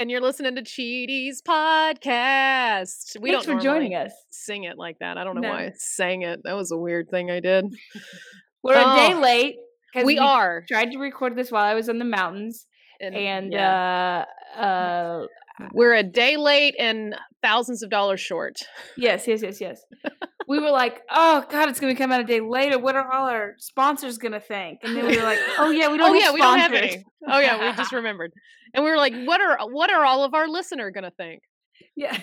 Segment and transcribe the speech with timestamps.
[0.00, 3.20] and you're listening to Cheaties podcast.
[3.20, 4.12] We Thanks don't for joining us.
[4.30, 5.18] Sing it like that.
[5.18, 5.50] I don't know No.
[5.50, 6.40] why I sang it.
[6.44, 7.66] That was a weird thing I did.
[8.62, 9.20] We're a day late.
[9.22, 9.56] late.
[9.92, 10.64] 'cause We are.
[10.68, 12.66] Tried to record this while I was in the mountains,
[13.00, 14.24] and yeah.
[14.56, 15.26] uh, uh,
[15.74, 18.58] we're a day late and thousands of dollars short.
[18.96, 19.84] yes, yes, yes, yes.
[20.50, 22.76] we were like, oh god, it's gonna come out a day later.
[22.78, 24.80] What are all our sponsors gonna think?
[24.82, 26.10] And then we were like, oh yeah, we don't.
[26.10, 27.04] Oh have yeah, we don't have any.
[27.28, 28.32] Oh yeah, we just remembered.
[28.74, 31.42] And we were like, what are what are all of our listener gonna think?
[31.94, 32.18] Yeah,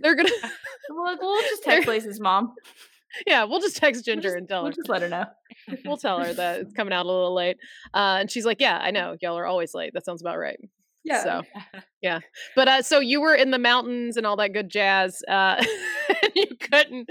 [0.00, 0.30] They're gonna
[0.90, 2.52] we're like, well, we'll just text places, mom.
[3.26, 4.76] Yeah, we'll just text We'll Ginger just- and tell we'll her.
[4.76, 5.24] just let her know.
[5.84, 7.56] We'll tell her that it's coming out a little late.
[7.92, 9.16] Uh, and she's like, Yeah, I know.
[9.20, 9.92] Y'all are always late.
[9.92, 10.56] That sounds about right.
[11.04, 11.22] Yeah.
[11.24, 11.42] So
[12.02, 12.20] yeah.
[12.54, 15.22] But uh so you were in the mountains and all that good jazz.
[15.28, 15.56] Uh
[16.22, 17.08] and you couldn't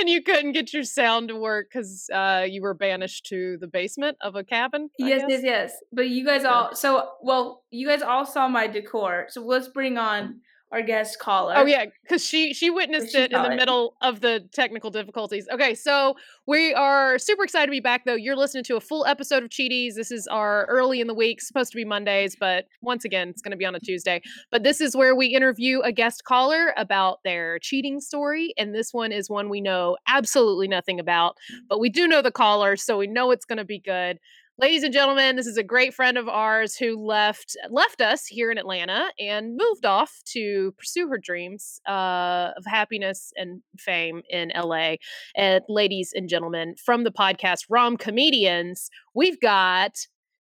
[0.00, 3.66] and you couldn't get your sound to work because uh you were banished to the
[3.66, 4.90] basement of a cabin.
[5.00, 5.30] I Yes, guess?
[5.30, 5.72] yes, yes.
[5.92, 7.62] But you guys all so well.
[7.70, 9.26] You guys all saw my decor.
[9.30, 10.40] So let's bring on
[10.72, 11.54] our guest caller.
[11.56, 13.56] Oh yeah, because she she witnessed she it in the it.
[13.56, 15.46] middle of the technical difficulties.
[15.52, 18.14] Okay, so we are super excited to be back though.
[18.14, 19.94] You're listening to a full episode of Cheaties.
[19.94, 23.40] This is our early in the week, supposed to be Mondays, but once again, it's
[23.40, 24.20] going to be on a Tuesday.
[24.50, 28.92] But this is where we interview a guest caller about their cheating story, and this
[28.92, 31.36] one is one we know absolutely nothing about,
[31.68, 34.18] but we do know the caller, so we know it's going to be good.
[34.56, 38.52] Ladies and gentlemen, this is a great friend of ours who left left us here
[38.52, 44.52] in Atlanta and moved off to pursue her dreams uh, of happiness and fame in
[44.54, 44.94] LA.
[45.36, 49.96] And ladies and gentlemen, from the podcast Rom Comedians, we've got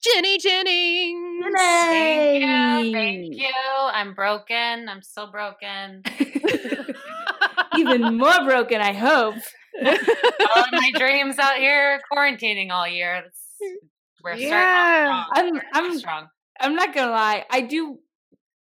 [0.03, 1.46] Jenny Jennings.
[1.56, 2.42] Thank
[2.86, 2.92] you.
[2.92, 3.52] Thank you.
[3.94, 4.90] I'm broken.
[4.90, 6.02] I'm still broken.
[7.78, 9.36] Even more broken, I hope.
[9.86, 13.22] all of my dreams out here quarantining all year.
[13.24, 13.44] That's,
[14.24, 14.47] we're Yeah.
[14.47, 15.56] starting off strong.
[15.75, 16.28] I'm- I'm- strong.
[16.62, 17.46] I'm not gonna lie.
[17.50, 18.00] I do,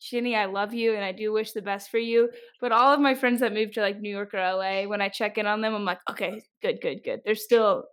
[0.00, 0.34] Jenny.
[0.34, 2.30] I love you, and I do wish the best for you.
[2.60, 5.08] But all of my friends that moved to like New York or LA, when I
[5.08, 7.20] check in on them, I'm like, okay, good, good, good.
[7.24, 7.84] They're still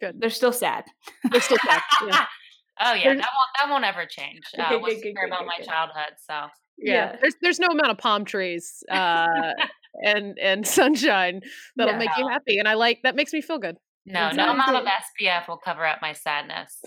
[0.00, 0.20] Good.
[0.20, 0.84] They're still sad.
[1.30, 2.26] They're still sad, yeah.
[2.80, 4.42] oh yeah, There's- that won't that won't ever change.
[4.58, 5.66] Uh, Okay, good, good, care good, about good, my good.
[5.66, 6.14] childhood?
[6.18, 6.94] So yeah.
[7.12, 7.16] Yeah.
[7.20, 9.52] There's there's no amount of palm trees uh,
[10.04, 11.40] and and sunshine
[11.76, 11.98] that'll Yeah.
[11.98, 13.76] make you happy, and I like that makes me feel good.
[14.04, 14.84] No, no amount of.
[14.84, 16.78] SPF will cover up my sadness.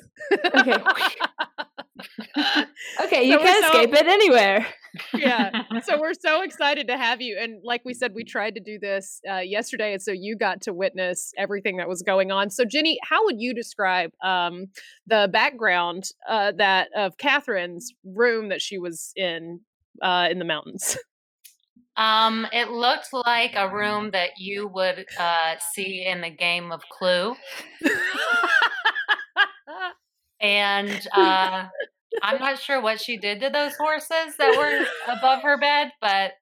[0.55, 0.77] Okay.
[3.01, 4.67] Okay, you So can so- escape it anywhere.
[5.13, 5.63] yeah.
[5.83, 7.37] So we're so excited to have you.
[7.39, 10.61] And like we said, we tried to do this uh, yesterday, and so you got
[10.63, 12.49] to witness everything that was going on.
[12.49, 14.65] So Jenny, how would you describe um,
[15.07, 19.61] the background uh, that of Katherine's room that she was in
[20.01, 20.97] uh, in the mountains?
[21.97, 26.81] Um, it looked like a room that you would uh, see in the game of
[26.89, 27.35] Clue.
[30.41, 31.65] and uh,
[32.21, 36.33] I'm not sure what she did to those horses that were above her bed, but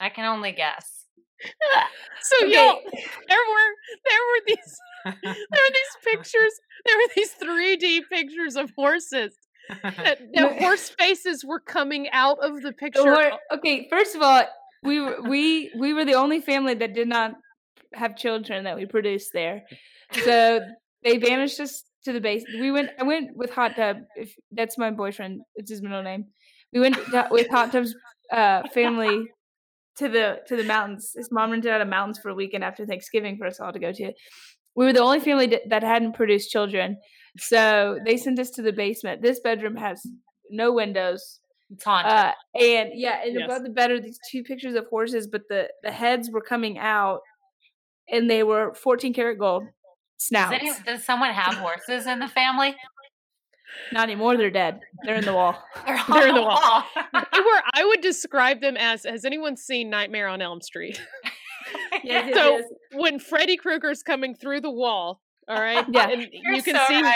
[0.00, 1.06] I can only guess.
[2.22, 2.52] so Okay.
[2.52, 2.80] y'all,
[3.28, 3.74] there were
[4.08, 6.52] there were these there were these pictures.
[6.86, 9.36] There were these 3D pictures of horses.
[10.02, 13.02] That, that horse faces were coming out of the The picture.
[13.02, 14.42] hor- okay, first of all,
[14.82, 17.32] we were we we were the only family that did not
[17.94, 19.62] have children that we produced there.
[20.24, 20.60] So
[21.04, 22.44] they banished us to the base.
[22.58, 22.90] We went.
[22.98, 23.98] I went with Hot Tub.
[24.16, 26.24] If that's my boyfriend, it's his middle name.
[26.72, 27.94] We went to- with Hot Tub's
[28.32, 29.26] uh, family
[29.98, 31.12] to the to the mountains.
[31.14, 33.78] His mom rented out a mountains for a weekend after Thanksgiving for us all to
[33.78, 34.12] go to.
[34.76, 36.96] We were the only family that- that hadn't produced children,
[37.38, 39.20] so they sent us to the basement.
[39.20, 40.00] This bedroom has
[40.48, 41.40] no windows.
[41.72, 42.12] It's haunted.
[42.12, 43.44] Uh, and yeah, and Yes.
[43.44, 46.78] above the bed are these two pictures of horses, but the the heads were coming
[46.78, 47.20] out,
[48.08, 49.64] and they were 14 karat gold
[50.28, 52.76] does, any, does someone have horses in the family?
[53.92, 54.36] Not anymore.
[54.36, 54.80] They're dead.
[55.04, 55.56] They're in the wall.
[55.86, 56.84] They're, They're in the on wall.
[57.32, 57.62] They were.
[57.72, 59.04] I would describe them as.
[59.04, 61.00] Has anyone seen Nightmare on Elm Street?
[61.92, 62.64] Yes, yes, so yes.
[62.94, 66.08] when Freddy Krueger's coming through the wall, all right, Yeah.
[66.08, 67.14] and You're you can so see, right.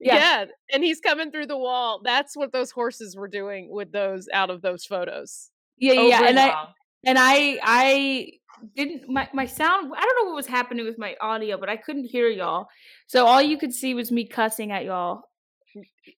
[0.00, 0.16] Yeah.
[0.16, 0.44] Yeah.
[0.72, 2.00] and he's coming through the wall.
[2.04, 5.50] That's what those horses were doing with those out of those photos.
[5.78, 6.28] Yeah, yeah, yeah.
[6.28, 6.66] And I
[7.04, 8.32] and I I
[8.76, 9.92] didn't my my sound.
[9.96, 12.66] I don't know what was happening with my audio, but I couldn't hear y'all.
[13.06, 15.22] So all you could see was me cussing at y'all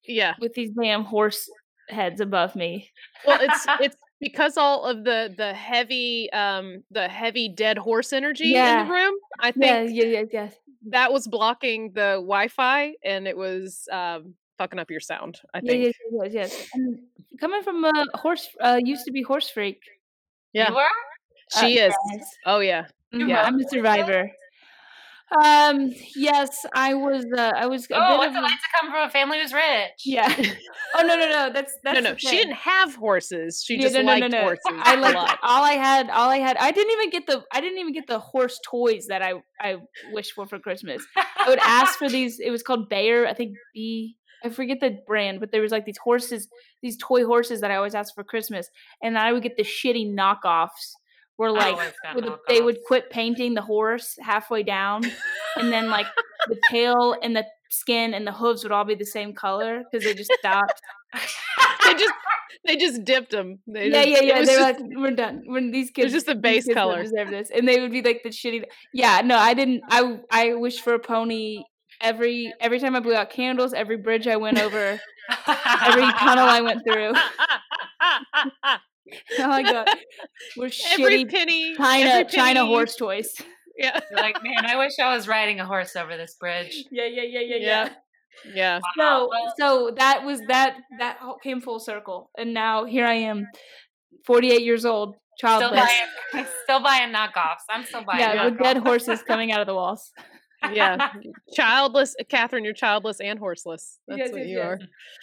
[0.07, 0.35] Yeah.
[0.41, 1.49] with these damn horse
[1.89, 2.91] heads above me.
[3.27, 8.55] Well, it's it's because all of the the heavy um the heavy dead horse energy
[8.55, 9.15] in the room.
[9.39, 10.51] I Yeah, think yeah, yeah, yeah.
[10.89, 15.41] That was blocking the Wi-Fi and it was um fucking up your sound.
[15.55, 15.95] I think.
[16.13, 16.69] yes, yes.
[16.75, 16.99] And
[17.39, 19.81] coming from a horse, uh, used to be horse freak.
[20.53, 20.69] Yeah.
[20.69, 20.97] You were?
[21.59, 21.95] She uh, is.
[22.13, 22.37] yes.
[22.47, 22.87] Oh yeah.
[23.15, 23.43] Mhm, Yeah.
[23.43, 24.31] I'm a survivor.
[25.45, 27.25] Um, yes, I was.
[27.37, 27.85] Uh, I was.
[27.91, 29.91] A Oh, bit what's of it like to come from a family who's rich?
[30.05, 30.29] Yeah.
[30.97, 31.51] oh no, no, no.
[31.53, 33.63] That's that's no, no, she didn't have horses.
[33.65, 34.41] She Yeah, just no, no, no, liked no.
[34.43, 34.63] horses.
[34.83, 36.11] I like all I had.
[36.11, 36.57] All I had.
[36.57, 37.45] I didn't even get the.
[37.53, 39.77] I didn't even get the horse toys that I I
[40.13, 41.05] wished for for Christmas.
[41.17, 42.41] I would ask for these.
[42.41, 43.27] It was called Breyer.
[43.27, 44.17] I think B.
[44.43, 46.49] I forget the brand, but there was like these horses,
[46.83, 48.69] these toy horses that I always asked for Christmas,
[49.03, 50.95] and I would get the shitty knockoffs.
[51.41, 55.11] Where like the, they would quit painting the horse halfway down,
[55.57, 56.05] and then like
[56.49, 60.05] the tail and the skin and the hooves would all be the same color because
[60.05, 60.83] they just stopped.
[61.15, 62.13] they just
[62.67, 63.61] they just dipped them.
[63.67, 64.35] They yeah, just, yeah, yeah.
[64.35, 65.41] They were just- like, "We're done.
[65.47, 67.03] When these kids, just the base color.
[67.05, 68.65] deserve this," and they would be like the shitty.
[68.93, 69.81] Yeah, no, I didn't.
[69.89, 71.63] I I wished for a pony
[72.03, 75.01] every every time I blew out candles, every bridge I went over,
[75.49, 77.15] every tunnel I went through.
[79.39, 79.89] Oh my god,
[80.57, 83.35] we're every shitty penny, China every China penny- horse toys.
[83.77, 86.85] Yeah, You're like, man, I wish I was riding a horse over this bridge.
[86.91, 87.89] Yeah, yeah, yeah, yeah, Yeah.
[88.55, 88.81] yeah.
[88.99, 93.47] So well- so that was that that came full circle, and now here I am,
[94.27, 95.89] forty eight years old, Still childless.
[96.33, 97.65] buying, still buying knockoffs.
[97.71, 100.11] I'm still buying Yeah, with dead horses coming out of the walls.
[100.73, 101.13] yeah.
[101.55, 102.65] Childless, Katherine.
[102.65, 103.99] You're childless and horseless.
[104.07, 104.67] That's Yes, what yes, you yes.
[104.67, 104.79] are.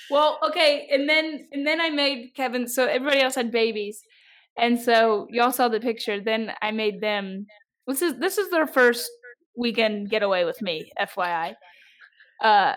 [0.10, 2.68] Well, okay, and then and then I made Kevin.
[2.68, 4.01] So everybody else had babies,
[4.57, 6.19] and so y'all saw the picture.
[6.19, 7.45] Then I made them.
[7.88, 9.10] This is this is their first
[9.56, 11.56] weekend getaway with me, FYI.
[12.44, 12.74] Uh,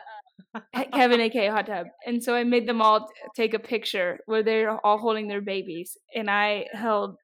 [0.93, 4.85] Kevin, aka Hot Tub, and so I made them all take a picture where they're
[4.85, 7.17] all holding their babies, and I held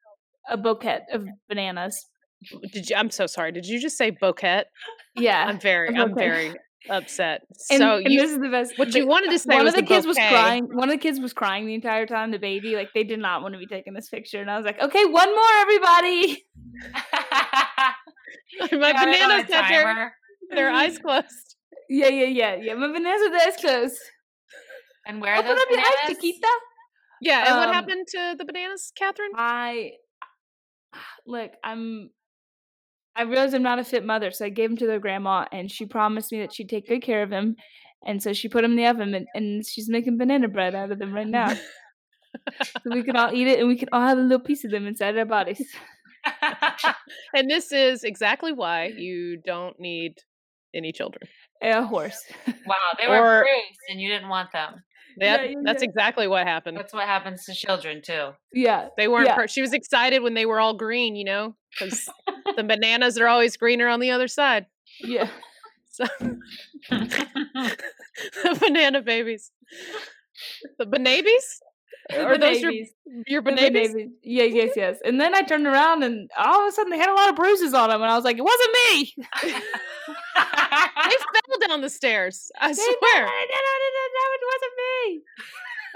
[0.48, 2.06] a bouquet of bananas.
[2.72, 2.96] Did you?
[2.96, 3.52] I'm so sorry.
[3.52, 4.64] Did you just say bouquet?
[5.16, 6.28] Yeah, I'm very, I'm bouquet.
[6.28, 6.54] very
[6.90, 7.40] upset.
[7.70, 8.78] and, so and you, this is the best.
[8.78, 10.68] what the- you wanted to say one was of the a kids was crying.
[10.72, 12.30] One of the kids was crying the entire time.
[12.30, 14.64] The baby, like they did not want to be taking this picture, and I was
[14.66, 16.44] like, "Okay, one more, everybody."
[18.60, 20.14] My You had it bananas had their,
[20.54, 21.56] their eyes closed.
[21.88, 22.74] Yeah, yeah, yeah, yeah.
[22.74, 23.98] My bananas with eyes closed.
[25.06, 26.16] And where are Open those up your eyes, bananas?
[26.22, 26.48] Chiquita.
[27.20, 27.44] Yeah.
[27.48, 29.30] And what Um, happened to the bananas, Katherine?
[29.36, 29.92] I
[31.26, 31.52] look.
[31.64, 32.10] I'm.
[33.16, 35.70] I realized I'm not a fit mother, so I gave him to their grandma, and
[35.70, 37.56] she promised me that she'd take good care of him.
[38.06, 40.92] And so she put him in the oven, and, and she's making banana bread out
[40.92, 41.60] of them right now, so
[42.92, 44.86] we can all eat it, and we can all have a little piece of them
[44.86, 45.64] inside our bodies.
[47.34, 50.14] And this is exactly why you don't need
[50.74, 51.28] any children.
[51.62, 52.20] A horse.
[52.66, 54.82] wow, they were Or- bruised and you didn't want them.
[55.18, 55.88] Yep, Yeah, yeah, that's yeah.
[55.88, 56.76] exactly what happened.
[56.76, 58.30] That's what happens to children too.
[58.52, 59.26] Yeah, They weren't.
[59.26, 59.36] Yeah.
[59.36, 62.08] Per- she was excited when they were all green, you know, because
[62.56, 64.66] the bananas are always greener on the other side.
[65.00, 65.28] yeah.
[65.88, 66.04] So
[66.90, 69.50] the banana babies,
[70.78, 71.60] the banabies,
[72.12, 72.90] are those your babies.
[73.26, 73.92] your banabies?
[73.94, 74.10] babies.
[74.22, 74.98] Yeah, yes, yes.
[75.04, 77.36] And then I turned around and all of a sudden they had a lot of
[77.36, 79.14] bruises on them, and I was like, it wasn't me.
[79.42, 79.50] They
[80.36, 82.50] fell down the stairs.
[82.60, 83.26] I They- swear.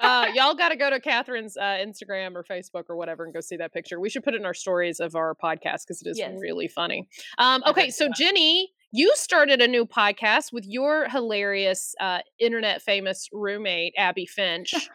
[0.02, 3.40] Uh, y'all got to go to Katherine's uh, Instagram or Facebook or whatever and go
[3.40, 4.00] see that picture.
[4.00, 6.38] We should put it in our stories of our podcast because it is Yes.
[6.40, 7.06] really funny.
[7.37, 8.12] Um, okay, so so.
[8.16, 14.73] Jenny, you started a new podcast with your hilarious, uh, internet famous roommate Abby Finch.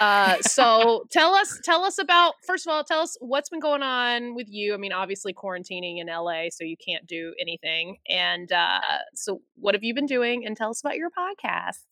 [0.00, 2.34] Uh, so tell us, tell us about.
[2.46, 4.74] First of all, tell us what's been going on with you.
[4.74, 7.96] I mean, obviously quarantining in LA, so you can't do anything.
[8.08, 8.80] And uh,
[9.14, 10.46] so, what have you been doing?
[10.46, 11.84] And tell us about your podcast.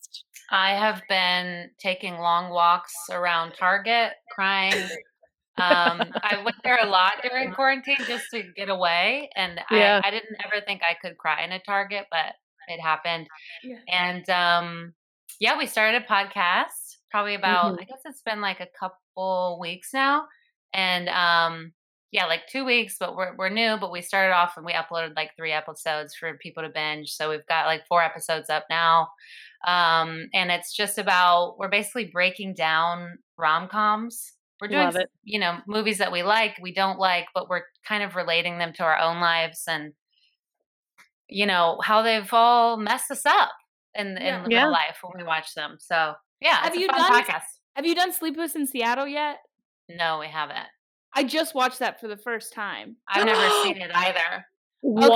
[0.49, 4.73] I have been taking long walks around Target, crying.
[5.57, 10.01] Um, I went there a lot during quarantine just to get away, and Yeah.
[10.03, 12.33] I, I didn't ever think I could cry in a Target, but
[12.67, 13.27] it happened.
[13.63, 13.75] Yeah.
[13.87, 14.93] And um,
[15.39, 16.80] yeah, we started a podcast
[17.11, 17.81] probably about Mm-hmm.
[17.81, 20.25] I guess it's been like a couple weeks now,
[20.73, 21.73] and um,
[22.11, 23.77] yeah, like two weeks, but we're we're new.
[23.79, 27.11] But we started off and we uploaded like three episodes for people to binge.
[27.11, 29.09] So we've got like four episodes up now,
[29.67, 34.33] um, and it's just about we're basically breaking down rom coms.
[34.61, 34.91] We're doing
[35.23, 38.73] you know movies that we like, we don't like, but we're kind of relating them
[38.73, 39.93] to our own lives and
[41.27, 43.51] you know how they've all messed us up
[43.95, 44.45] in in Yeah.
[44.49, 44.61] Yeah.
[44.63, 45.77] real life when we watch them.
[45.79, 47.43] So yeah, Have it's a you fun done- podcast.
[47.75, 49.37] Have you done Sleepless in Seattle yet?
[49.87, 50.57] No, we haven't.
[51.13, 52.97] I just watched that for the first time.
[53.07, 54.45] I've never seen it either.
[54.83, 55.11] What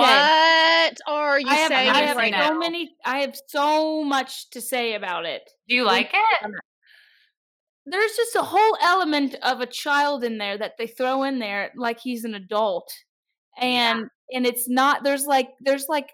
[1.08, 2.60] are you I have, saying I I've have seen so it.
[2.60, 2.92] many.
[3.04, 5.42] I have so much to say about it.
[5.68, 6.52] Do you like it?
[7.88, 11.72] There's just a whole element of a child in there that they throw in there
[11.76, 12.92] like he's an adult,
[13.60, 15.04] and and it's not.
[15.04, 16.12] There's like there's like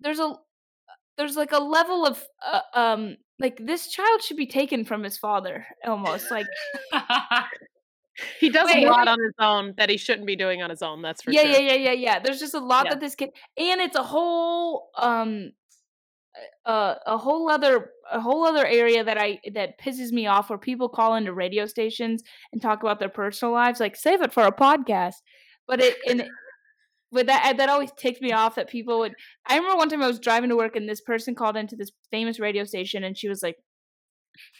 [0.00, 0.34] there's a
[1.16, 5.16] there's like a level of uh, um like this child should be taken from his
[5.18, 6.46] father almost like
[8.38, 10.82] He does Wait, a lot on his own that he shouldn't be doing on his
[10.82, 11.00] own.
[11.00, 11.52] That's for yeah sure.
[11.52, 12.90] yeah yeah yeah yeah there's just a lot Yeah.
[12.94, 15.52] that this kid and it's a whole um
[16.64, 20.58] uh, a whole other a whole other area that I that pisses me off where
[20.58, 24.44] people call into radio stations and talk about their personal lives like save it for
[24.44, 25.16] a podcast
[25.66, 26.28] but it and
[27.12, 29.14] but that uh, that always ticks me off that people would
[29.46, 31.90] I remember one time I was driving to work and this person called into this
[32.10, 33.56] famous radio station and she was like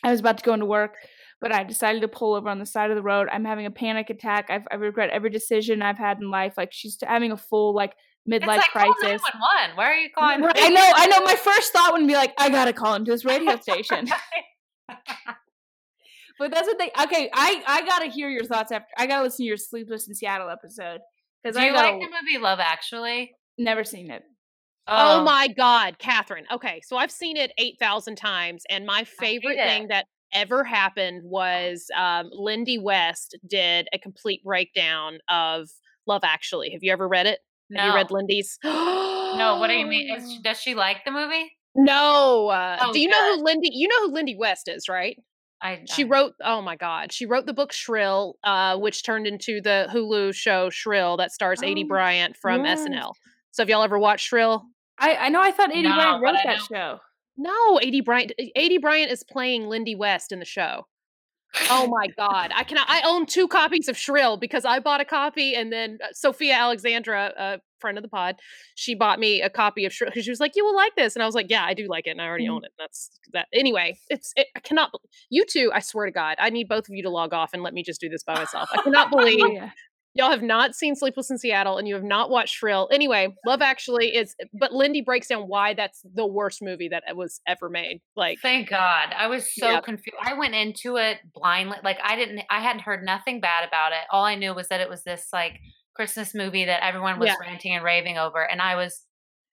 [0.03, 0.97] I was about to go into work
[1.41, 3.29] but I decided to pull over on the side of the road.
[3.33, 4.51] I'm having a panic attack.
[4.51, 6.55] I've, I regret every decision I've had in life.
[6.57, 7.95] Like she's having a full like
[8.31, 9.23] midlife like crisis.
[9.23, 9.77] 911.
[9.77, 10.43] Why are you calling?
[10.43, 11.21] Right, I know, I know.
[11.25, 14.07] My first thought would be like, I gotta call into this radio station.
[16.39, 16.91] but that's the thing.
[17.03, 18.89] Okay, I I gotta hear your thoughts after.
[18.99, 21.01] I gotta listen to your Sleepless in Seattle episode
[21.43, 23.33] because Do I you like the movie Love Actually?
[23.59, 24.23] never seen it.
[24.89, 26.47] Oh my God, Katherine.
[26.53, 31.87] Okay, so I've seen it 8,000 times, and my favorite thing that ever happened was
[31.97, 35.69] um, Lindy West did a complete breakdown of
[36.07, 36.71] Love Actually.
[36.71, 37.39] Have you ever read it?
[37.77, 38.59] Have you read Lindy's?
[39.31, 40.13] No, what do you mean?
[40.13, 41.53] Is, does she like the movie?
[41.77, 42.49] No.
[42.49, 43.69] Uh, Oh, do you know who Lindy?
[43.73, 45.17] You know who Lindy West is, right?
[45.63, 46.35] I She I- wrote.
[46.43, 50.71] Oh my God, she wrote the book Shrill, uh, which turned into the Hulu show
[50.71, 52.81] Shrill that stars Oh, Bryant from yes.
[52.81, 53.13] SNL.
[53.51, 54.65] So have y'all ever watched Shrill?
[54.99, 55.41] I I know.
[55.41, 56.99] I thought Eddie No, Bryant wrote that show.
[57.37, 58.33] No, Aidy Bryant.
[58.57, 60.87] Aidy Bryant is playing Lindy West in the show.
[61.69, 62.53] Oh my god!
[62.55, 62.87] I cannot.
[62.89, 66.55] I own two copies of Shrill because I bought a copy, and then uh, Sophia
[66.55, 68.37] Alexandra, a friend of the pod,
[68.75, 71.17] she bought me a copy of Shrill because she was like, "You will like this,"
[71.17, 72.53] and I was like, "Yeah, I do like it, and I already Mhm.
[72.57, 73.49] own it." That's that.
[73.53, 74.33] Anyway, it's.
[74.37, 74.93] It, I cannot.
[75.29, 77.63] You two, I swear to God, I need both of you to log off and
[77.63, 78.69] let me just do this by myself.
[78.73, 79.71] I cannot believe Yeah.
[80.15, 82.89] Y'all have not seen Sleepless in Seattle and you have not watched Shrill.
[82.93, 87.41] Anyway, Love Actually is, but Lindy breaks down why that's the worst movie that was
[87.47, 88.01] ever made.
[88.17, 89.15] Like, Thank God.
[89.17, 89.81] I was so Yeah.
[89.81, 90.17] confused.
[90.21, 91.79] I went into it blindly.
[91.85, 94.01] Like I didn't I hadn't heard nothing bad about it.
[94.11, 95.61] All I knew was that it was this like
[95.95, 97.37] Christmas movie that everyone was Yeah.
[97.41, 98.43] ranting and raving over.
[98.43, 99.05] And I was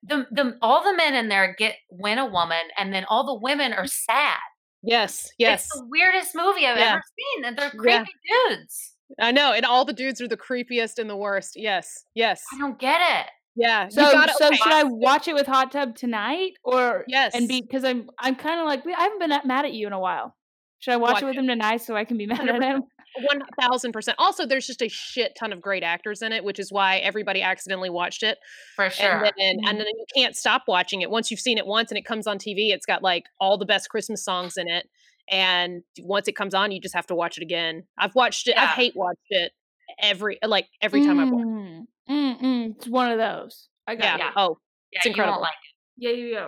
[0.03, 3.39] the the all the men in there get win a woman and then all the
[3.39, 4.39] women are sad.
[4.81, 6.93] yes, yes, It's the weirdest movie I've Yeah.
[6.93, 7.03] ever
[7.35, 7.45] seen.
[7.45, 8.11] And they're creepy
[8.49, 8.93] dudes.
[9.19, 9.53] I know.
[9.53, 11.53] And all the dudes are the creepiest and the worst.
[11.55, 13.27] Yes, yes, I don't get it.
[13.55, 13.87] yeah.
[13.89, 14.57] So gotta, so okay.
[14.57, 17.33] should I watch it with Hot Tub tonight or Yes.
[17.35, 19.93] and be because I'm I'm kind of like I haven't been mad at you in
[19.93, 20.35] a while.
[20.79, 21.39] Should I watch, Watch it with it.
[21.39, 22.61] him tonight so I can be mad at 100%.
[22.63, 22.83] him?
[23.31, 24.15] One thousand percent.
[24.19, 27.41] Also, there's just a shit ton of great actors in it, which is why everybody
[27.41, 28.37] accidentally watched it.
[28.75, 29.23] For sure.
[29.23, 29.69] And then, Mhm.
[29.69, 31.09] and then you can't stop watching it.
[31.09, 33.65] Once you've seen it once and it comes on TV, it's got like all the
[33.65, 34.87] best Christmas songs in it.
[35.29, 37.83] And once it comes on, you just have to watch it again.
[37.97, 38.51] I've watched it.
[38.55, 38.63] Yeah.
[38.63, 39.51] I've hate watched it
[40.01, 41.45] every like every time I've watched.
[41.47, 43.67] Mm, mm, mm, it's one of those.
[43.87, 44.15] I got Yeah.
[44.15, 44.19] it.
[44.19, 44.31] Yeah.
[44.35, 44.57] Oh,
[44.91, 45.41] yeah, it's incredible.
[45.41, 45.53] like
[45.97, 46.47] Yeah, yeah, yeah.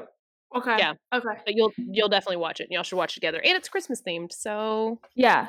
[0.56, 0.78] Okay.
[0.80, 0.94] Yeah.
[1.14, 1.42] Okay.
[1.46, 2.64] but you'll you'll definitely watch it.
[2.64, 3.40] and Y'all should watch it together.
[3.44, 5.48] And it's Christmas themed, so Yeah.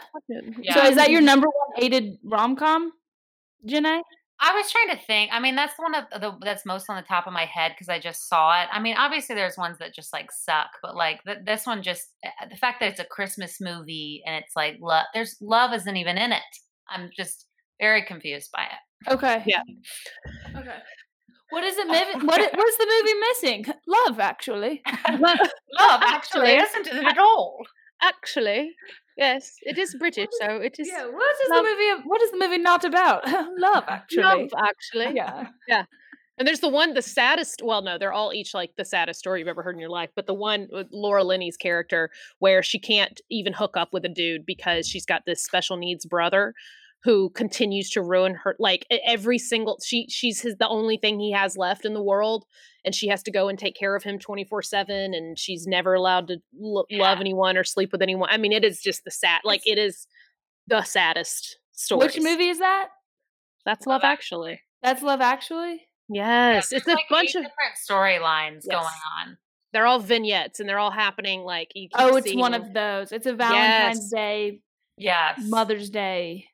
[0.61, 0.75] Yeah.
[0.75, 2.93] So is that your number one hated rom com,
[3.67, 4.03] Janae?
[4.43, 5.31] I was trying to think.
[5.33, 7.73] I mean, that's the one of the that's most on the top of my head
[7.75, 8.69] because I just saw it.
[8.73, 12.09] I mean, obviously there's ones that just like suck, but like th- this one just
[12.25, 15.05] uh, the fact that it's a Christmas movie and it's like love.
[15.15, 16.43] There's love isn't even in it.
[16.89, 17.47] I'm just
[17.81, 19.13] very confused by it.
[19.13, 19.43] Okay.
[19.47, 19.63] Yeah.
[20.57, 20.77] Okay.
[21.51, 21.87] What is it?
[21.89, 23.65] Miv- what What's the movie missing?
[23.87, 24.83] Love, actually.
[25.21, 25.39] love
[25.79, 26.57] actually Actually.
[26.57, 27.59] isn't it at all.
[28.03, 28.75] Actually,
[29.21, 31.07] yes, it is British, so it is Yeah.
[31.07, 32.09] What is Love- the movie?
[32.09, 33.25] What is the movie not about?
[33.59, 34.23] Love, actually.
[34.25, 35.15] love, actually.
[35.15, 35.85] Yeah, yeah.
[36.39, 37.61] And there's the one, the saddest.
[37.63, 40.09] Well, no, they're all each like the saddest story you've ever heard in your life.
[40.17, 44.09] But the one with Laura Linney's character, where she can't even hook up with a
[44.09, 46.55] dude because she's got this special needs brother
[47.03, 48.57] who continues to ruin her.
[48.59, 52.45] Like every single, she she's his the only thing he has left in the world,
[52.85, 55.15] and she has to go and take care of him twenty four seven.
[55.15, 58.29] And she's never allowed to l- love anyone or sleep with anyone.
[58.31, 59.41] I mean, it is just the sad.
[59.45, 60.07] Like it is
[60.67, 62.07] the saddest story.
[62.07, 62.89] Which movie is that?
[63.67, 64.61] That's Love Love Actually.
[64.83, 65.87] That's Love Actually.
[66.13, 69.37] Yes, There's it's a like bunch of different storylines going on.
[69.73, 73.13] they're all vignettes and they're all happening like Oh, it's one of those.
[73.13, 74.11] It's a Valentine's Yes.
[74.11, 74.61] Day,
[74.97, 75.41] Yes.
[75.45, 76.47] Mother's Day.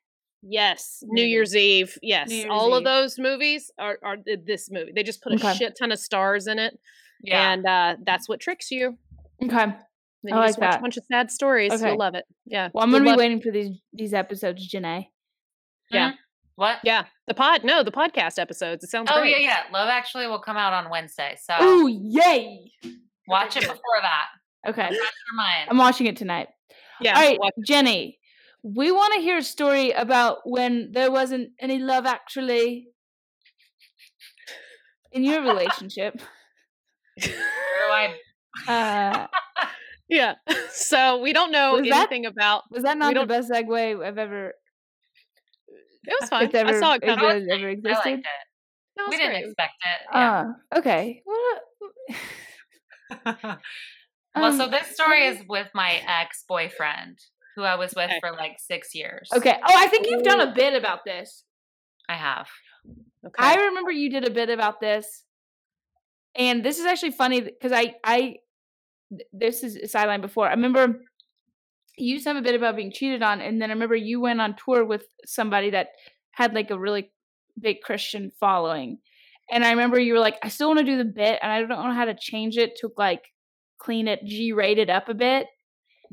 [0.43, 1.29] Yes new movie.
[1.31, 5.33] year's eve yes Year's all of those movies are, are this movie they just put
[5.33, 5.53] a Okay.
[5.55, 6.77] shit ton of stars in it
[7.23, 7.51] Yeah.
[7.53, 8.97] and uh that's what tricks you
[9.43, 9.49] Okay.
[9.49, 10.79] then I you like just watch that.
[10.79, 11.89] a bunch of sad stories Okay.
[11.89, 14.71] you'll love it yeah Well, I'm You'll gonna be love- waiting for these these episodes,
[14.71, 15.07] Janae.
[15.91, 16.11] yeah
[16.55, 16.79] What?
[16.83, 17.63] Yeah, the pod.
[17.63, 18.83] No, the podcast episodes.
[18.83, 19.31] It sounds like Oh great.
[19.41, 19.71] yeah, yeah.
[19.71, 22.71] Love Actually will come out on Wednesday, so Ooh, yay!
[23.27, 24.25] watch it before that.
[24.67, 25.67] Okay, Fresh your mind.
[25.69, 26.47] I'm watching it tonight.
[26.99, 27.15] yeah.
[27.15, 28.17] All right, watch- Jenny,
[28.75, 32.87] we want to hear a story about when there wasn't any love actually
[35.11, 36.21] in your relationship.
[37.21, 38.15] Where do I?
[38.67, 39.27] Uh,
[40.09, 40.35] yeah.
[40.71, 42.63] So we don't know Was that- anything about.
[42.71, 44.53] was that not the best segue I've ever?
[46.03, 46.49] It was fun.
[46.53, 47.25] Ever, I saw it coming.
[47.25, 48.19] it I ever liked existed.
[48.19, 48.23] it.
[48.95, 50.07] That was We didn't expect it.
[50.13, 50.39] Yeah.
[50.73, 51.21] Uh, okay.
[51.25, 51.59] Well,
[54.35, 57.17] well, so um, this story is with my ex boyfriend,
[57.57, 58.19] who I was with Okay.
[58.21, 59.27] for like six years.
[59.35, 59.57] okay.
[59.67, 61.43] Oh, I think you've done a bit about this.
[62.07, 62.47] I have.
[63.25, 63.33] Okay.
[63.37, 65.23] I remember you did a bit about this,
[66.35, 68.35] and this is actually funny because I I
[69.33, 70.47] this is a sideline before.
[70.47, 71.01] I remember
[71.97, 74.21] you used to have a bit about being cheated on, and then I remember you
[74.21, 75.87] went on tour with somebody that
[76.31, 77.11] had like a really
[77.59, 78.99] big Christian following,
[79.51, 81.59] and I remember you were like, I still want to do the bit, and I
[81.59, 83.23] don't know how to change it to like
[83.79, 85.47] clean it G rated up a bit.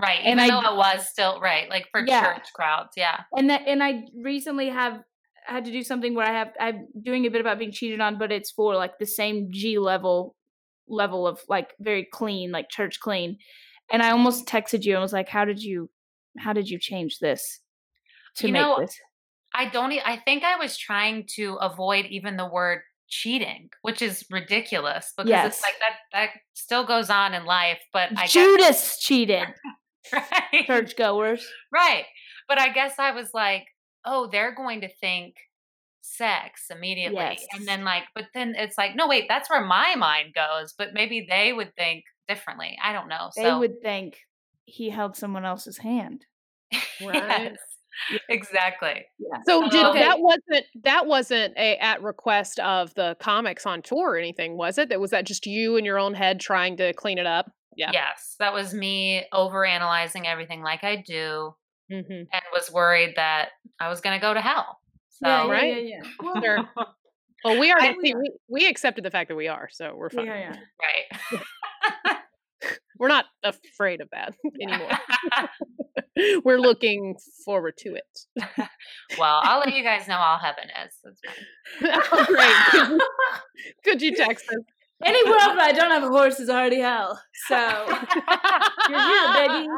[0.01, 0.21] Right.
[0.25, 2.35] And Even I though it was still right, like for Yeah.
[2.35, 2.91] church crowds.
[2.97, 3.21] Yeah.
[3.37, 5.01] and that and I recently have
[5.47, 8.19] had to do something where I have I'm doing a bit about being cheated on,
[8.19, 10.35] but it's for like the same G level
[10.89, 13.39] level of like very clean, like church clean.
[13.93, 15.91] And I almost texted you and was like, "How did you,
[16.39, 17.61] how did you change this
[18.37, 18.99] to You make know, this?"
[19.55, 19.93] I don't.
[19.93, 25.13] e- I think I was trying to avoid even the word cheating, which is ridiculous
[25.17, 25.55] because Yes.
[25.55, 25.97] it's like that.
[26.13, 29.49] That still goes on in life, but I Judas cheated,
[30.13, 31.47] right, churchgoers.
[31.73, 32.05] right.
[32.49, 33.67] But I guess I was like,
[34.05, 35.37] oh, they're going to think
[36.03, 37.47] sex immediately, Yes.
[37.55, 40.75] and then like, but then it's like, no, wait, that's where my mind goes.
[40.77, 42.77] But maybe they would think differently.
[42.83, 43.31] I don't know.
[43.35, 44.19] They so would think
[44.67, 46.27] he held someone else's hand.
[47.01, 47.43] Right.
[47.43, 47.57] yes,
[48.29, 49.07] exactly.
[49.19, 49.39] Yeah.
[49.47, 50.01] So did Okay.
[50.01, 54.79] that wasn't that wasn't a at request of the comics on tour or anything, was
[54.79, 54.89] it?
[54.89, 57.51] That was that just you in your own head trying to clean it up?
[57.77, 57.91] Yeah.
[57.93, 61.55] Yes, that was me overanalyzing everything like I do.
[61.93, 62.13] Mm-hmm.
[62.13, 64.79] and was worried that I was going to go to hell.
[65.11, 65.85] So, yeah, yeah, right?
[65.87, 66.41] yeah, yeah.
[66.41, 66.59] Sure.
[67.45, 70.09] Well, we already I- see, we, we accepted the fact that we are, so we're
[70.09, 70.25] fine.
[70.25, 70.55] yeah,
[71.31, 71.41] yeah.
[72.11, 72.19] right.
[72.99, 74.89] We're not afraid of that anymore.
[76.45, 78.21] We're looking forward to it.
[79.19, 80.95] well, I'll let you guys know how heaven is.
[81.03, 82.27] That's fine.
[82.27, 83.01] great.
[83.85, 84.57] Could you, text us?
[85.05, 87.21] Any world where I don't have a horse is already hell.
[87.49, 87.57] So
[88.89, 89.69] You're here, baby.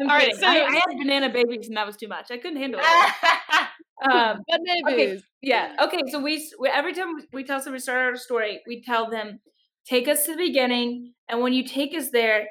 [0.00, 2.30] All right, so I, I had banana babies and that was too much.
[2.30, 3.68] I couldn't handle it.
[4.10, 4.42] Um,
[4.86, 5.76] okay, yeah.
[5.80, 6.00] Okay.
[6.10, 9.40] So we, we every time we tell somebody start our story, we tell them
[9.86, 12.46] take us to the beginning, and when you take us there,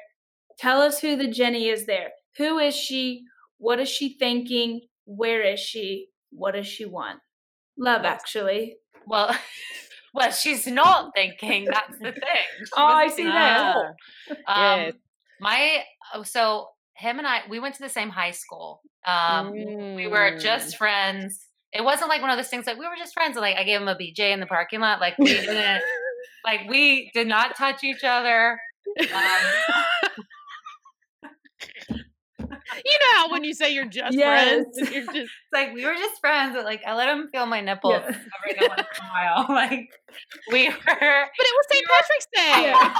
[0.58, 2.10] tell us who the Jenny is there.
[2.38, 3.24] Who is she?
[3.58, 4.80] What is she thinking?
[5.04, 6.08] Where is she?
[6.30, 7.20] What does she want?
[7.78, 8.76] Love, actually.
[9.06, 9.34] well,
[10.14, 11.64] well, she's not thinking.
[11.66, 12.22] That's the thing.
[12.64, 13.74] She Oh, I see that.
[14.46, 14.94] Ah, Um, Yes.
[15.40, 15.82] My
[16.14, 18.82] oh, so him and I we went to the same high school.
[19.06, 19.50] Um,
[19.96, 20.40] we were Mm.
[20.40, 21.46] just friends.
[21.72, 23.36] It wasn't like one of those things like we were just friends.
[23.36, 25.00] Like I gave him a BJ in the parking lot.
[25.00, 25.82] Like we didn't.
[26.44, 28.58] like we did not touch each other.
[29.00, 30.24] Um,
[32.84, 34.64] you know how when you say you're just Yes.
[34.74, 37.46] friends, you're just It's like we were just friends, but like I let him feel
[37.46, 38.06] my nipples Yeah.
[38.08, 39.46] every once in a while.
[39.62, 39.88] Like
[40.50, 40.74] we were.
[40.78, 41.84] But it was St.
[41.86, 42.62] Patrick's Day.
[42.68, 42.94] Yeah.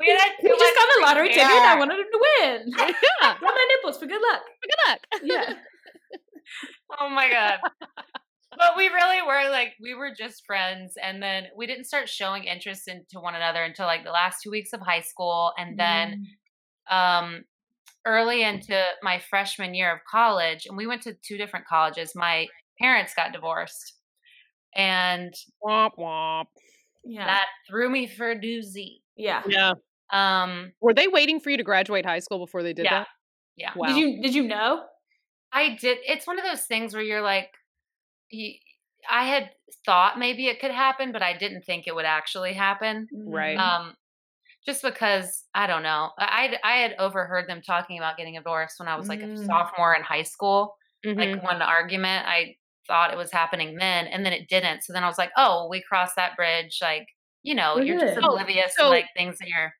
[0.00, 1.44] we had too just got the lottery ticket.
[1.46, 2.72] I wanted him to win.
[2.76, 2.92] Yeah.
[3.20, 4.42] Got my nipples for good luck.
[4.42, 5.00] For Good luck.
[5.22, 5.54] Yeah.
[7.00, 7.58] Oh my god.
[8.56, 12.44] But we really were like we were just friends, and then we didn't start showing
[12.44, 16.08] interest into one another until like the last two weeks of high school, and then
[16.10, 16.22] mm.
[16.90, 17.44] Um
[18.06, 22.46] early into my freshman year of college and we went to two different colleges my
[22.80, 23.94] parents got divorced
[24.74, 25.32] and
[25.64, 26.46] Womp womp.
[27.04, 27.26] yeah.
[27.26, 29.42] that threw me for a doozy yeah.
[29.48, 29.72] Yeah.
[30.12, 33.00] um Were they waiting for you to graduate high school before they did Yeah.
[33.00, 33.08] that?
[33.56, 33.70] Yeah.
[33.74, 33.88] Wow.
[33.88, 34.82] Did you did you know?
[35.52, 37.48] i did it's one of those things where you're like
[38.30, 38.52] you,
[39.10, 39.50] i had
[39.86, 43.56] thought maybe it could happen but i didn't think it would actually happen Right.
[43.56, 43.94] um
[44.68, 48.86] just because i don't know i i had overheard them talking about getting divorced when
[48.88, 49.46] i was like a Mm.
[49.46, 50.76] sophomore in high school
[51.06, 51.16] Mhm.
[51.16, 52.54] like one argument i
[52.86, 55.68] thought it was happening then and then it didn't so then i was like oh
[55.70, 57.06] we crossed that bridge like
[57.42, 58.18] you know you're just.
[58.22, 59.72] Oh, oblivious so- to like things that you're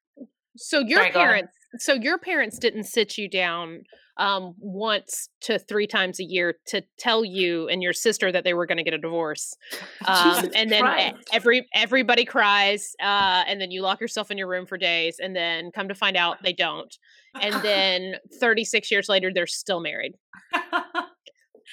[0.57, 3.83] so your Sorry, parents so your parents didn't sit you down
[4.17, 8.53] um, once to three times a year to tell you and your sister that they
[8.55, 9.55] were going to get a divorce,
[10.07, 11.17] um, and then Christ.
[11.33, 15.37] every everybody cries, uh, and then you lock yourself in your room for days, and
[15.37, 16.97] then come to find out they don't,
[17.41, 20.15] and then thirty six years later they're still married.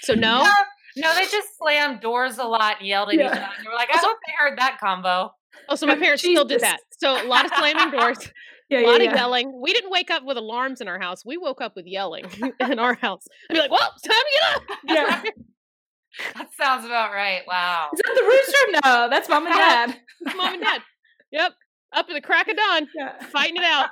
[0.02, 0.52] So no, No,
[0.98, 3.28] no, they just slammed doors a lot and yelled at each Yeah.
[3.28, 3.40] other.
[3.64, 5.32] They were like, I hope they heard that combo.
[5.70, 6.80] oh, so my parents still did that.
[7.00, 8.18] So a lot of slamming doors.
[8.70, 9.10] Yeah, a yeah, lot yeah.
[9.12, 9.62] of yelling.
[9.62, 11.24] We didn't wake up with alarms in our house.
[11.26, 12.26] We woke up with yelling
[12.60, 13.28] in our house.
[13.50, 15.32] I'd be like, "Well, it's time to get up." Yeah.
[16.36, 17.42] That sounds about right.
[17.48, 17.90] Wow.
[17.94, 18.80] Is that the rooster?
[18.86, 20.00] No, that's mom and dad.
[20.36, 20.82] Mom and dad.
[21.32, 21.52] Yep,
[21.94, 23.20] up at the crack of dawn, Yeah.
[23.28, 23.90] fighting it out.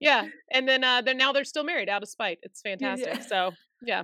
[0.00, 2.38] Yeah, and then uh, then now they're still married out of spite.
[2.42, 3.06] It's fantastic.
[3.14, 3.20] yeah.
[3.20, 4.02] So yeah,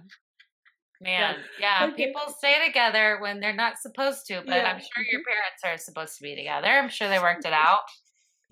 [1.00, 2.06] Man, yeah, Okay.
[2.06, 4.70] people stay together when they're not supposed to, but Yeah.
[4.72, 6.68] I'm sure your parents are supposed to be together.
[6.68, 7.80] I'm sure they worked it out.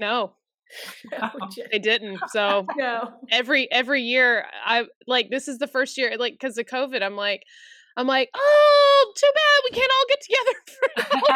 [0.00, 0.35] no,
[1.23, 2.21] Oh, no, Jen- they didn't.
[2.31, 3.11] So no.
[3.31, 7.03] every every year, I like this is the first year, like because of COVID.
[7.03, 7.43] I'm like,
[7.97, 10.55] I'm like, oh, too bad we can't all get together.
[10.71, 11.31] For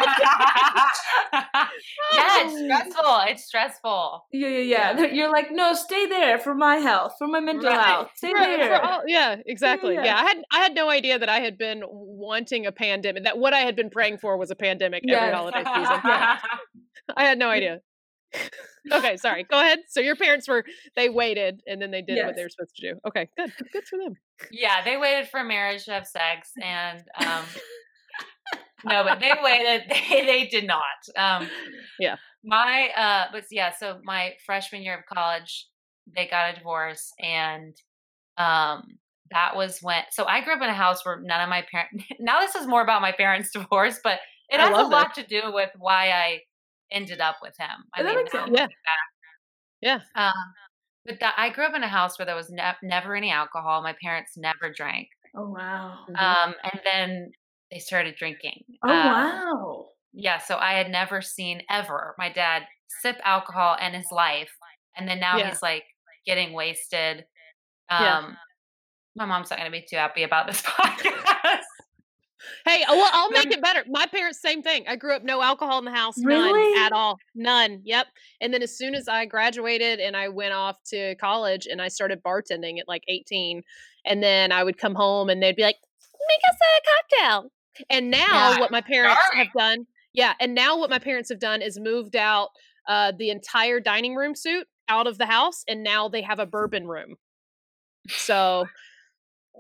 [2.15, 2.65] yeah, it's Oh.
[2.65, 3.21] stressful.
[3.29, 4.27] It's stressful.
[4.33, 5.07] Yeah, yeah, yeah.
[5.07, 7.85] You're like, no, stay there for my health, for my mental Right.
[7.87, 8.11] health.
[8.17, 8.83] Stay for there.
[8.83, 9.95] all- yeah, exactly.
[9.95, 10.05] Yeah.
[10.05, 10.17] yeah.
[10.17, 13.25] I had I had no idea that I had been wanting a pandemic.
[13.25, 16.01] That what I had been praying for was a pandemic every holiday season.
[16.05, 16.39] Yeah.
[17.17, 17.81] I had no idea.
[18.93, 19.45] Okay, sorry.
[19.45, 19.81] Go ahead.
[19.89, 20.65] So your parents were
[20.97, 23.01] they waited and then they did what they were supposed to do.
[23.07, 23.53] Okay, good.
[23.73, 24.15] Good for them.
[24.51, 27.45] yeah, they waited for marriage to have sex, and um,
[28.85, 29.83] no, but they waited.
[30.11, 30.83] They they did not.
[31.17, 31.49] Um,
[31.99, 32.17] Yeah.
[32.45, 35.67] My uh, but yeah, so my freshman year of college,
[36.15, 37.75] they got a divorce, and
[38.37, 38.99] um,
[39.31, 40.03] that was when.
[40.11, 42.05] So I grew up in a house where none of my parents.
[42.21, 44.19] Now this is more about my parents' divorce, but
[44.51, 46.41] it I has a lot to do with why I
[46.95, 47.69] ended up with him.
[47.95, 48.51] I That mean, makes now sense.
[48.53, 48.69] looking
[49.83, 50.01] Yeah.
[50.15, 50.33] Um,
[51.05, 53.83] but that, I grew up in a house where there was ne- never any alcohol.
[53.83, 55.09] My parents never drank.
[55.37, 55.99] Oh, wow.
[56.17, 57.33] Um, and then
[57.71, 58.63] they started drinking.
[58.83, 59.87] Oh, Um, wow.
[60.13, 62.63] Yeah, so I had never seen ever my dad
[63.03, 64.51] sip alcohol in his life,
[64.97, 65.51] and then now Yeah.
[65.51, 65.85] he's like
[66.25, 67.25] getting wasted.
[67.91, 68.31] Um, Yeah.
[69.17, 71.61] my mom's not going to be too happy about this podcast.
[72.65, 73.85] Hey, uh, well, I'll make it better.
[73.89, 74.85] My parents, same thing.
[74.89, 76.75] I grew up no alcohol in the house, Really?
[76.75, 77.81] none at all, none.
[77.85, 78.07] Yep.
[78.41, 81.89] And then as soon as I graduated and I went off to college and I
[81.89, 83.63] started bartending at like 18,
[84.07, 85.77] and then I would come home and they'd be like,
[86.29, 87.51] "Make us a cocktail."
[87.91, 88.19] And now
[88.53, 89.45] Yeah, what my parents sorry.
[89.45, 92.51] have done, yeah, and now what my parents have done is moved out
[92.87, 96.47] uh, the entire dining room suite out of the house, and now they have a
[96.47, 97.17] bourbon room.
[98.09, 98.67] So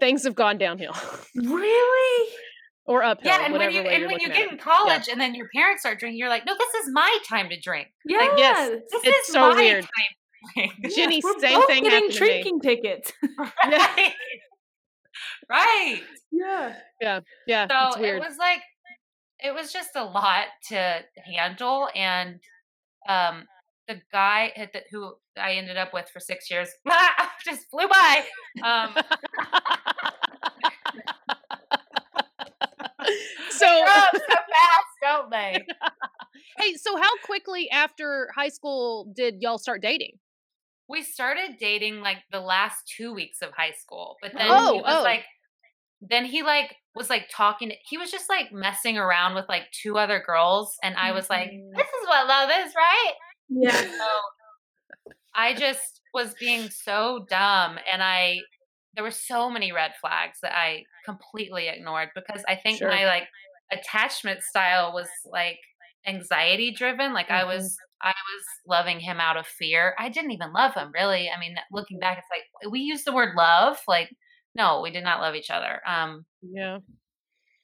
[0.00, 0.92] things have gone downhill
[1.34, 2.32] Really?
[2.86, 3.26] Or uphill.
[3.30, 5.08] yeah, and when whatever you way and you're when you looking at get in college,
[5.08, 7.88] and then your parents start drinking, you're like, no, this is my time to drink.
[8.04, 8.34] Yes.
[8.38, 8.80] yes.
[8.90, 9.84] This It's is so my weird.
[9.84, 9.90] time.
[10.54, 12.26] to drink." Jenny, We're same both thing getting happened to me.
[12.26, 13.12] drinking tickets.
[13.64, 14.12] right.
[15.48, 16.00] right.
[16.30, 16.74] yeah.
[17.46, 18.16] Yeah, So it's weird.
[18.22, 18.60] it was like
[19.42, 22.40] it was just a lot to handle and
[23.08, 23.44] um
[23.88, 26.68] the guy at the, who I ended up with for 6 years
[27.44, 28.24] just flew by.
[28.62, 28.94] Um
[33.50, 33.86] so, so
[34.28, 35.64] fast, don't they?
[36.58, 40.18] hey, so how quickly after high school did y'all start dating?
[40.88, 44.80] We started dating like the last 2 weeks of high school, but then Oh, he
[44.80, 45.02] was oh.
[45.02, 45.24] like
[46.06, 49.96] then he like was like talking he was just like messing around with like two
[49.96, 51.70] other girls and I was like Mm.
[51.74, 53.12] this is what love is, right?
[53.48, 53.80] Yeah.
[53.80, 58.40] So I just was being so dumb and I
[58.94, 62.90] there were so many red flags that I completely ignored because I think Sure.
[62.90, 63.28] my like
[63.72, 65.58] attachment style was like
[66.06, 67.44] anxiety driven like I Mhm.
[67.44, 69.94] was I was loving him out of fear.
[69.98, 71.30] I didn't even love him really.
[71.30, 74.10] I mean looking back it's like we use the word love like
[74.54, 75.80] no, we did not love each other.
[75.86, 76.80] Um Yeah.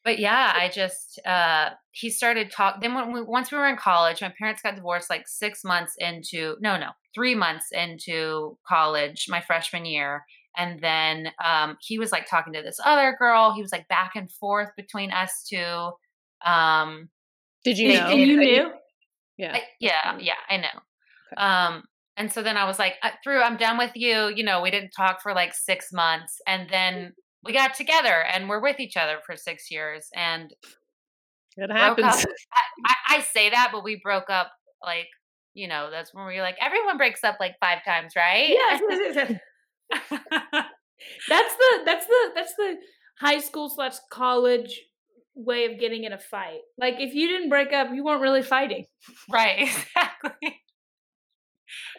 [0.05, 2.81] but yeah, I just uh he started talk.
[2.81, 5.95] Then when we once we were in college, my parents got divorced like six months
[5.99, 10.25] into no no three months into college, my freshman year,
[10.57, 13.53] and then um he was like talking to this other girl.
[13.55, 15.91] He was like back and forth between us two.
[16.45, 17.09] Um,
[17.65, 18.07] Did you know?
[18.07, 18.39] And you did.
[18.39, 18.73] knew?
[19.37, 19.55] Yeah.
[19.55, 21.37] I, yeah, yeah, I know.
[21.37, 21.85] Um,
[22.17, 24.31] and so then I was like, uh, through, I'm done with you.
[24.35, 28.49] You know, we didn't talk for like six months, and then we got together, and
[28.49, 30.53] we're with each other for six years, and
[31.57, 32.07] It happens.
[32.53, 34.53] I, I, I say that, but we broke up
[34.85, 35.09] like
[35.55, 38.49] you know that's when we were like everyone breaks up like five times, right?
[38.49, 39.41] Yes, yes, yes, yes.
[41.29, 42.77] That's the that's the that's the
[43.19, 44.81] high school slash college
[45.35, 46.61] way of getting in a fight.
[46.79, 48.87] Like if you didn't break up, you weren't really fighting.
[49.31, 50.60] right, exactly.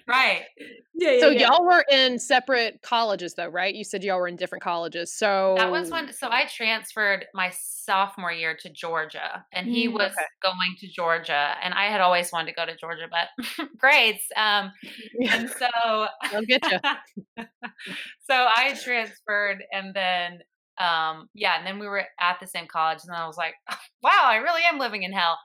[0.07, 0.43] Right.
[0.93, 3.73] Yeah, So y'all were in separate colleges though, right?
[3.73, 5.13] You said y'all were in different colleges.
[5.13, 9.93] So That was when so I transferred my sophomore year to Georgia and he Mm,
[9.95, 10.25] was okay.
[10.43, 14.71] going to Georgia and I had always wanted to go to Georgia but grades um
[15.31, 16.79] and so I'll get you.
[18.29, 20.39] so I transferred and then
[20.79, 23.53] um yeah and then we were at the same college and I was like
[24.01, 25.37] wow I really am living in hell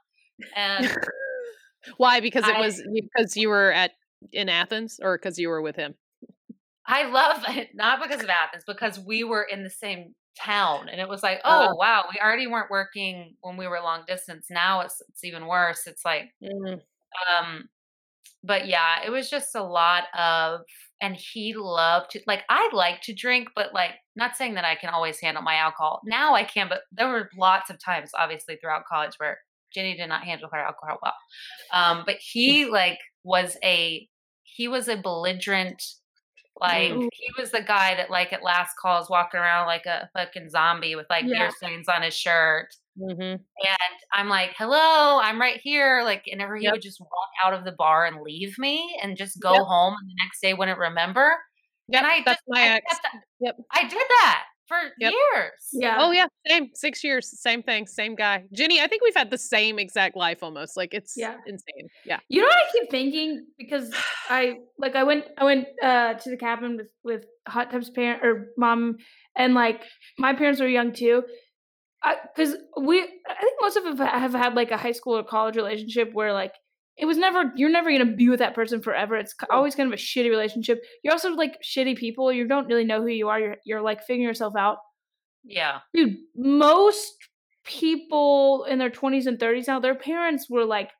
[0.54, 0.86] and
[1.98, 2.20] Why?
[2.20, 3.92] Because it I- was because you were at
[4.32, 5.94] in Athens or because you were with him?
[6.86, 11.00] I love it not because of Athens because we were in the same town and
[11.00, 11.68] it was like Uh.
[11.70, 15.46] oh wow we already weren't working when we were long distance now it's it's even
[15.46, 16.80] worse it's like Mm,
[17.30, 17.68] um
[18.44, 20.60] but yeah it was just a lot of
[21.00, 24.74] and he loved to like i like to drink but like not saying that i
[24.74, 28.56] can always handle my alcohol now i can but there were lots of times obviously
[28.56, 29.38] throughout college where
[29.74, 31.14] jenny did not handle her alcohol well
[31.72, 34.06] um but he like was a
[34.56, 35.82] he was a belligerent
[36.58, 37.08] like Ooh.
[37.12, 40.96] he was the guy that like at last calls walking around like a fucking zombie
[40.96, 41.38] with like Yeah.
[41.38, 43.20] beer stains on his shirt mhm.
[43.20, 46.72] and I'm like, "Hello, I'm right here." Like, and he Yep.
[46.72, 49.62] would just walk out of the bar and leave me, and just go Yep.
[49.64, 51.36] home, and the next day wouldn't remember.
[51.88, 52.98] Yep, and I that's just, my I ex.
[53.00, 53.56] kept- Yep.
[53.72, 55.12] I did that for Yep.
[55.12, 55.52] years.
[55.72, 55.96] Yeah.
[55.98, 56.70] Oh yeah, same.
[56.74, 58.44] Six years, same thing, same guy.
[58.52, 60.76] Jenny, I think we've had the same exact life almost.
[60.76, 61.36] Like it's Yeah.
[61.46, 61.88] insane.
[62.04, 62.20] Yeah.
[62.28, 63.92] You know what I keep thinking because
[64.28, 68.24] I like I went I went uh to the cabin with with Hot Tub's parent
[68.24, 68.96] or mom
[69.36, 69.82] and like
[70.18, 71.22] my parents were young too.
[72.36, 75.56] Because we I think most of us have had like a high school or college
[75.56, 76.52] relationship where like
[76.98, 79.16] it was never you're never gonna be with that person forever.
[79.16, 80.82] It's always kind of a shitty relationship.
[81.02, 82.32] You're also like shitty people.
[82.32, 83.38] You don't really know who you are.
[83.40, 84.78] You're you're like figuring yourself out.
[85.44, 87.14] Yeah, Dude, most
[87.64, 90.90] people in their 20s and 30s now, their parents were like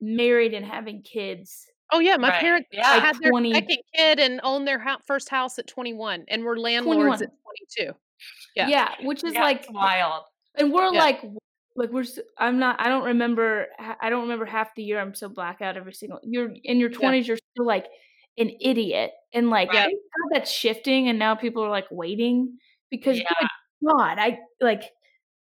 [0.00, 1.66] married and having kids.
[1.92, 2.98] Oh yeah, my Right, parents yeah.
[3.00, 6.58] had their 20 second kid and owned their hou- first house at 21 and were
[6.58, 7.22] landlords 21.
[7.22, 7.30] at
[7.78, 7.98] 22.
[8.56, 8.68] Yeah.
[8.68, 10.24] Yeah, which is Yeah, like wild.
[10.56, 10.98] and we're Yeah.
[10.98, 11.20] like
[11.76, 12.04] like we're
[12.38, 13.66] i'm not i don't remember
[14.00, 17.26] i don't remember half the year i'm so blackout every single you're in your 20s
[17.26, 17.86] you're still like
[18.38, 19.86] an idiot and like Yeah.
[19.86, 19.94] I
[20.32, 22.58] that's shifting and now people are like waiting
[22.90, 23.24] because Yeah.
[23.86, 24.82] god i like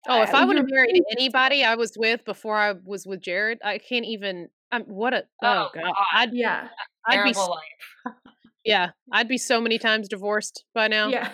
[0.07, 3.21] Oh, if I- I would have married anybody I was with before I was with
[3.21, 4.49] Jared, I can't even.
[4.71, 5.93] Um, what a oh, Oh, god, God.
[6.13, 6.67] I'd yeah
[7.07, 7.49] I'd be Terrible
[8.05, 8.13] life.
[8.63, 11.07] yeah, I'd be so many times divorced by now.
[11.07, 11.31] yeah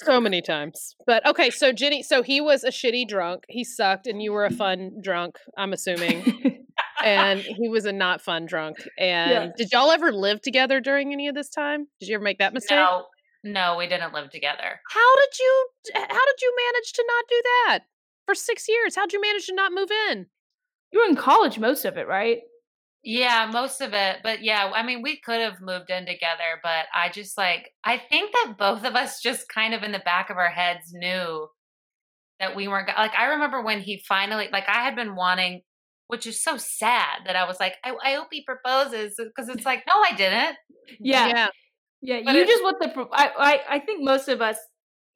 [0.04, 0.94] so many times.
[1.06, 3.44] But okay, so Jenny, so he was a shitty drunk.
[3.48, 5.36] He sucked, and you were a fun drunk.
[5.56, 6.66] I'm assuming,
[7.04, 8.76] and he was a not fun drunk.
[8.98, 11.86] And did y'all ever live together during any of this time?
[12.00, 12.76] Did you ever make that mistake?
[12.76, 13.06] No,
[13.44, 14.80] no, we didn't live together.
[14.90, 15.68] How did you?
[15.94, 17.78] How did you manage to not do that
[18.26, 18.96] for six years?
[18.96, 20.26] How'd you manage to not move in?
[20.92, 22.40] you were in college most of it right
[23.02, 24.18] Yeah, most of it.
[24.22, 27.96] But yeah, I mean, we could have moved in together, but I just like, I
[27.96, 31.48] think that both of us just kind of in the back of our heads knew
[32.40, 35.62] that we weren't, like, I remember when he finally, like, I had been wanting,
[36.08, 39.64] which is so sad that I was like, I, I hope he proposes because it's
[39.66, 40.56] like, no, I didn't.
[41.00, 41.48] yeah yeah.
[42.02, 42.88] Yeah, But you just want the.
[42.88, 44.56] pro- I, I I think most of us,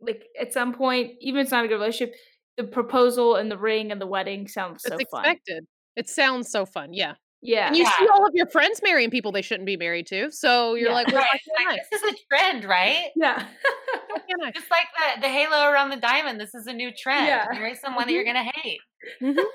[0.01, 2.15] like at some point, even if it's not a good relationship,
[2.59, 5.25] the proposal and the ring and the wedding sounds so it's fun.
[5.25, 5.65] expected.
[5.97, 6.93] It sounds so fun.
[6.93, 7.15] Yeah.
[7.47, 10.31] Yeah, And you see all of your friends marrying people they shouldn't be married to.
[10.33, 10.95] So you're Yeah.
[10.95, 11.27] like, well, Right.
[11.31, 11.73] why It's can't I?
[11.73, 13.11] Like, this is a trend, right?
[13.17, 13.47] yeah,
[14.09, 14.51] Why?
[14.55, 16.41] Just like the, the halo around the diamond.
[16.41, 17.27] This is a new trend.
[17.27, 17.47] Yeah.
[17.53, 18.81] Marry someone that you're going to hate.
[19.23, 19.37] Mhm.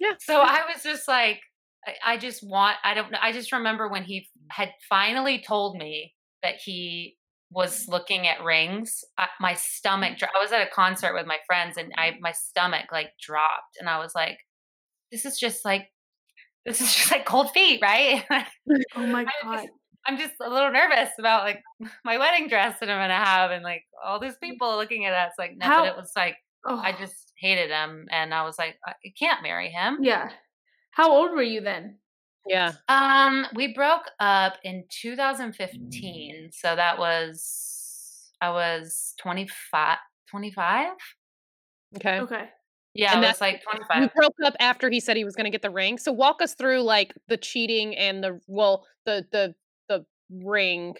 [0.00, 0.14] Yeah.
[0.18, 1.40] So I was just like,
[1.86, 3.18] I, I just want, I don't know.
[3.22, 7.16] I just remember when he had finally told me that he
[7.50, 11.38] was looking at rings, I, my stomach, dro- I was at a concert with my
[11.46, 14.38] friends and I, my stomach like dropped and I was like,
[15.12, 15.86] this is just like,
[16.66, 18.24] this is just like cold feet, right?
[18.96, 19.68] oh my I god, just-
[20.04, 21.62] I'm just a little nervous about like
[22.04, 25.12] my wedding dress that I'm going to have and like all these people looking at
[25.12, 28.42] us like, no, How- but it was like, oh, I just hated him and I
[28.44, 29.98] was like, I I can't marry him.
[30.02, 30.30] yeah.
[30.92, 31.98] How old were you then?
[32.46, 32.72] Yeah.
[32.88, 36.50] Um, we broke up in 2015.
[36.52, 39.98] So that was I was 25
[40.28, 40.90] 25?
[41.96, 42.20] Okay.
[42.20, 42.44] Okay,
[42.94, 44.14] Yeah, And I that- was like You 25.
[44.14, 45.98] broke up after he said he was going to get the ring.
[45.98, 49.54] So walk us through like the cheating and the well, the the
[49.88, 50.94] the ring,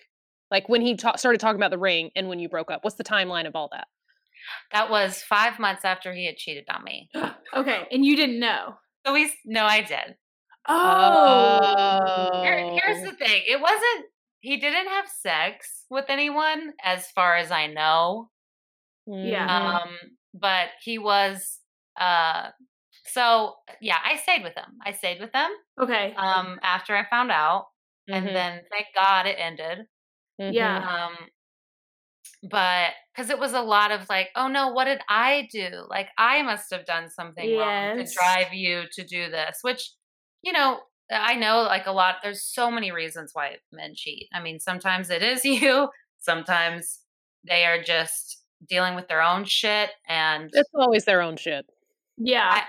[0.51, 2.83] like when he ta- started talking about the ring and when you broke up.
[2.85, 3.89] What's the timeline of all that?
[4.73, 7.09] That was 5 months after he had cheated on me.
[7.55, 8.75] okay, and you didn't know.
[9.07, 10.17] So we no, I did.
[10.69, 13.11] Oh, Here, here's Oh.
[13.11, 13.43] the thing.
[13.47, 14.07] It wasn't
[14.41, 18.31] he didn't have sex with anyone as far as I know.
[19.07, 19.47] Yeah.
[19.49, 19.83] Mhm.
[19.83, 19.97] Um,
[20.35, 21.61] but he was
[21.99, 22.51] uh
[23.07, 24.79] So yeah, I stayed with them.
[24.85, 26.17] I stayed with them Okay.
[26.17, 27.69] um after I found out,
[28.13, 29.87] and Mhm, then thank God it ended.
[30.47, 30.85] yeah.
[30.89, 31.17] Um,
[32.51, 35.87] but because it was a lot of like, oh no, what did I do?
[35.89, 39.93] Like I must have done something wrong to drive you to do this, which
[40.43, 40.81] you know.
[41.15, 44.29] I know like a lot there's so many reasons why men cheat.
[44.33, 47.01] I mean, sometimes it is you, sometimes
[47.45, 51.69] they are just dealing with their own shit and It's always their own shit.
[52.19, 52.63] Yeah.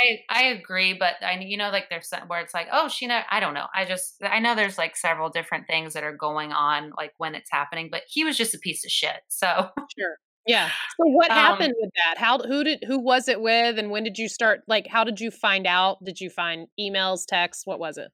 [0.00, 2.88] I, I, I agree, but I you know like there's some where it's like oh
[2.88, 6.04] she know I don't know I just I know there's like several different things that
[6.04, 9.20] are going on like when it's happening, but he was just a piece of shit.
[9.28, 10.16] So Sure.
[10.46, 10.70] Yeah.
[11.00, 12.18] So what Um, happened with that?
[12.18, 15.20] How who did who was it with and when did you start like how did
[15.20, 16.04] you find out?
[16.04, 17.66] Did you find emails, texts?
[17.66, 18.10] What was it?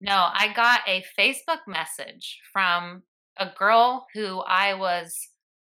[0.00, 3.02] no, I got a Facebook message from
[3.38, 5.16] a girl who I was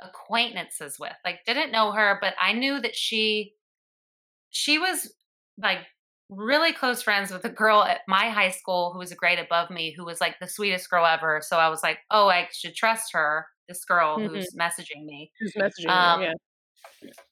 [0.02, 1.14] acquaintances with.
[1.26, 3.54] Like didn't know her, but I knew that she
[4.58, 5.14] she was
[5.62, 5.80] like
[6.30, 9.70] really close friends with a girl at my high school who was a grade above
[9.70, 11.42] me who was like the sweetest girl ever.
[11.44, 15.32] So I was like, "Oh, I should trust her." This girl who's messaging me.
[15.40, 16.34] Who's messaging Um, you?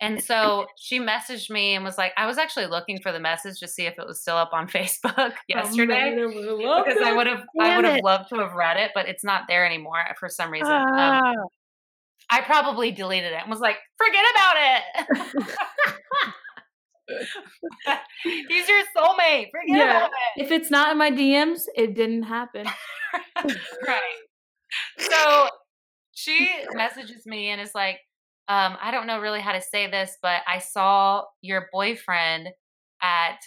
[0.02, 3.58] And so she messaged me and was like, I was actually looking for the message
[3.62, 6.14] to see if it was still up on Facebook yesterday.
[6.14, 9.44] Because I would have I would have loved to have read it, but it's not
[9.48, 10.72] there anymore for some reason.
[10.72, 11.34] Um, Ah,
[12.30, 16.34] I probably deleted it and was like, forget about it.
[18.24, 19.52] He's your soulmate.
[19.52, 19.98] Forget Yeah.
[19.98, 20.44] about it.
[20.44, 22.66] If it's not in my DMs, it didn't happen.
[23.88, 24.02] right.
[25.00, 25.48] So
[26.12, 28.00] she messages me and is like,
[28.50, 32.50] um, I don't know really how to say this, but I saw your boyfriend
[33.02, 33.38] at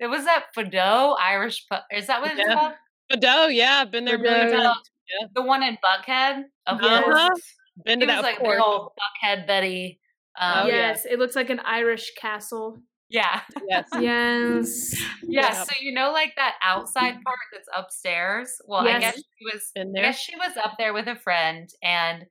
[0.00, 1.82] it was that Fado Irish pub.
[1.92, 2.54] Is that what it's Yeah.
[2.54, 2.72] called?
[3.12, 4.62] Fado, yeah, I've been there a million Fado.
[4.64, 4.88] times.
[5.34, 6.44] The one in Buckhead.
[6.66, 7.02] Of Yes.
[7.02, 7.40] course.
[7.84, 10.00] Been It to that, was of like big old Buckhead Betty.
[10.38, 10.74] Um, Oh, yeah.
[10.88, 12.78] yes, it looks like an Irish castle.
[13.08, 13.40] yeah.
[13.68, 13.88] Yes.
[14.00, 14.92] Yes.
[15.22, 15.62] Yeah, Yeah.
[15.64, 18.60] so you know, like that outside part that's upstairs.
[18.66, 19.70] Well, I guess she was.
[19.74, 22.26] Been I guess she was up there with a friend and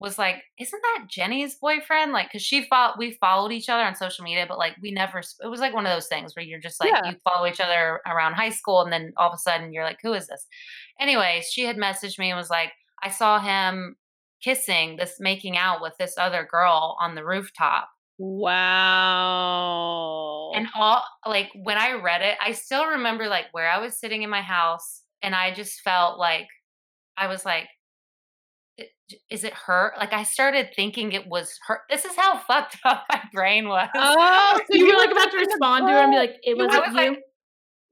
[0.00, 2.98] was like, "Isn't that Jenny's boyfriend?" Like, because she fought.
[2.98, 5.20] We followed each other on social media, but like we never.
[5.20, 7.10] It was like one of those things where you're just like Yeah.
[7.12, 10.00] you follow each other around high school, and then all of a sudden you're like,
[10.02, 10.46] "Who is this?"
[11.00, 13.96] Anyways, she had messaged me and was like, "I saw him
[14.44, 17.88] kissing this, making out with this other girl on the rooftop."
[18.94, 20.52] Wow.
[20.54, 24.22] And all like when I read it, I still remember like where I was sitting
[24.22, 26.46] in my house and I just felt like
[27.16, 27.66] I was like
[29.30, 29.92] is it her?
[29.98, 31.80] Like I started thinking it was her.
[31.90, 33.88] This is how fucked up my brain was.
[33.94, 36.86] oh, so You were like about to respond to her and be like, "It wasn't
[36.86, 37.18] was you." like-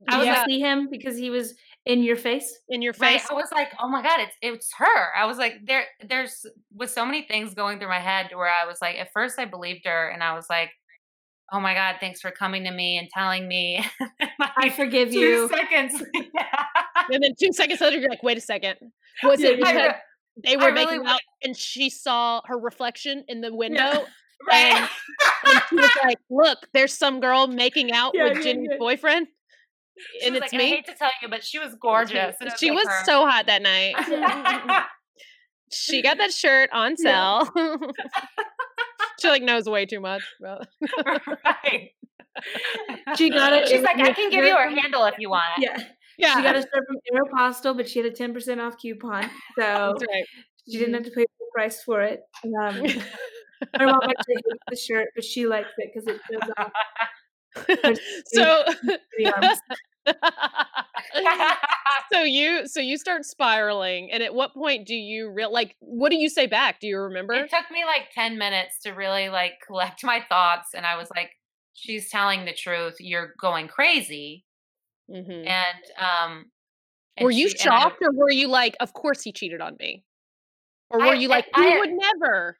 [0.08, 1.54] I was you like- see him because he was
[1.86, 2.60] in your face?
[2.68, 3.20] in your Right.
[3.20, 3.28] face.
[3.30, 5.14] I was like, oh my God, it's it's her.
[5.16, 8.66] I was like, there there's with so many things going through my head where I
[8.66, 10.70] was like, at first I believed her and I was like,
[11.52, 13.84] oh my God, thanks for coming to me and telling me.
[14.56, 15.48] I forgive two you.
[15.48, 16.02] seconds.
[17.12, 18.76] And then two seconds later, you're like, wait a second.
[19.24, 19.94] Was it because re-
[20.44, 24.04] they were really making out and she saw her reflection in the window?
[24.48, 24.88] right.
[25.44, 28.76] And she was like, look, there's some girl making out Yeah, with yeah, Jenny's yeah.
[28.78, 29.26] boyfriend.
[30.20, 30.70] She and was it's like, I me.
[30.70, 32.36] hate to tell you, but she was gorgeous.
[32.40, 33.04] And it She like was her.
[33.04, 33.94] so hot that night.
[35.72, 37.44] she got that shirt on Yeah.
[37.44, 37.50] sale.
[39.20, 40.22] she like knows way too much.
[40.40, 40.66] about-
[41.44, 41.90] right.
[43.16, 43.68] She got it.
[43.68, 45.62] She's in like, I can give you her handle if you want it.
[45.64, 45.78] Yeah,
[46.18, 49.24] yeah, she got a shirt from Aeropostale, but she had a ten percent off coupon,
[49.24, 49.28] so
[49.98, 50.24] that's right.
[50.70, 52.20] she didn't have to pay full price for it.
[52.44, 52.76] Um,
[53.78, 56.70] her mom actually hates the shirt, but she likes it because it shows off
[58.26, 58.64] so
[62.12, 66.10] so you so you start spiraling and at what point do you real like what
[66.10, 69.28] do you say back do you remember it took me like 10 minutes to really
[69.28, 70.70] like collect my thoughts.
[70.74, 71.30] And I was like,
[71.74, 72.96] she's telling the truth.
[73.00, 74.44] You're going crazy.
[75.10, 75.46] Mhm.
[75.46, 76.50] And, um,
[77.16, 79.60] and were you she- and I- shocked or were you like of course he cheated
[79.60, 80.04] on me
[80.90, 82.58] or were I- you like I- he I- would never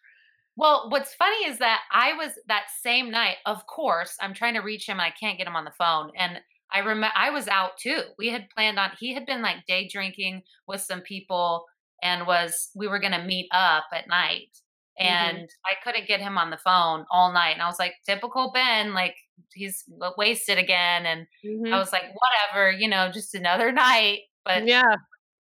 [0.57, 4.61] Well, what's funny is that I was that same night, of course, I'm trying to
[4.61, 6.11] reach him and I can't get him on the phone.
[6.17, 8.03] And I remember I was out too.
[8.19, 11.67] We had planned on he had been like day drinking with some people
[12.03, 14.49] and was we were gonna meet up at night.
[15.01, 15.38] Mhm.
[15.38, 17.53] And I couldn't get him on the phone all night.
[17.53, 19.17] And I was like, typical Ben, like
[19.55, 19.85] he's
[20.19, 21.07] wasted again.
[21.07, 21.73] And Mhm.
[21.73, 24.21] I was like, whatever, you know, just another night.
[24.45, 24.97] But yeah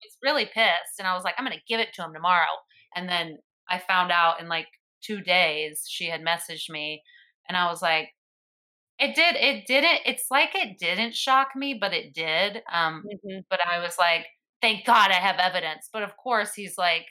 [0.03, 2.47] was really pissed and I was like, I'm gonna give it to him tomorrow.
[2.94, 4.68] And then I found out in like
[5.03, 7.03] two days she had messaged me
[7.49, 8.11] and I was like,
[8.99, 12.63] it did, it didn't, it's like it didn't shock me, but it did.
[12.73, 13.44] Um, Mhm.
[13.51, 14.27] but I was like,
[14.63, 15.88] thank God I have evidence.
[15.92, 17.07] But of course he's like,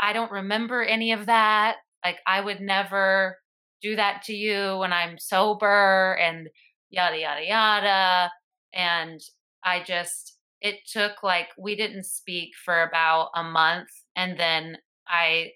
[0.00, 1.76] I don't remember any of that.
[2.04, 3.38] Like I would never
[3.82, 6.48] do that to you when I'm sober and
[6.90, 8.30] yada yada yada
[8.72, 9.20] and
[9.64, 15.52] I just it took like we didn't speak for about a month and then I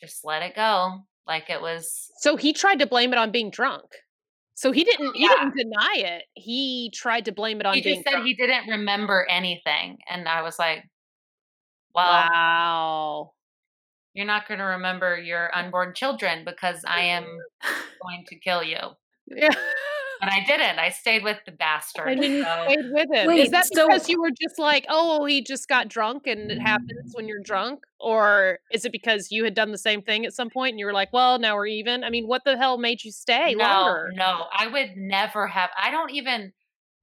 [0.00, 3.50] just let it go like it was So he tried to blame it on being
[3.50, 3.84] drunk.
[4.54, 6.24] So he didn't he didn't deny it.
[6.34, 8.26] He tried to blame it on he being just said drunk.
[8.26, 10.82] he didn't remember anything and I was like
[11.94, 13.32] well Wow.
[14.14, 17.24] you're not going to remember your unborn children because I am
[18.02, 18.78] going to kill you
[19.28, 19.50] Yeah.
[20.20, 23.30] But I didn't I stayed with the bastard And then you so- stayed with him.
[23.30, 26.60] Is that so- because you were just like, oh, he just got drunk and it
[26.60, 27.84] happens when you're drunk?
[28.00, 30.86] Or is it because you had done the same thing at some point and you
[30.86, 32.04] were like, well, now we're even?
[32.04, 34.10] I mean, what the hell made you stay no, longer?
[34.14, 35.70] No, I would never have.
[35.76, 36.52] I don't even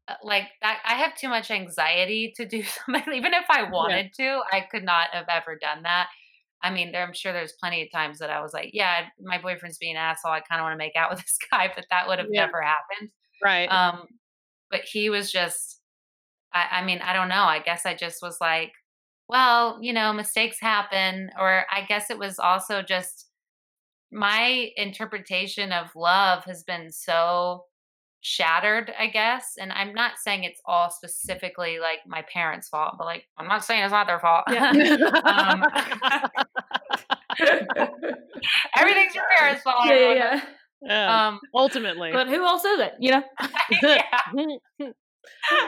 [0.07, 0.79] uh, like that.
[0.85, 3.13] I have too much anxiety to do something.
[3.13, 6.07] Even if I wanted to, I could not have ever done that.
[6.63, 9.39] I mean, there, I'm sure there's plenty of times that I was like, yeah, my
[9.39, 10.31] boyfriend's being an asshole.
[10.31, 12.51] I kind of want to make out with this guy, but that would have Yeah.
[12.51, 13.11] never happened.
[13.41, 13.71] Right.
[13.71, 14.07] Um,
[14.71, 15.81] but he was just,
[16.53, 17.43] I, I mean, I don't know.
[17.45, 18.73] I guess I just was like,
[19.29, 21.31] well, you know, mistakes happen.
[21.39, 23.29] Or I guess it was also just
[24.11, 27.65] my interpretation of love has been so
[28.25, 29.55] shattered, I guess.
[29.59, 33.63] And I'm not saying it's all specifically like my parents' fault, but like, I'm not
[33.65, 34.45] saying it's not their fault.
[34.47, 35.63] um,
[38.77, 39.85] Everything's your parents' fault.
[39.85, 40.41] yeah, yeah, yeah.
[40.85, 42.11] Yeah, Um, ultimately.
[42.11, 42.93] But who else is it?
[42.99, 43.23] You know?
[43.83, 44.01] yeah,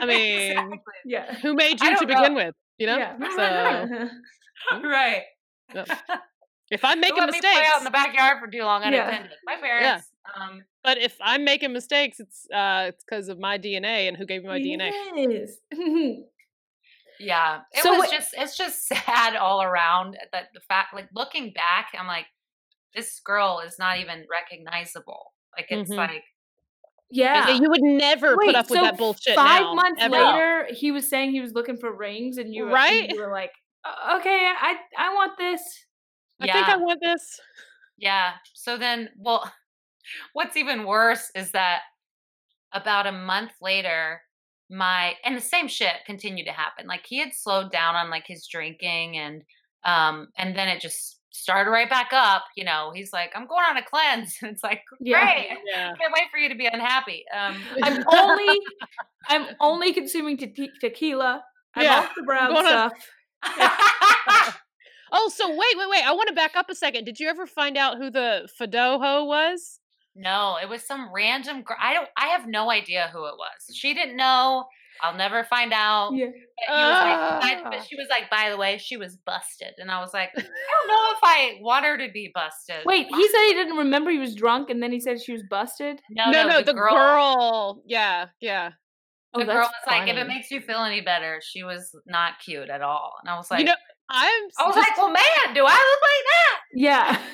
[0.00, 0.78] I mean, exactly.
[1.06, 1.34] Yeah.
[1.36, 2.54] who made you to don't begin with?
[2.78, 2.98] You know?
[2.98, 3.16] Yeah.
[4.70, 5.22] So right.
[6.70, 8.82] if I'm Don't making let me play mistakes, out in the backyard for too long
[8.82, 8.88] Yeah.
[9.08, 9.30] unattended.
[9.46, 10.06] My parents.
[10.34, 14.26] Um, but if I'm making mistakes, it's uh it's because of my DNA and who
[14.26, 14.90] gave me my DNA.
[15.14, 15.56] Yes.
[17.20, 20.16] yeah, it So was what- just it's just sad all around.
[20.32, 22.26] That the fact, like looking back, I'm like,
[22.94, 25.32] this girl is not even recognizable.
[25.56, 25.96] Like it's Mhm.
[25.96, 26.24] like
[27.08, 27.48] yeah.
[27.56, 29.36] You would never Wait, put up with that bullshit.
[29.36, 30.16] Five now, months ever.
[30.16, 33.08] later, he was saying he was looking for rings, and you were, and Right?
[33.10, 33.52] you were like,
[33.84, 35.62] "Uh, "Okay, I I want this."
[36.40, 37.40] I yeah, think I want this.
[37.96, 38.34] yeah.
[38.54, 39.50] So then, well,
[40.32, 41.80] what's even worse is that
[42.72, 44.20] about a month later,
[44.70, 46.86] my and the same shit continued to happen.
[46.86, 49.42] Like he had slowed down on like his drinking and
[49.84, 52.44] um and then it just started right back up.
[52.56, 54.36] You know, he's like, I'm going on a cleanse.
[54.42, 55.48] And it's like, great.
[55.70, 55.92] Yeah.
[55.94, 57.24] Can't wait for you to be unhappy.
[57.36, 58.60] Um I'm only
[59.28, 61.42] I'm only consuming te- tequila.
[61.74, 61.98] I'm Yeah.
[62.00, 64.60] off the brown Going on- stuff.
[65.12, 66.04] Oh, so wait, wait, wait.
[66.04, 67.04] I want to back up a second.
[67.04, 69.78] Did you ever find out who the Fadoho was?
[70.16, 71.76] No, it was some random girl.
[71.80, 73.74] I don't I have no idea who it was.
[73.76, 74.64] She didn't know.
[75.02, 76.12] I'll never find out.
[76.14, 76.28] Yeah.
[76.68, 77.70] But, he was like, "By- Ah.
[77.70, 79.74] but she was like, by the way, she was busted.
[79.76, 82.86] And I was like, I don't know if I want her to be busted.
[82.86, 85.42] Wait, he said he didn't remember he was drunk, and then he said she was
[85.50, 86.00] busted.
[86.10, 87.82] no, no, no, no, the, the, girl, girl.
[87.84, 88.70] Yeah, yeah.
[89.34, 91.94] Oh, the girl that's was like, if it makes you feel any better, she was
[92.06, 93.16] not cute at all.
[93.20, 93.74] And I was like, you know,
[94.08, 94.42] I'm.
[94.58, 96.60] I was just- like, well, man, do I look like that?
[96.74, 97.18] Yeah.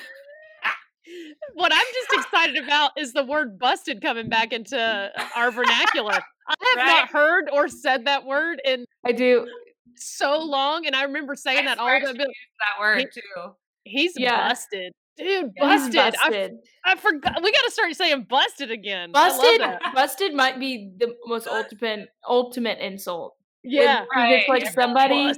[1.55, 6.13] what I'm just excited about is the word "busted" coming back into uh, our vernacular.
[6.13, 6.87] I have Right.
[6.87, 9.47] not heard or said that word in I do.
[9.95, 13.51] so long, and I remember saying I that all the used that word too.
[13.85, 14.47] He's Yeah.
[14.49, 15.51] busted, dude.
[15.57, 15.99] He's Busted.
[15.99, 16.51] I, busted.
[16.85, 17.41] I forgot.
[17.43, 19.11] We got to start saying busted again.
[19.11, 19.61] Busted.
[19.93, 23.35] Busted might be the most ultimate ultimate insult.
[23.63, 24.05] Yeah.
[24.13, 25.31] Right, it's like somebody.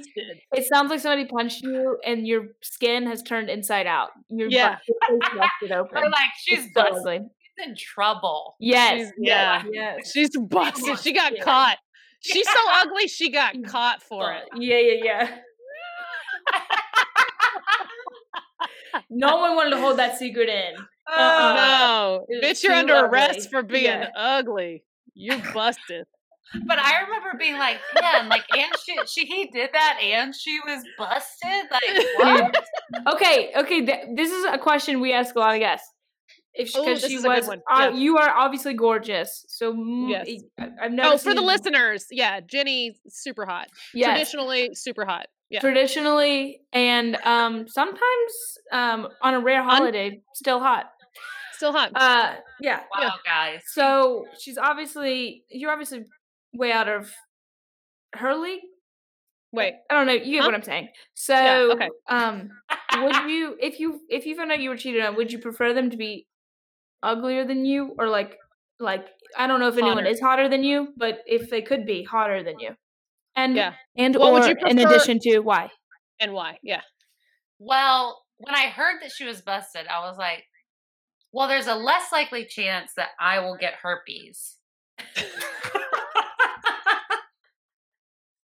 [0.52, 4.10] It sounds like somebody punched you, and your skin has turned inside out.
[4.28, 4.78] Your Yeah.
[4.86, 5.98] bu- your face busted open.
[5.98, 7.22] Or like, she's busted.
[7.56, 8.56] She's in trouble.
[8.58, 8.98] Yes.
[8.98, 9.62] She's- yeah.
[9.70, 10.10] Yes.
[10.12, 10.98] She's busted.
[11.00, 11.42] She got Yeah.
[11.44, 11.78] caught.
[12.20, 13.06] She's so ugly.
[13.08, 14.44] She got caught for it.
[14.56, 15.38] Yeah, yeah, yeah.
[19.10, 20.74] no one wanted to hold that secret in.
[21.08, 21.54] Oh, uh-uh.
[21.54, 23.08] no, bitch, you're under ugly.
[23.10, 24.10] arrest for being Yeah.
[24.16, 24.82] ugly.
[25.14, 26.04] You're busted.
[26.66, 30.58] But I remember being like, man, like, and she, she, he did that, and she
[30.66, 31.70] was busted.
[31.70, 32.64] Like, what?
[33.14, 33.84] Okay, okay.
[33.84, 35.92] Th- this is a question we ask a lot of guests.
[36.54, 37.60] If Ooh, this she is a good was, one.
[37.70, 37.98] uh, Yeah.
[37.98, 39.44] you are obviously gorgeous.
[39.48, 39.74] So
[40.08, 40.28] Yes.
[40.58, 41.14] I- I've never.
[41.14, 43.68] Oh, for the seen- listeners, yeah, Jenny, super hot.
[43.92, 44.10] Yes.
[44.10, 45.26] Traditionally, super hot.
[45.48, 45.60] Yeah.
[45.60, 48.32] traditionally and um sometimes
[48.72, 50.86] um on a rare holiday still hot
[51.52, 51.92] Still hot.
[51.94, 53.60] uh yeah Wow, guys.
[53.68, 56.02] so she's obviously you're obviously
[56.56, 57.12] way out of
[58.14, 58.62] her league
[59.52, 59.74] Wait.
[59.90, 60.48] i don't know you get Huh?
[60.48, 61.88] what i'm saying so okay.
[62.08, 62.50] um
[63.02, 65.72] would you if you if you found out you were cheated on would you prefer
[65.72, 66.26] them to be
[67.02, 68.36] uglier than you or like
[68.80, 70.08] like i don't know if anyone Hotter.
[70.08, 72.74] is hotter than you but if they could be hotter than you
[73.36, 73.74] and Yeah.
[73.96, 75.70] and What or would you in addition to why
[76.18, 76.58] And why?
[76.62, 76.80] Yeah.
[77.58, 80.44] Well, when I heard that she was busted, I was like,
[81.32, 84.56] Well, there's a less likely chance that I will get herpes.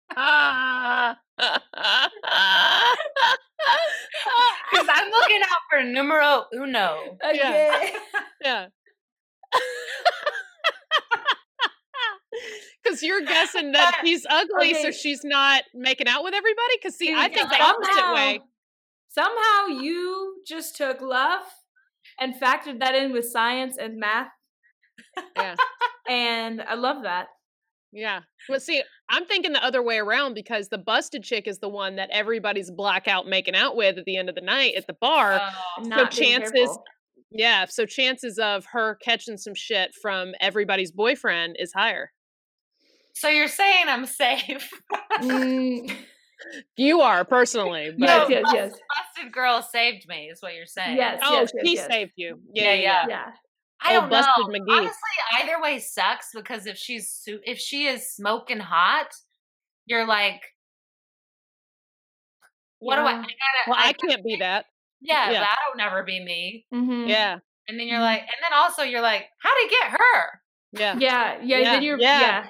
[4.71, 7.17] Because I'm looking out for numero uno.
[7.23, 7.89] Uh, yeah.
[8.43, 8.65] yeah.
[12.83, 16.75] Because you're guessing that he's ugly, so she's not making out with everybody.
[16.81, 18.41] Because see, I think the Somehow- opposite way.
[19.09, 21.41] Somehow you just took love
[22.17, 24.29] and factored that in with science and math,
[25.35, 25.55] Yeah,
[26.09, 27.27] and I love that.
[27.91, 28.21] Yeah.
[28.47, 31.97] But see, I'm thinking the other way around because the busted chick is the one
[31.97, 35.41] that everybody's blackout making out with at the end of the night at the bar.
[35.81, 36.83] Not being chances- careful.
[37.33, 42.11] Yeah, so chances of her catching some shit from everybody's boyfriend is higher.
[43.13, 44.69] so you're saying I'm safe?
[45.21, 45.95] Mm,
[46.75, 48.71] You are personally, but yes, No, yes, yes,
[49.15, 50.97] Busted girl saved me, is what you're saying.
[50.97, 51.19] Yes.
[51.23, 51.87] oh, yes, she yes.
[51.87, 52.39] saved you.
[52.53, 53.05] Yeah, Yeah, yeah.
[53.07, 53.31] yeah.
[53.85, 53.89] Yeah.
[53.91, 54.59] I Oh, don't Busted know.
[54.59, 54.77] McGee.
[54.77, 59.07] Honestly, either way sucks because if she's su- if she is smoking hot,
[59.85, 60.41] you're like,
[62.79, 63.11] what do I?
[63.11, 63.27] I gotta.
[63.67, 64.65] Well, I gotta can't be that.
[65.01, 65.39] Yeah, yeah.
[65.39, 66.65] that'll never be me.
[66.73, 67.07] Mm-hmm.
[67.09, 70.41] Yeah, And then you're like, and then also you're like, how would he get her?
[70.73, 70.95] yeah.
[70.99, 72.19] Yeah, yeah, Yeah, Then you're yeah.
[72.21, 72.45] yeah.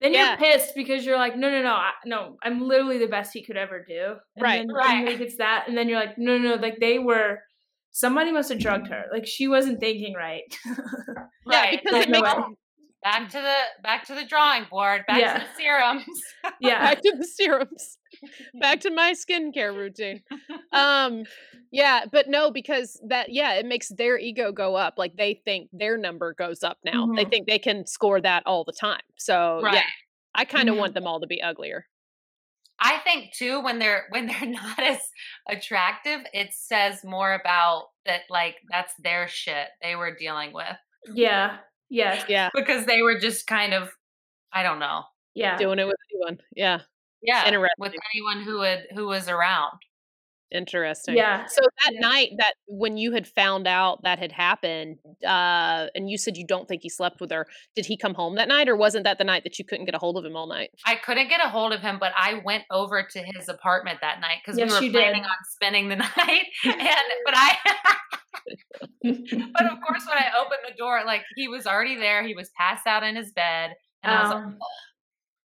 [0.00, 0.28] Then Yeah.
[0.28, 2.36] you're pissed because you're like, no, no, no, I, no.
[2.42, 4.14] I'm literally the best he could ever do.
[4.36, 4.58] And Right.
[4.58, 4.94] then, Right.
[4.98, 6.62] And like it's that, and then you're like, no, no, no.
[6.62, 7.40] Like they were.
[7.92, 9.04] Somebody must have drugged her.
[9.12, 10.42] Like she wasn't thinking right.
[11.46, 11.80] Yeah, Right.
[11.82, 12.34] because it no makes.
[13.02, 15.04] Back to the back to the drawing board.
[15.08, 15.38] Back Yeah.
[15.38, 16.04] to the serums.
[16.60, 16.80] yeah.
[16.80, 17.98] back to the serums.
[18.60, 20.22] back to my skincare routine.
[20.72, 21.24] Um,
[21.72, 24.94] yeah, but no, because that yeah, it makes their ego go up.
[24.98, 27.06] Like they think their number goes up now.
[27.16, 27.30] They Mhm.
[27.30, 29.00] think they can score that all the time.
[29.16, 29.74] So right.
[29.76, 29.82] yeah,
[30.34, 30.78] I kind of Mhm.
[30.78, 31.86] want them all to be uglier.
[32.80, 34.98] I think too when they're when they're not as
[35.48, 40.76] attractive, it says more about that like that's their shit they were dealing with
[41.14, 41.58] Yeah.
[41.90, 42.24] Yes.
[42.28, 43.90] Yeah, because they were just kind of
[44.52, 45.02] I don't know.
[45.34, 45.56] Yeah.
[45.58, 46.38] doing it with anyone.
[46.54, 46.80] Yeah,
[47.22, 47.46] Yeah.
[47.46, 47.74] Interesting.
[47.78, 49.78] With anyone who would who was around.
[50.52, 51.16] Interesting.
[51.16, 51.46] Yeah.
[51.46, 52.00] So that Yeah.
[52.00, 56.46] night that when you had found out that had happened, uh, and you said you
[56.46, 57.46] don't think he slept with her,
[57.76, 59.94] did he come home that night, or wasn't that the night that you couldn't get
[59.94, 60.70] a hold of him all night?
[60.86, 64.20] I couldn't get a hold of him, but I went over to his apartment that
[64.20, 64.92] night because Yes, we were did.
[64.92, 66.46] planning on spending the night.
[66.64, 67.56] And but I
[69.02, 72.22] but of course when I opened the door, like he was already there.
[72.26, 73.74] He was passed out in his bed.
[74.02, 74.58] And I was like, Um,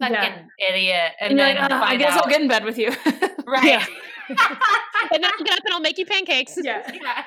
[0.02, 0.68] fucking yeah.
[0.70, 1.12] idiot.
[1.20, 2.78] And, And you're then like, you "Uh, I guess out, I'll get in bed with
[2.78, 2.88] you.
[3.46, 3.86] right.
[4.28, 6.56] And then I'll get up and I'll make you pancakes.
[6.62, 6.90] yeah.
[6.94, 7.24] yeah.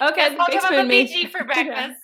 [0.00, 0.22] Okay.
[0.36, 1.06] I'll Thanks give for him a me.
[1.06, 2.00] BG for breakfast.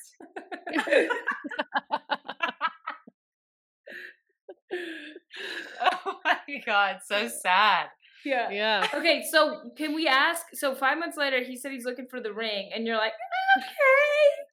[5.81, 7.87] oh my god, so sad.
[8.25, 8.51] Yeah.
[8.51, 8.87] Yeah.
[8.95, 10.45] Okay, so can we ask?
[10.55, 13.13] So five months later, he said he's looking for the ring, and you're like,
[13.59, 14.47] okay.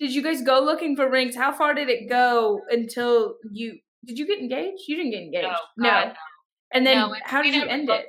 [0.00, 1.34] Did you guys go looking for rings?
[1.34, 3.78] How far did it go until you?
[4.06, 4.82] Did you get engaged?
[4.88, 5.48] You didn't get engaged.
[5.76, 6.12] No, God, no.
[6.72, 8.04] And then No, and how did you end looked-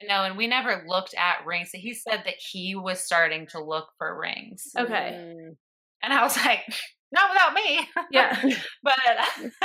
[0.00, 0.08] it?
[0.08, 1.70] No, and we never looked at rings.
[1.72, 4.68] He said that he was starting to look for rings.
[4.76, 5.12] Okay.
[5.16, 5.56] Mm.
[6.02, 6.64] And I was like,
[7.12, 7.88] not without me.
[8.10, 8.36] Yeah.
[8.82, 8.94] but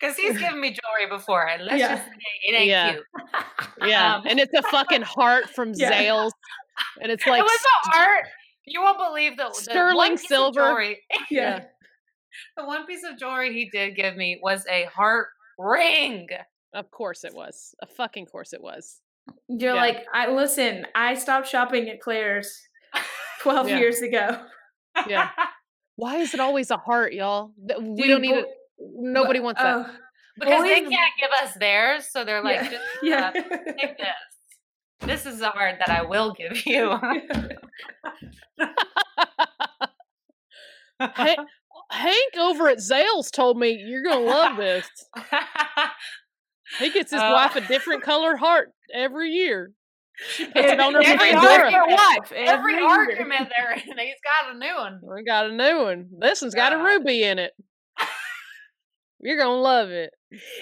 [0.00, 1.96] because he's given me jewelry before, and let's Yeah.
[1.96, 2.12] just say
[2.44, 2.92] it ain't Yeah.
[2.92, 3.04] cute.
[3.86, 4.14] Yeah.
[4.16, 5.92] Um, and it's a fucking heart from Yeah.
[5.92, 6.30] Zales.
[7.02, 8.24] And it's like it like was a heart.
[8.66, 10.60] You won't believe the, the Sterling one piece of silver.
[10.60, 11.64] jewelry- yeah.
[12.56, 15.28] The one piece of jewelry he did give me was a heart
[15.58, 16.28] ring.
[16.72, 17.74] Of course it was.
[17.82, 19.00] A fucking course it was.
[19.48, 19.80] You're Yeah.
[19.80, 20.86] like, I listen.
[20.94, 22.60] I stopped shopping at Claire's
[23.40, 23.78] twelve Yeah.
[23.78, 24.40] years ago.
[25.08, 25.30] Yeah.
[25.96, 27.52] Why is it always a heart, y'all?
[27.68, 28.46] Th- We Dude, don't need boy- it.
[28.80, 29.76] Nobody wants that.
[29.76, 29.90] Oh,
[30.36, 32.70] because they can't give us theirs, so they're like, yeah.
[32.70, 33.30] just yeah.
[33.78, 34.06] take this.
[35.00, 36.98] This is the heart that I will give you.
[41.16, 41.36] Hey,
[41.94, 44.86] Hank over at Zales told me you're gonna love this.
[46.80, 49.70] He gets his Uh, wife a different colored heart every year.
[50.34, 51.70] She puts it on her Every Pandora.
[51.72, 52.32] argument- wife.
[52.34, 52.84] Every year.
[52.88, 55.00] argument there, and he's got a new one.
[55.02, 56.08] We got a new one.
[56.18, 57.52] This one's got a ruby in it.
[59.20, 60.10] You're gonna love it.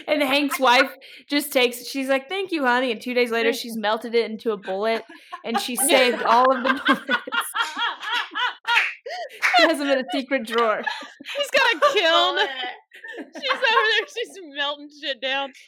[0.07, 0.91] And Hank's wife
[1.31, 1.87] just takes.
[1.89, 5.03] She's like, "Thank you, honey." And two days later, she's melted it into a bullet,
[5.47, 7.23] and she saved all of the bullets.
[9.57, 10.83] She has them in a secret drawer.
[11.37, 12.39] He's got a kiln.
[13.19, 14.07] She's over there.
[14.09, 15.53] She's melting shit down.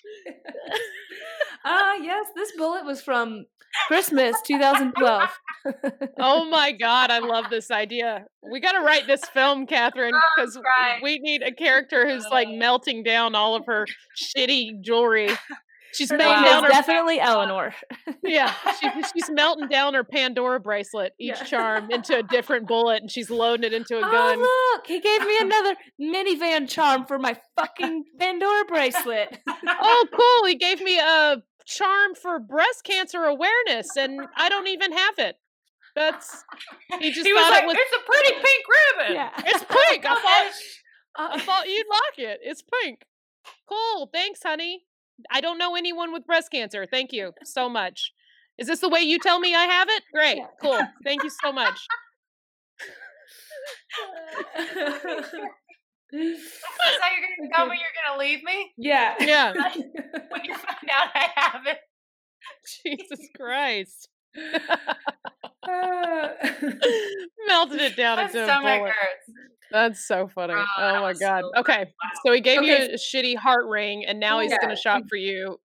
[1.67, 3.47] Ah, yes, this bullet was from
[3.89, 5.31] Christmas 2012.
[6.19, 8.27] Oh my god, I love this idea.
[8.53, 11.01] We got to write this film, Katherine, because crying.
[11.03, 12.53] we need a character who's like Uh.
[12.57, 13.87] melting down all of her
[14.37, 15.31] shitty jewelry.
[15.95, 17.75] She's melting name down her definitely Eleanor.
[18.23, 18.53] yeah.
[18.81, 21.45] She, she's melting down her Pandora bracelet, each Yeah.
[21.45, 24.39] charm into a different bullet, and she's loading it into a oh, gun.
[24.41, 29.39] Oh look, he gave me another minivan charm for my fucking Pandora bracelet.
[29.49, 30.49] oh, cool!
[30.49, 31.37] He gave me a
[31.67, 35.37] charm for breast cancer awareness, and I don't even have it.
[35.95, 36.45] That's
[37.01, 37.77] he just he was thought like, it was.
[37.79, 39.31] "It's a pretty pink ribbon." yeah.
[39.47, 40.05] It's pink.
[40.05, 40.51] I thought
[41.17, 42.41] I thought you'd like it.
[42.43, 43.03] It's pink.
[43.69, 44.09] Cool.
[44.13, 44.85] Thanks, honey.
[45.31, 46.87] I don't know anyone with breast cancer.
[46.91, 48.13] Thank you so much.
[48.59, 50.03] Is this the way you tell me I have it?
[50.13, 50.39] Great.
[50.63, 50.81] Cool.
[51.05, 51.79] Thank you so much.
[56.13, 59.15] Is that how you're gonna tell me you're gonna leave me yeah.
[59.21, 59.53] Yeah.
[59.53, 61.79] when you find out I have it?
[62.85, 64.09] Jesus Christ.
[67.49, 68.93] Melted it down My into a stomach bullet.
[68.93, 69.31] hurts.
[69.75, 70.55] That's so funny.
[70.55, 71.43] Oh, Oh my god.
[71.43, 71.93] so Okay.
[72.25, 74.59] So he gave you a shitty heart ring and now he's Yeah.
[74.61, 75.59] gonna shop for you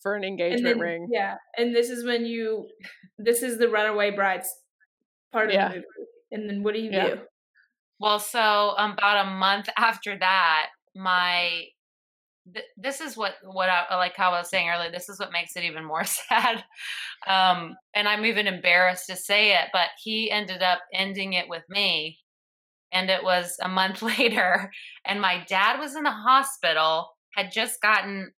[0.00, 1.08] for an engagement then, ring.
[1.10, 2.68] Yeah, and this is when you,
[3.18, 4.48] this is the runaway brides
[5.32, 5.68] part of Yeah.
[5.68, 5.86] the movie.
[6.32, 7.16] And then what do you Yeah.
[7.16, 7.20] do?
[7.98, 11.64] Well, so um, about a month after that, my
[12.54, 14.92] th- this is what what I like how I was saying earlier.
[14.92, 16.64] This is what makes it even more sad,
[17.26, 19.70] um, and I'm even embarrassed to say it.
[19.72, 22.19] But he ended up ending it with me,
[22.92, 24.70] and it was a month later.
[25.06, 28.32] And my dad was in the hospital, had just gotten.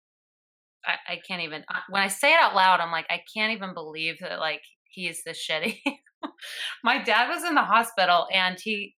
[0.85, 3.75] I, I can't even when I say it out loud, I'm like I can't even
[3.75, 5.81] believe that like he is this shitty.
[6.85, 8.97] my dad was in the hospital, and he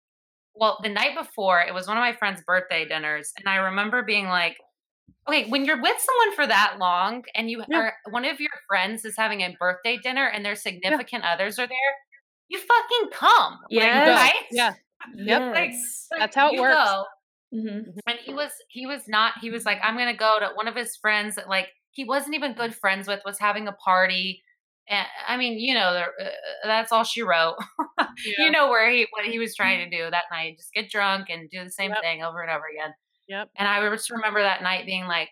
[0.55, 4.03] well, the night before, it was one of my friend's birthday dinners, and I remember
[4.05, 4.57] being like,
[5.29, 7.79] "Okay, when you're with someone for that long, and you Yeah.
[7.81, 11.67] are one of your friends is having a birthday dinner, and their significant others are
[11.67, 11.97] there,
[12.49, 14.33] you fucking come, like, right?
[14.51, 14.75] Yeah.
[15.15, 15.43] Yep.
[15.55, 15.73] Like,
[16.11, 16.75] like, That's how it works.
[16.75, 17.05] go.
[17.53, 20.69] hmm And he was he was not he was like I'm gonna go to one
[20.69, 24.43] of his friends that like he wasn't even good friends with was having a party.
[24.89, 25.81] And I mean, you know,
[26.21, 26.29] uh,
[26.65, 27.57] that's all she wrote.
[28.27, 28.45] Yeah.
[28.47, 31.27] you know where he what he was trying to do that night just get drunk
[31.31, 32.01] and do the same Yep.
[32.01, 32.93] thing over and over again
[33.29, 33.51] Yep.
[33.57, 35.31] and i just remember that night being like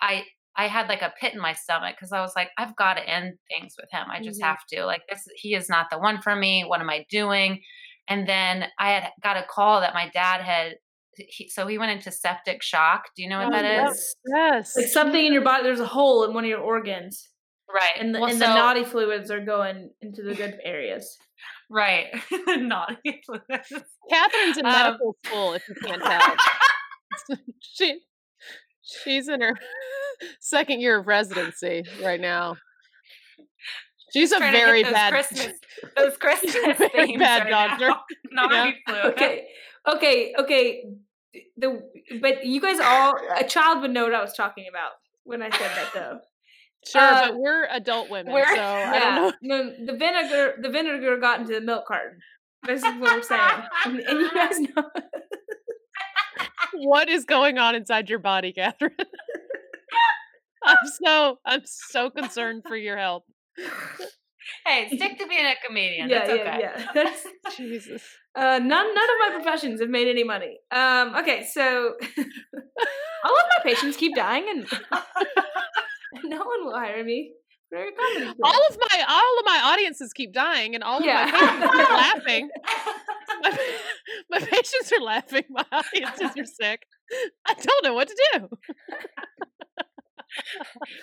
[0.00, 0.24] i
[0.56, 3.08] i had like a pit in my stomach because i was like i've got to
[3.08, 4.44] end things with him i just Mhm.
[4.44, 7.60] have to like this he is not the one for me what am i doing
[8.12, 10.74] and then i had got a call that my dad had
[11.16, 13.90] he, so he went into septic shock do you know what Oh, that yep.
[13.92, 14.16] is?
[14.26, 14.76] Yes.
[14.76, 17.28] Like something in your body, there's a hole in one of your organs,
[17.72, 21.18] right and the, Well, and the naughty fluids are going into the good areas.
[21.68, 22.06] right
[22.46, 23.72] naughty fluids.
[24.10, 26.36] Katherine's in Um, medical school, if you can't tell.
[27.60, 28.00] she
[29.04, 29.54] she's in her
[30.40, 32.56] second year of residency right now.
[34.12, 35.52] She's a Trying to hit very bad Christmas,
[35.96, 37.88] those Christmas very bad right doctor.
[38.30, 38.46] now.
[38.46, 39.04] Naughty fluid.
[39.06, 39.46] Okay,
[39.88, 40.84] okay, okay.
[41.56, 41.82] The
[42.20, 44.90] but you guys all a child would know what I was talking about
[45.24, 46.18] when I said that though.
[46.86, 49.32] Sure, Uh, but we're adult women, we're- so I don't know.
[49.56, 52.18] No, the vinegar the vinegar got into the milk carton.
[52.66, 54.90] This is what we're saying, and, and you guys know.
[56.74, 58.92] what is going on inside your body, Katherine.
[60.64, 63.24] I'm so I'm so concerned for your health.
[64.66, 66.08] Hey, stick to being a comedian.
[66.10, 66.60] yeah, That's yeah, okay.
[66.60, 66.86] yeah.
[66.94, 67.26] That's
[67.56, 68.02] Jesus.
[68.34, 68.68] uh, none.
[68.68, 70.58] None of my professions have made any money.
[70.70, 71.14] Um.
[71.16, 71.94] Okay, so
[73.24, 74.66] all of my patients keep dying, and
[76.24, 77.32] no one will hire me
[77.70, 78.26] for a comedy.
[78.26, 78.34] show.
[78.44, 81.24] All of my all of my audiences keep dying, and all of Yeah.
[81.26, 82.50] my patients are laughing.
[83.42, 83.58] My,
[84.30, 85.44] my patients are laughing.
[85.50, 86.82] My audiences are sick.
[87.46, 88.48] I don't know what to do.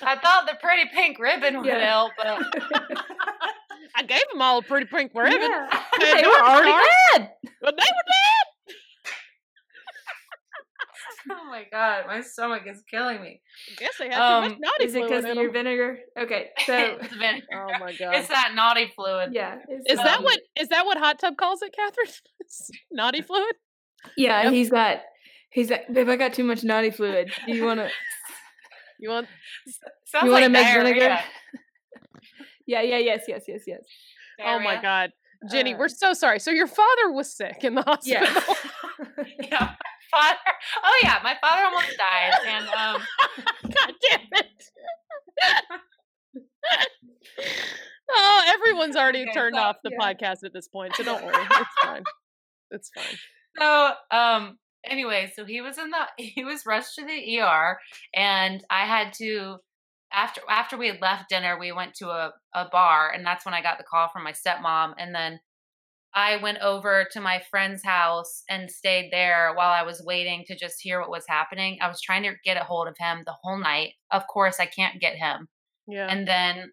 [0.02, 1.86] I thought the pretty pink ribbon would Yeah.
[1.86, 2.28] help, but
[3.96, 5.82] I gave them all a pretty pink ribbon, Yeah.
[6.00, 6.86] They they were were already sorry.
[7.18, 7.32] dead.
[7.62, 8.76] but they were dead.
[11.32, 13.42] oh my god, my stomach is killing me.
[13.72, 15.54] I guess they had too much Um, naughty Is it because in of your 'em.
[15.54, 15.98] vinegar?
[16.18, 17.46] Okay, so it's, vinegar.
[17.54, 18.16] Oh my god!
[18.16, 19.34] it's that naughty fluid.
[19.34, 22.14] yeah, it's, Is that um, what is that what hot tub calls it, Katherine?
[22.40, 23.54] It's naughty fluid.
[24.18, 24.54] Yeah, Yep.
[24.54, 25.00] he's got.
[25.52, 27.32] He's like, babe, I got too much naughty fluid.
[27.48, 27.90] Do you want to?
[29.00, 29.28] You want?
[30.06, 30.94] Sounds you want to like make diarrhea.
[30.94, 31.20] vinegar?
[32.68, 33.82] yeah, yeah, yes, yes, yes, yes.
[34.46, 35.12] Oh my god,
[35.50, 36.40] Jenny, Uh, we're so sorry.
[36.40, 38.28] So your father was sick in the hospital.
[39.42, 40.38] Yeah, my father.
[40.84, 43.02] Oh yeah, my father almost died, and um,
[43.64, 44.64] God damn it.
[48.12, 50.06] oh, everyone's already Okay, turned so- off the yeah.
[50.14, 51.36] podcast at this point, so don't worry.
[51.52, 52.04] It's fine.
[52.72, 53.18] It's fine.
[53.58, 57.80] so um, anyway, so he was in the he was rushed to the ER,
[58.14, 59.58] and I had to
[60.12, 63.54] after after we had left dinner, we went to a a bar, and that's when
[63.54, 65.40] I got the call from my stepmom, and then
[66.14, 70.58] I went over to my friend's house and stayed there while I was waiting to
[70.58, 71.78] just hear what was happening.
[71.82, 73.94] I was trying to get a hold of him the whole night.
[74.12, 75.48] Of course, I can't get him.
[75.88, 76.08] Yeah.
[76.08, 76.72] And then,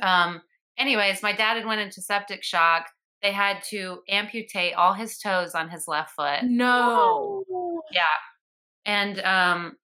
[0.00, 0.40] um,
[0.78, 2.86] anyways, my dad had went into septic shock.
[3.22, 6.44] They had to amputate all his toes on his left foot.
[6.44, 7.44] No.
[7.92, 8.02] Yeah.
[8.86, 9.76] And um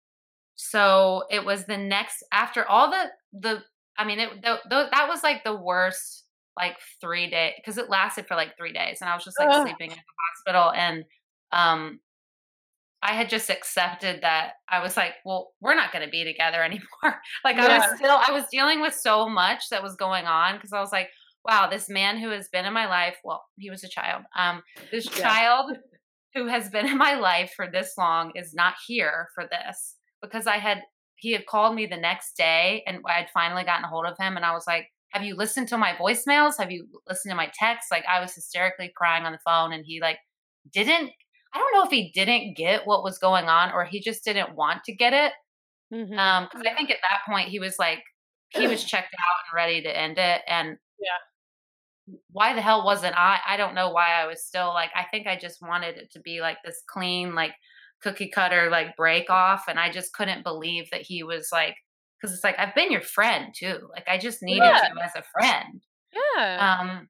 [0.57, 3.62] so it was the next after all the the
[3.99, 6.24] I mean it the, the, that was like the worst
[6.57, 9.49] like 3 days cuz it lasted for like 3 days and I was just like
[9.51, 9.66] Ugh.
[9.66, 11.05] sleeping in the hospital and
[11.51, 12.01] um
[13.03, 16.62] I had just accepted that I was like, well, we're not going to be together
[16.70, 17.20] anymore.
[17.45, 20.72] like I was still I was dealing with so much that was going on cuz
[20.72, 21.11] I was like,
[21.45, 24.24] wow, this man who has been in my life, well, he was a child.
[24.36, 25.22] Um this Yeah.
[25.22, 25.76] child
[26.34, 30.47] who has been in my life for this long is not here for this because
[30.47, 30.82] I had
[31.16, 34.18] he had called me the next day and I had finally gotten a hold of
[34.18, 36.59] him and I was like, "Have you listened to my voicemails?
[36.59, 39.84] Have you listened to my texts?" Like I was hysterically crying on the phone and
[39.86, 40.18] he like
[40.72, 41.12] didn't
[41.55, 44.57] I don't know if he didn't get what was going on or he just didn't
[44.57, 45.32] want to get it.
[45.92, 46.18] Mhm.
[46.18, 48.03] Um cuz I think at that point he was like
[48.51, 50.78] he was checked out and ready to end it and
[52.30, 53.38] why the hell wasn't I?
[53.46, 56.20] I don't know why I was still like, I think I just wanted it to
[56.20, 57.52] be like this clean, like
[58.02, 59.64] cookie cutter, like break off.
[59.68, 61.76] And I just couldn't believe that he was like,
[62.20, 63.88] because it's like, I've been your friend too.
[63.90, 64.88] Like, I just needed Yeah.
[64.92, 65.80] you as a friend.
[66.36, 66.78] yeah.
[66.80, 67.09] Um,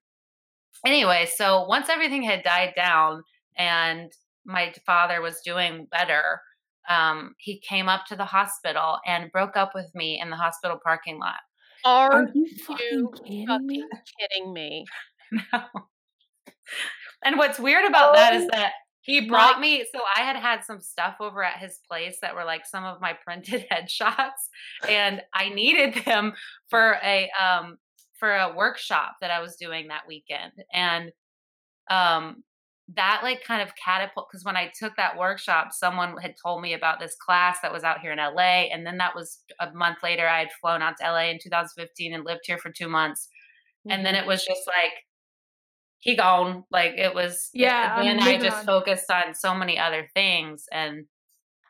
[0.85, 3.23] anyway, so once everything had died down
[3.57, 4.11] and
[4.45, 6.41] my father was doing better,
[6.89, 10.79] um, he came up to the hospital and broke up with me in the hospital
[10.83, 11.39] parking lot.
[11.85, 12.45] Are Are you
[12.79, 13.83] you kidding fucking me?
[14.19, 14.85] kidding me?
[15.53, 15.63] No.
[17.23, 19.85] And what's weird about that is Oh that he brought me.
[19.93, 22.99] So I had had some stuff over at his place that were like some of
[23.01, 24.49] my printed headshots,
[24.87, 26.33] and I needed them
[26.69, 27.77] for a um
[28.19, 31.11] for a workshop that I was doing that weekend, and
[31.89, 32.43] um
[32.89, 36.73] that like kind of catapult because when I took that workshop, someone had told me
[36.73, 39.99] about this class that was out here in LA, and then that was a month
[40.03, 40.27] later.
[40.27, 43.27] I had flown out to LA in 2015 and lived here for two months,
[43.89, 44.05] and Mm-hmm.
[44.05, 44.93] then it was just like
[45.99, 48.65] he gone like it was Yeah, I'm then i just on.
[48.65, 51.05] focused on so many other things and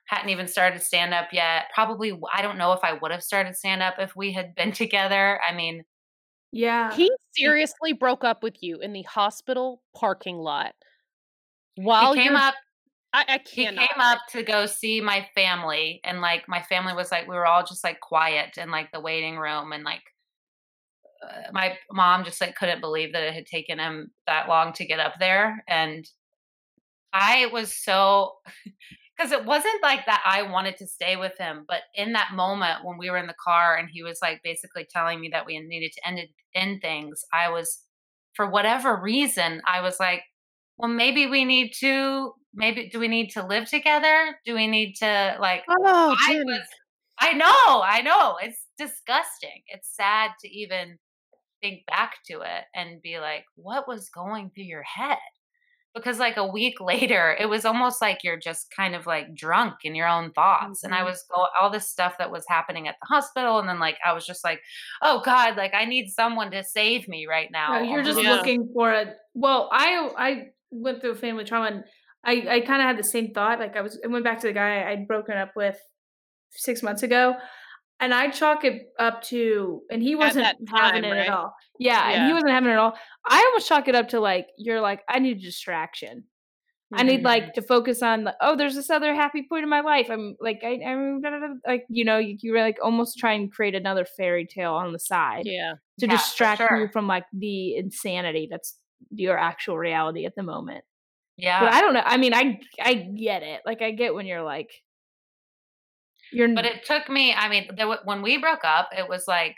[0.08, 3.56] hadn't even started stand up yet probably i don't know if i would have started
[3.56, 5.84] stand up if we had been together i mean
[6.52, 6.98] Yeah.
[6.98, 10.76] He seriously broke up with you in the hospital parking lot.
[11.76, 12.56] While he came up
[13.16, 13.80] I, I he cannot.
[13.80, 17.46] came up to go see my family and like my family was like we were
[17.46, 20.02] all just like quiet in like the waiting room and like
[21.24, 24.86] uh, my mom just like couldn't believe that it had taken him that long to
[24.86, 26.10] get up there and
[27.14, 28.34] i was so
[29.18, 32.84] because it wasn't like that i wanted to stay with him but in that moment
[32.84, 35.58] when we were in the car and he was like basically telling me that we
[35.58, 37.80] needed to end it, end things i was
[38.34, 40.24] for whatever reason i was like
[40.78, 44.94] well maybe we need to maybe do we need to live together do we need
[44.96, 46.62] to like Oh, I was
[47.18, 48.38] I know, I know.
[48.42, 49.62] It's disgusting.
[49.68, 50.98] It's sad to even
[51.62, 55.18] think back to it and be like, what was going through your head?
[55.96, 59.76] Because like a week later, it was almost like you're just kind of like drunk
[59.84, 60.84] in your own thoughts.
[60.84, 61.06] And I Mhm.
[61.06, 64.14] was go all this stuff that was happening at the hospital, and then like I
[64.14, 64.62] was just like,
[65.02, 67.72] oh God, like I need someone to save me right now.
[67.74, 68.22] No, you're just.
[68.22, 68.32] Yeah.
[68.36, 69.14] looking for a.
[69.34, 70.48] Well, I I
[70.82, 71.84] went through family trauma, and
[72.24, 73.60] I I kind of had the same thought.
[73.60, 75.78] Like I was, I went back to the guy I'd broken up with
[76.52, 77.36] six months ago,
[78.00, 81.28] and I chalk it up to, and he wasn't that having it right?
[81.28, 81.54] at all.
[81.80, 82.98] Yeah, and he wasn't having it at all.
[83.26, 86.26] I almost chalk it up to like you're like I need a distraction.
[86.94, 87.26] I need Mhm.
[87.26, 90.08] like to focus on like oh there's this other happy point in my life.
[90.10, 91.22] I'm like I I'm
[91.68, 95.00] like you know you, you like almost try and create another fairy tale on the
[95.00, 95.74] side Yeah.
[96.00, 98.78] to Yeah, distract you from like the insanity that's
[99.12, 100.84] your actual reality at the moment.
[101.38, 101.60] Yeah.
[101.60, 102.04] But I don't know.
[102.06, 103.62] I mean, I I get it.
[103.66, 104.72] Like I get when you're like
[106.32, 109.56] you're But it took me, I mean, there, when we broke up, it was like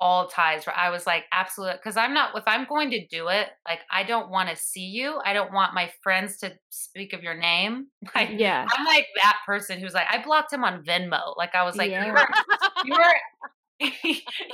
[0.00, 3.28] all ties where I was like, absolute, because I'm not, if I'm going to do
[3.28, 5.20] it, like, I don't want to see you.
[5.24, 7.86] I don't want my friends to speak of your name.
[8.14, 8.66] Like, yeah.
[8.76, 11.36] I'm like that person who's like, I blocked him on Venmo.
[11.36, 12.06] Like, I was like, Yeah.
[12.06, 12.28] you were,
[12.84, 13.88] you were,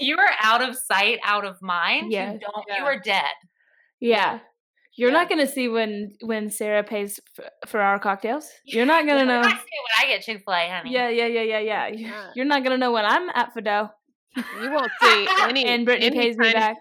[0.00, 2.12] you were out of sight, out of mind.
[2.12, 2.34] Yeah.
[2.34, 2.78] You don't, Yeah.
[2.78, 3.24] you were dead.
[4.01, 4.40] Yeah.
[4.96, 5.18] You're Yeah.
[5.18, 8.49] not going to see when when Sarah pays f- for our cocktails.
[8.64, 9.42] You're not going to know.
[9.42, 10.92] see when I get Chick fil A, honey.
[10.92, 11.86] Yeah, yeah, yeah, yeah, yeah.
[11.88, 12.30] You're- Yeah.
[12.34, 13.90] You're not going to know when I'm at Fado
[14.61, 16.76] You won't see any and Brittany any pays me back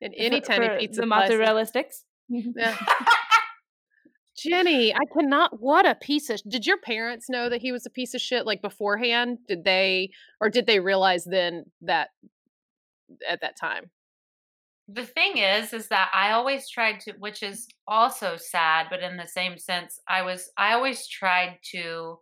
[0.00, 2.04] in any for, tiny for pizza the mozzarella sticks.
[2.28, 2.76] Yeah.
[4.36, 5.60] Jenny, I cannot.
[5.60, 6.40] What a piece of.
[6.48, 9.38] Did your parents know that he was a piece of shit like beforehand?
[9.46, 12.08] Did they, or did they realize then that
[13.28, 13.90] at that time?
[14.92, 19.16] The thing is is that i always tried to which is also sad but in
[19.16, 22.18] the same sense i was i always tried to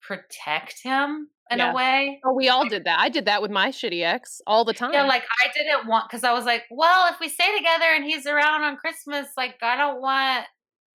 [0.00, 1.72] protect him in Yeah.
[1.72, 2.98] a way Oh, we all did that.
[2.98, 4.92] I did that with my shitty ex all the time.
[4.92, 8.04] yeah like i didn't want because i was like well if we stay together and
[8.04, 10.44] he's around on christmas like i don't want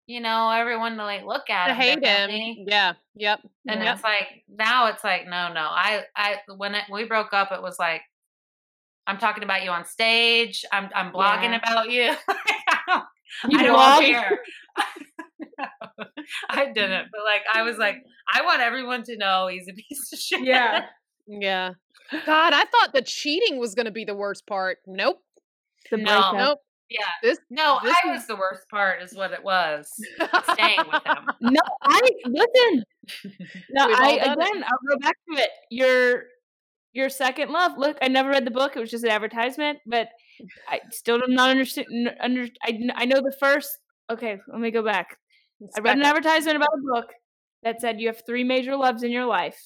[0.06, 2.64] you know everyone to like look at to him hate him.
[2.68, 2.92] Yeah.
[3.16, 3.40] Yep.
[3.68, 3.94] and yep.
[3.96, 7.62] it's like now it's like no no i i when it, we broke up it
[7.62, 8.02] was like
[9.06, 11.56] i'm talking about you on stage i'm i'm blogging Yeah.
[11.72, 13.04] about you I don't,
[13.52, 14.02] You I don't blog?
[14.02, 14.38] care
[16.50, 17.96] i didn't but like i was like
[18.32, 20.86] i want everyone to know he's a piece of shit Yeah.
[21.28, 21.70] Yeah.
[22.24, 24.78] God, I thought the cheating was going to be the worst part.
[24.86, 25.18] Nope.
[25.90, 26.30] The No.
[26.36, 26.58] Nope.
[26.88, 27.36] yeah This.
[27.50, 29.90] no This i is- was the worst part is what it was
[30.52, 32.84] staying with him No, I listen.
[33.70, 34.48] No, We've I all done it.
[34.50, 35.50] again, I'll go back to it.
[35.70, 36.22] Your
[36.96, 37.72] your second love.
[37.78, 38.76] Look, I never read the book.
[38.76, 40.08] It was just an advertisement, but
[40.68, 41.86] I still do not understand.
[42.20, 43.70] Under, I I know the first.
[44.10, 45.16] Okay, let me go back.
[45.76, 47.12] I read an advertisement about a book
[47.62, 49.58] that said you have three major loves in your life.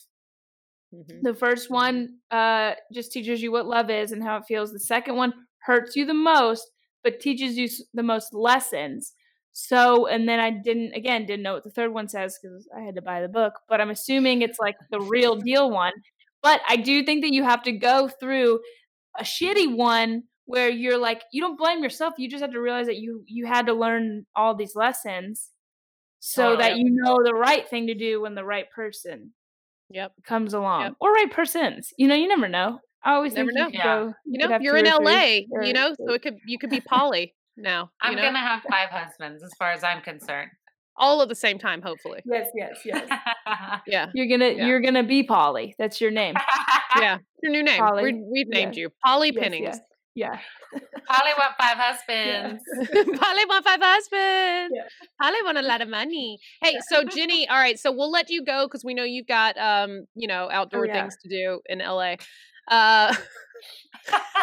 [0.95, 1.23] Mhm.
[1.23, 4.73] The first one uh, just teaches you what love is and how it feels.
[4.73, 6.71] The second one hurts you the most,
[7.05, 9.13] but teaches you the most lessons.
[9.53, 12.81] So, and then I didn't, again, didn't know what the third one says because I
[12.83, 15.93] had to buy the book, but I'm assuming it's like the real deal one.
[16.43, 18.61] But I do think that you have to go through
[19.19, 22.15] a shitty one where you're like, you don't blame yourself.
[22.19, 25.51] You just have to realize that you you had to learn all these lessons
[26.21, 26.81] so oh, that Totally.
[26.83, 29.33] you know the right thing to do when the right person
[29.93, 30.13] Yep.
[30.25, 31.93] comes along or right persons.
[31.97, 32.79] You know, you never know.
[33.03, 33.67] I always Never think know.
[33.69, 33.85] you Yeah.
[33.85, 34.15] go.
[34.27, 35.41] You could know, have you're in LA.
[35.67, 37.91] You know, so it could you could be Polly now.
[38.01, 38.23] i'm know?
[38.23, 40.51] gonna have five husbands as far as i'm concerned
[41.01, 42.21] all at the same time, hopefully.
[42.25, 43.09] Yes, yes, yes.
[43.87, 44.07] Yeah.
[44.15, 44.67] You're gonna Yeah.
[44.67, 45.75] you're gonna be Polly.
[45.79, 46.35] That's your name.
[46.99, 47.19] Yeah.
[47.43, 47.81] Your new name.
[47.81, 48.03] Polly.
[48.05, 48.83] we we've named Yeah.
[48.83, 49.63] you Polly Yes, Pinnings.
[49.65, 49.81] yes.
[50.15, 50.39] Yeah.
[51.09, 52.63] Polly want five husbands.
[53.21, 54.75] Polly want five husbands.
[54.77, 54.89] Yeah.
[55.23, 56.39] Polly want a lot of money.
[56.63, 59.57] Hey, so Jenny, all right, so we'll let you go because we know you've got
[59.57, 61.01] um, you know, outdoor Oh, yeah.
[61.03, 62.17] things to do in LA.
[62.71, 63.15] Uh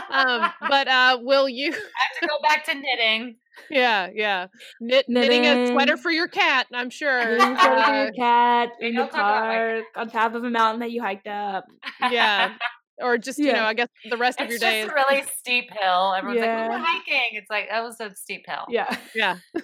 [0.09, 3.35] um, but uh will you I have to go back to knitting.
[3.69, 4.47] Yeah, yeah.
[4.79, 7.23] Knit, knitting a sweater for your cat, I'm sure.
[7.37, 10.35] Knitting a sweater for your cat in the don't talk about my park on top
[10.35, 11.65] of a mountain that you hiked up.
[12.11, 12.55] yeah.
[12.99, 15.23] Or just, you know, I guess the rest of your just day is a really
[15.37, 16.15] steep hill.
[16.17, 18.65] Everyone's like, "Oh, we're hiking." It's like that was a steep hill.
[18.69, 18.97] Yeah.
[19.13, 19.37] yeah.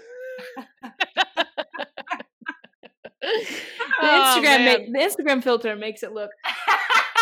[3.22, 3.30] The
[4.02, 4.66] Oh, Instagram man.
[4.66, 6.30] make, the Instagram filter makes it look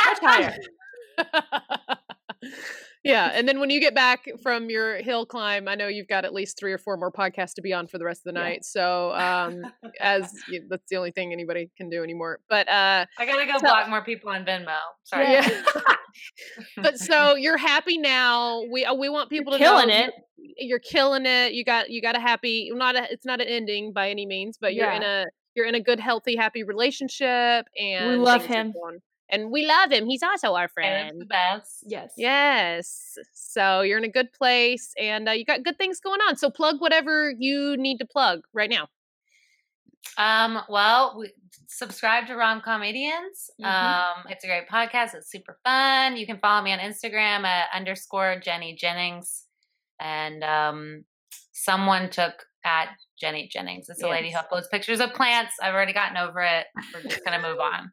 [0.05, 0.57] much higher.
[3.03, 6.23] yeah, and then when you get back from your hill climb, I know you've got
[6.25, 8.39] at least three or four more podcasts to be on for the rest of the
[8.39, 8.45] Yeah.
[8.45, 8.65] night.
[8.65, 9.61] So, um,
[9.99, 12.39] as y- that's the only thing anybody can do anymore.
[12.49, 14.77] But uh, I gotta go So- block more people on Venmo.
[15.03, 15.31] Sorry.
[15.33, 15.49] yeah.
[16.77, 18.63] but so you're happy now.
[18.71, 20.13] We uh, we want people to killing know it.
[20.37, 21.53] You're, you're killing it.
[21.53, 22.69] You got you got a happy.
[22.73, 23.07] Not a.
[23.11, 25.25] It's not an ending by any means, but you're in a
[25.55, 28.73] you're in a good, healthy, happy relationship, and we love him.
[29.31, 30.07] Going- and we love him.
[30.07, 31.09] He's also our friend.
[31.09, 31.83] it's the best.
[31.87, 32.11] Yes.
[32.17, 33.17] Yes.
[33.33, 36.35] So you're in a good place and uh, you got good things going on.
[36.35, 38.87] So plug whatever you need to plug right now.
[40.17, 41.31] Um, well, we,
[41.67, 43.49] subscribe to Rom Comedians.
[43.61, 43.65] Mhm.
[43.65, 45.15] Um, it's a great podcast.
[45.15, 46.17] It's super fun.
[46.17, 49.45] You can follow me on Instagram at underscore Jenny Jennings.
[49.99, 51.05] And um,
[51.53, 52.33] someone took
[52.65, 53.87] at Jenny Jennings.
[53.89, 54.45] It's a lady who Yes.
[54.51, 55.53] uploads pictures of plants.
[55.61, 56.65] I've already gotten over it.
[56.93, 57.91] We're just gonna move on.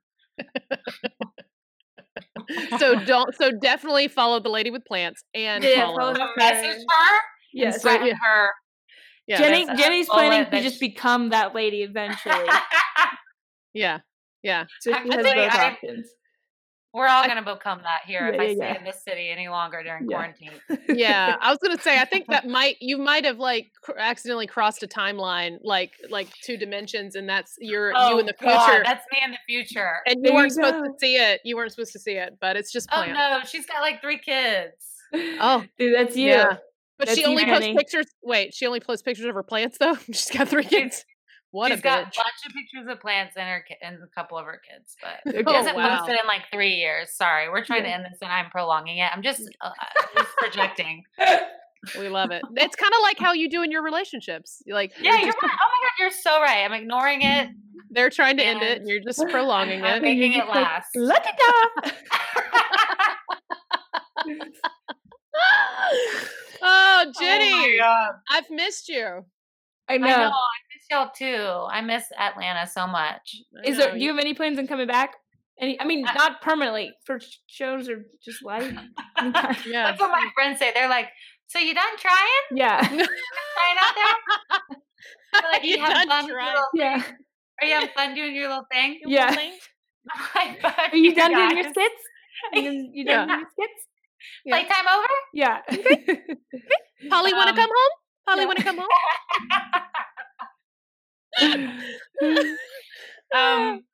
[2.79, 6.15] So don't so definitely follow the lady with plants and Yeah, follow.
[6.15, 6.29] follow her.
[6.37, 7.19] message her.
[7.53, 7.83] Yes.
[7.83, 8.15] So- yeah.
[8.15, 8.51] her.
[9.27, 9.39] Yeah.
[9.39, 12.35] Jenny Jenny's planning to just sh- become that lady eventually.
[13.75, 13.99] Yeah.
[14.43, 14.65] Yeah.
[14.81, 16.09] So I she has think both I- options.
[16.95, 18.79] We're all gonna become that here Yeah, if I yeah, stay yeah.
[18.79, 20.17] in this city any longer during Yeah.
[20.17, 20.51] quarantine.
[20.89, 21.37] Yeah.
[21.41, 24.83] I was gonna say I think that might you might have like cr- accidentally crossed
[24.83, 28.55] a timeline like like two dimensions and that's your you oh in the future.
[28.55, 29.97] Oh, God, that's me in the future.
[30.07, 31.41] and you There weren't supposed to see it.
[31.45, 34.19] You weren't supposed to see it, but it's just Oh no, she's got like three
[34.19, 34.73] kids.
[35.15, 36.29] Oh, Dude, that's you.
[36.31, 36.57] Yeah.
[36.99, 37.77] But That's she you, only posts Jenny.
[37.77, 38.07] pictures.
[38.25, 39.95] Wait, she only posts pictures of her plants though.
[40.07, 41.05] She's got three kids.
[41.51, 42.15] What she's a got a bunch
[42.47, 45.43] of pictures of plants and her ki- and a couple of her kids, but she
[45.47, 45.97] Oh, hasn't wow.
[45.99, 47.11] posted in like three years.
[47.15, 49.11] Sorry, we're trying to end this and I'm prolonging it.
[49.13, 49.71] I'm just, uh,
[50.17, 51.05] just projecting.
[51.97, 52.43] We love it.
[52.57, 54.61] It's kind of like how you do in your relationships.
[54.67, 55.35] You're Like, Yeah, you're right.
[55.45, 56.65] Oh my god, you're so right.
[56.65, 57.51] I'm ignoring it.
[57.91, 60.03] they're trying to end it, And you're just prolonging I'm it.
[60.03, 60.89] making it like, last.
[60.97, 61.95] Look at that.
[66.63, 68.09] oh, Jenny, Oh.
[68.31, 69.25] I've missed you.
[69.89, 70.07] I I know.
[70.07, 70.15] know.
[70.31, 71.67] I miss y'all too.
[71.71, 73.37] I miss Atlanta so much.
[73.65, 73.93] I Is there?
[73.93, 75.15] Do you have any plans on coming back?
[75.61, 75.81] Any?
[75.81, 78.65] I mean, I- not permanently for shows or just life.
[79.19, 79.91] Yeah.
[79.91, 80.71] That's what my friends say.
[80.75, 81.09] They're like,
[81.49, 82.45] So you done trying?
[82.55, 82.81] Yeah.
[82.89, 85.43] Trying out there?
[85.53, 86.19] Like You you have fun.
[86.25, 86.55] with your trying?
[86.55, 87.03] little- Yeah.
[87.61, 89.01] Are you having fun doing your little thing?
[89.07, 89.35] Yeah.
[90.11, 92.03] High five Are you you done doing your skits?
[92.53, 93.85] You done, you done doing your skits?
[94.45, 94.55] Yeah.
[94.57, 95.07] Playtime over?
[95.35, 95.59] Yeah.
[97.11, 97.95] Polly, want to Um, come home?
[98.29, 98.47] Polly, yeah.
[98.47, 98.89] want to come home?
[103.35, 103.85] um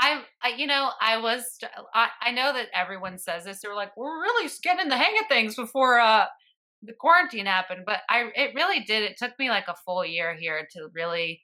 [0.00, 1.58] I, I you know i was
[1.92, 5.26] I, I know that everyone says this they're like we're really getting the hang of
[5.28, 6.26] things before uh
[6.82, 10.36] the quarantine happened but i it really did it took me like a full year
[10.36, 11.42] here to really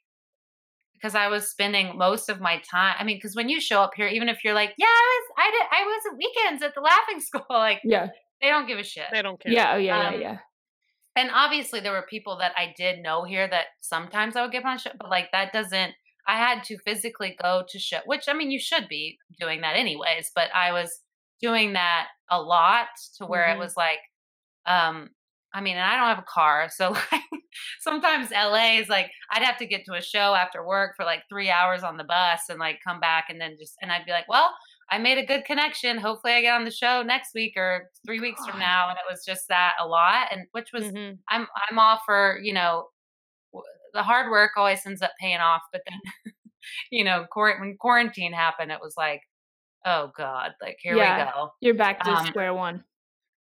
[0.93, 3.91] because i was spending most of my time i mean because when you show up
[3.95, 6.73] here even if you're like yeah i was i did i was at weekends at
[6.75, 8.07] the Laughing Skull like yeah.
[8.41, 9.51] they don't give a shit they don't care.
[9.51, 9.73] Yeah.
[9.73, 10.07] Oh, yeah.
[10.07, 10.19] Um, Yeah.
[10.19, 10.37] Yeah.
[11.15, 14.65] And obviously there were people that I did know here that sometimes I would get
[14.65, 15.93] on show, but like that doesn't.
[16.27, 19.75] I had to physically go to show, which I mean you should be doing that
[19.77, 21.01] anyways, but I was
[21.41, 22.87] doing that a lot
[23.17, 23.55] to where Mhm.
[23.55, 23.99] it was like,
[24.65, 25.09] um,
[25.53, 27.21] I mean, and I don't have a car, so like
[27.81, 31.23] sometimes LA is like I'd have to get to a show after work for like
[31.29, 34.11] three hours on the bus and like come back and then just and I'd be
[34.11, 34.51] like, well,
[34.91, 35.97] I made a good connection.
[35.97, 39.11] Hopefully, I get on the show next week or three weeks from now, and it
[39.11, 41.19] was just that a lot, and which was Mhm.
[41.29, 42.89] I'm I'm all for you know
[43.93, 45.99] the hard work always ends up paying off, but then
[46.91, 49.21] you know when quarantine happened, it was like,
[49.85, 51.25] oh god, like here Yeah.
[51.25, 51.53] we go.
[51.61, 52.83] You're back to Um, square one.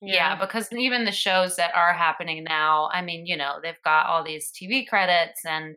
[0.02, 0.36] Yeah.
[0.38, 4.22] because even the shows that are happening now, I mean, you know, they've got all
[4.24, 5.76] these TV credits, and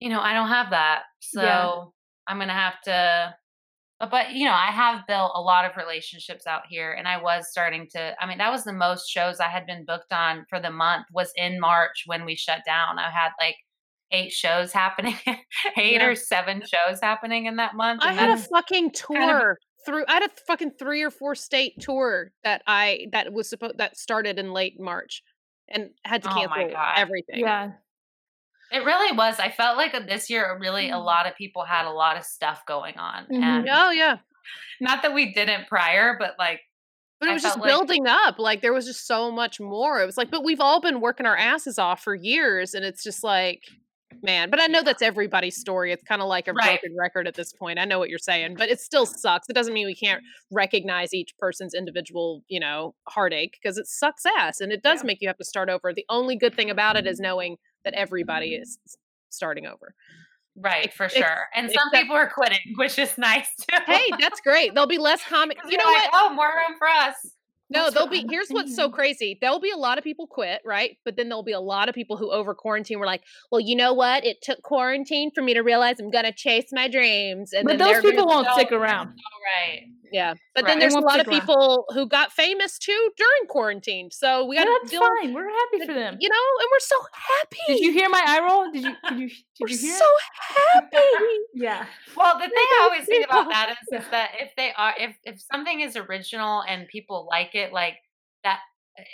[0.00, 1.84] you know, I don't have that, so Yeah.
[2.28, 3.36] I'm gonna have to.
[4.00, 7.20] Uh, But you know, I have built a lot of relationships out here, and I
[7.22, 8.14] was starting to.
[8.20, 11.06] I mean, that was the most shows I had been booked on for the month
[11.12, 12.98] was in March when we shut down.
[12.98, 13.56] I had like
[14.10, 15.16] eight shows happening,
[15.76, 16.06] eight Yeah.
[16.06, 18.00] or seven shows happening in that month.
[18.04, 20.04] I had a that's- fucking kind of- tour through.
[20.08, 23.96] I had a fucking three or four state tour that I that was supposed that
[23.96, 25.22] started in late March,
[25.68, 26.94] and had to Oh my cancel God.
[26.96, 27.40] everything.
[27.40, 27.72] Yeah.
[28.70, 29.38] It really was.
[29.38, 31.04] I felt like this year, really, a Mm.
[31.04, 33.42] lot of people had a lot of stuff going on, Mhm.
[33.42, 34.18] and Oh yeah.
[34.80, 36.60] not that we didn't prior, but like,
[37.20, 38.38] But it was just like- building up.
[38.38, 40.00] Like there was just so much more.
[40.02, 43.02] It was like, but we've all been working our asses off for years, and it's
[43.04, 43.62] just like,
[44.22, 44.48] man.
[44.50, 45.92] But I know that's everybody's story.
[45.92, 46.80] It's kind of like a Right.
[46.80, 47.78] broken record at this point.
[47.78, 49.48] I know what you're saying, but it still sucks.
[49.48, 54.24] It doesn't mean we can't recognize each person's individual, you know, heartache because it sucks
[54.24, 55.06] ass, and it does Yeah.
[55.06, 55.92] make you have to start over.
[55.92, 58.62] The only good thing about it is knowing that everybody mm-hmm.
[58.62, 58.78] is
[59.30, 59.94] starting over.
[60.56, 61.48] right for sure.
[61.54, 63.78] And some except- people are quitting, which is nice too.
[63.86, 64.74] Hey, that's great.
[64.74, 65.58] There'll be less comic.
[65.68, 66.30] You know like, what?
[66.30, 67.14] Oh, more room for us.
[67.70, 68.26] No, there'll be.
[68.28, 69.38] Here's what's so crazy.
[69.40, 70.96] There'll be a lot of people quit, right?
[71.04, 73.74] But then there'll be a lot of people who over quarantine were like, "Well, you
[73.74, 74.24] know what?
[74.24, 78.02] It took quarantine for me to realize I'm gonna chase my dreams." And But those
[78.02, 79.08] people won't stick around.
[79.08, 79.82] All right.
[80.14, 80.34] Yeah.
[80.54, 80.70] But Right.
[80.70, 84.10] then there's a lot of people who got famous too during quarantine.
[84.10, 85.00] So we got Yeah, to that's deal.
[85.20, 85.34] fine.
[85.34, 86.16] We're happy for them.
[86.20, 87.58] You know, and we're so happy.
[87.66, 88.70] Did you hear my eye roll?
[88.70, 88.94] Did you?
[89.08, 89.28] Did you?
[89.28, 89.98] Did we're you hear?
[89.98, 90.10] so
[90.72, 90.98] happy.
[91.56, 91.86] Yeah.
[92.16, 94.94] Well, the thing I those always think about that is, is that if they are,
[94.98, 97.96] if if something is original and people like it, like
[98.44, 98.60] that,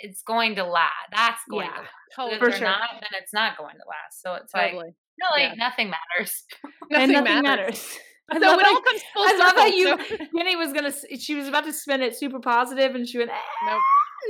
[0.01, 0.91] it's going to last.
[1.11, 1.73] That's going Yeah.
[1.75, 1.91] to last.
[2.09, 2.33] But Totally.
[2.35, 2.67] if For they're sure.
[2.67, 4.21] not, then it's not going to last.
[4.21, 4.93] So it's like Totally.
[5.21, 5.53] really Yeah.
[5.55, 6.43] nothing matters.
[6.91, 7.43] Nothing nothing matters.
[7.43, 7.99] matters.
[8.31, 10.71] I So love it how- all comes full I love how you, so- Jenny was
[10.73, 10.91] gonna.
[11.19, 13.81] She was about to spin it super positive, and she went, "Ah, Nope.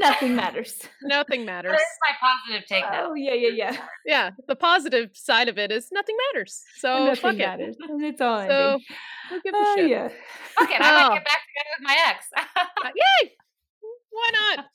[0.02, 1.72] "Nothing matters." Nothing matters.
[1.72, 3.10] There's my positive take now.
[3.10, 3.78] Oh yeah, yeah, yeah.
[4.06, 4.30] Yeah.
[4.48, 6.64] The positive side of it is nothing matters.
[6.78, 7.38] So nothing fuck it.
[7.40, 7.76] matters.
[7.88, 8.86] And it's all So ending.
[9.30, 9.90] who gives a Oh shit?
[9.90, 10.08] yeah.
[10.58, 11.14] Fuck it, I might Oh.
[11.16, 12.26] get back together with my ex.
[12.36, 13.32] Uh, Yay!
[14.10, 14.66] Why not?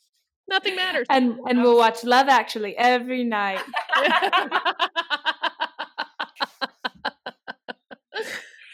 [0.48, 1.06] Nothing matters.
[1.10, 3.60] And and we'll watch Love Actually every night.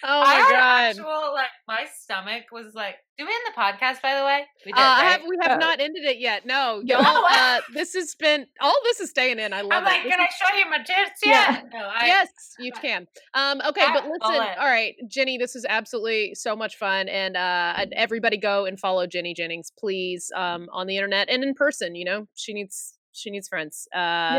[0.04, 0.84] Oh my had god.
[0.90, 2.96] actual like my stomach was like.
[3.18, 4.46] Do we end the podcast by the way?
[4.64, 5.10] We Uh, did, I right?
[5.12, 6.46] have, we have Uh, not ended it yet.
[6.46, 6.96] No, Yeah.
[7.02, 7.24] y'all.
[7.26, 8.74] Uh, this has been all.
[8.84, 9.52] This is staying in.
[9.52, 9.86] I love I'm it.
[9.86, 11.52] like, This can I show you my tits Yeah.
[11.52, 11.64] yet?
[11.72, 12.28] No, I, yes,
[12.58, 13.06] you can.
[13.34, 14.18] Um, okay, but listen.
[14.20, 14.56] bullet.
[14.58, 18.80] All right, Jenny, this is absolutely so much fun, and uh, and everybody go and
[18.80, 21.94] follow Jenny Jennings, please, um, on the internet and in person.
[21.94, 23.86] You know, she needs she needs friends.
[23.94, 23.98] Uh,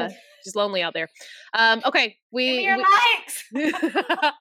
[0.10, 0.14] Yes.
[0.44, 1.10] she's lonely out there.
[1.54, 3.44] Um, okay, Give me we your we, likes.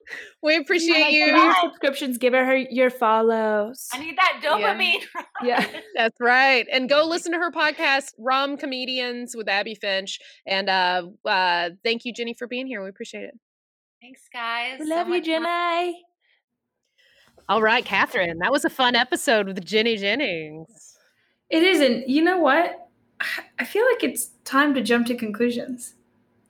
[0.42, 1.30] we appreciate Give you.
[1.32, 2.18] her your subscriptions.
[2.18, 3.88] Give her her your follows.
[3.92, 5.02] I need that dopamine.
[5.42, 5.66] Yeah.
[5.96, 6.66] That's right.
[6.72, 10.18] And go listen to her podcast, Rom-Comedians with Abby Finch.
[10.46, 12.82] And uh, uh, thank you, Jenny, for being here.
[12.82, 13.38] We appreciate it.
[14.00, 14.78] Thanks, guys.
[14.80, 15.44] We so love you, much fun.
[15.44, 16.04] Jenny.
[17.48, 18.38] All right, Katherine.
[18.38, 20.96] That was a fun episode with Jenny Jennings.
[21.50, 22.08] It isn't.
[22.08, 22.81] You know what?
[23.58, 25.94] I feel like it's time to jump to conclusions.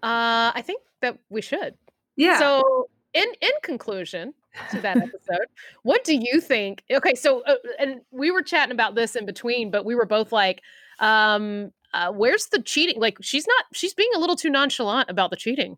[0.03, 1.75] Uh, I think that we should.
[2.16, 2.39] Yeah.
[2.39, 4.35] So, in in conclusion
[4.70, 5.47] to that episode,
[5.83, 6.83] what do you think?
[6.91, 10.33] Okay, so uh, and we were chatting about this in between, but we were both
[10.33, 10.62] like,
[10.99, 13.01] um, uh, where's the cheating?
[13.01, 13.64] Like she's not.
[13.73, 15.77] She's being a little too nonchalant about the cheating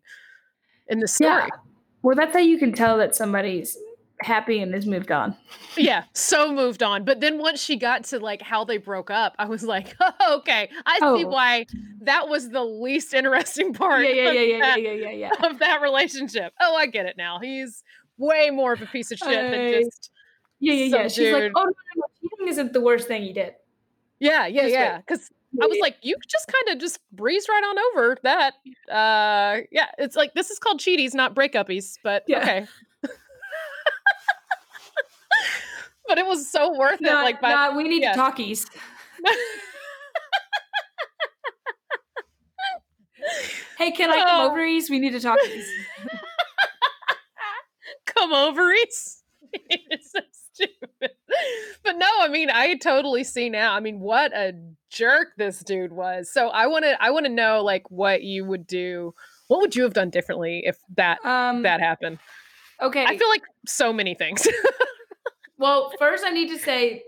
[0.87, 1.43] in the story.
[1.43, 1.49] Yeah.
[2.01, 3.77] Well, that's how you can tell that somebody's
[4.25, 5.35] happy and has moved on.
[5.77, 7.05] Yeah, so moved on.
[7.05, 10.37] But then once she got to like how they broke up, I was like, oh,
[10.39, 11.27] okay, I see Oh.
[11.27, 11.65] why
[12.01, 14.03] that was the least interesting part.
[14.03, 15.47] Yeah, yeah, yeah, yeah, yeah, that- yeah, yeah, yeah.
[15.49, 16.53] Of that relationship.
[16.59, 17.39] Oh, I get it now.
[17.39, 17.83] He's
[18.17, 20.09] way more of a piece of shit than just
[20.59, 21.07] Yeah, yeah, yeah.
[21.07, 23.53] She's like, oh no, no, no, cheating isn't the worst thing you did.
[24.19, 24.97] yeah, yeah, Just yeah.
[24.97, 25.29] Because
[25.61, 28.55] I was like, you just kind of just breezed right on over that.
[28.91, 31.97] Uh, yeah, it's like this is called cheaties, not breakupies.
[32.03, 32.39] But Yeah.
[32.39, 32.67] okay.
[36.07, 37.07] but it was so worth it.
[37.07, 38.13] Like, by, nah, we need yeah.
[38.13, 38.65] talkies.
[43.77, 44.49] Hey, can I come Oh.
[44.51, 44.63] over?
[44.63, 44.89] Ease?
[44.89, 45.65] We need to talkies.
[48.05, 49.23] come ovaries.
[49.51, 51.11] it's so stupid.
[51.83, 53.73] But no, I mean, I totally see now.
[53.73, 54.53] I mean, what a
[54.89, 56.31] jerk this dude was.
[56.31, 59.13] So I want to, I want to know like what you would do.
[59.47, 62.19] What would you have done differently if that Um, that happened?
[62.81, 63.03] okay.
[63.05, 64.47] I feel like so many things.
[65.57, 67.03] Well, first I need to say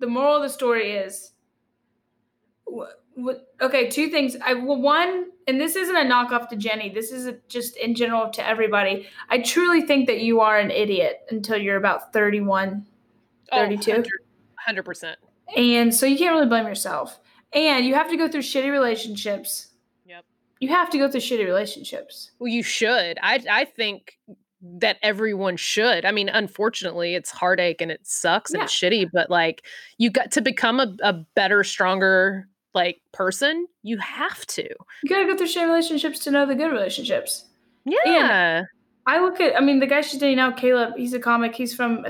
[0.00, 1.32] the moral of the story is
[3.62, 4.36] okay, two things.
[4.44, 6.90] I well, one, and this isn't a knockoff to Jenny.
[6.90, 9.06] This is a, just in general to everybody.
[9.28, 12.86] I truly think that you are an idiot until you're about 31,
[13.52, 13.92] 32.
[13.92, 15.18] 100 percent.
[15.56, 17.20] and so you can't really blame yourself.
[17.52, 19.68] And you have to go through shitty relationships.
[20.06, 20.24] Yep.
[20.58, 22.32] You have to go through shitty relationships.
[22.38, 23.18] Well, you should.
[23.22, 24.18] I I think
[24.78, 26.04] that everyone should.
[26.04, 29.62] I mean, unfortunately, it's heartache and it sucks and it's shitty, but like
[29.98, 34.68] you got to become a, a better, stronger like person, you have to.
[35.02, 37.46] You gotta go through shitty relationships to know the good relationships.
[37.84, 38.62] Yeah.
[39.06, 41.54] I look at, I mean, the guy she's dating now, Caleb, he's a comic.
[41.54, 42.06] He's from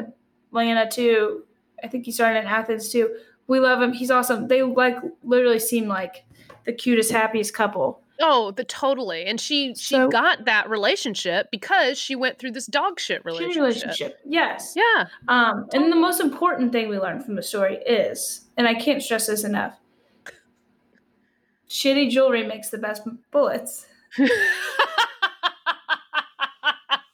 [0.53, 1.43] Atlanta too.
[1.83, 3.17] I think he started in Athens too.
[3.49, 3.93] We love him.
[3.93, 4.47] He's awesome.
[4.49, 6.25] They like literally seem like
[6.65, 8.01] the cutest, happiest couple.
[8.21, 9.25] Oh, the totally.
[9.27, 13.57] And she she So- got that relationship because she went through this dog shit relationship.
[13.63, 14.19] relationship.
[14.25, 14.75] Yes.
[14.77, 15.07] Yeah.
[15.29, 19.03] Um, and the most important thing we learned from the story is, and I can't
[19.03, 19.75] stress this enough,
[21.69, 23.87] shitty jewelry makes the best bullets.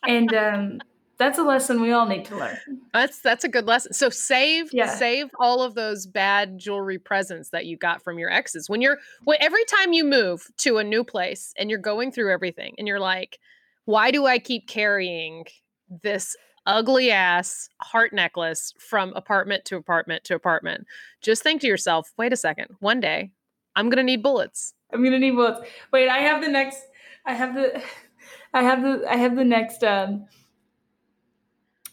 [0.02, 0.80] And um,
[1.20, 2.56] that's a lesson we all need to learn.
[2.92, 3.92] That's that's a good lesson.
[3.92, 4.86] So save Yeah.
[4.88, 8.68] save all of those bad jewelry presents that you got from your exes.
[8.68, 12.32] When you're when every time you move to a new place and you're going through
[12.32, 13.38] everything and you're like,
[13.84, 15.44] why do I keep carrying
[16.02, 16.34] this
[16.66, 20.86] ugly ass heart necklace from apartment to apartment to apartment?
[21.20, 23.30] Just think to yourself, wait a second, one day
[23.76, 24.74] I'm gonna need bullets.
[24.92, 25.60] I'm gonna need bullets.
[25.92, 26.80] Wait, I have the next.
[27.26, 27.82] I have the.
[28.54, 29.04] I have the.
[29.08, 29.84] I have the next.
[29.84, 30.26] Um.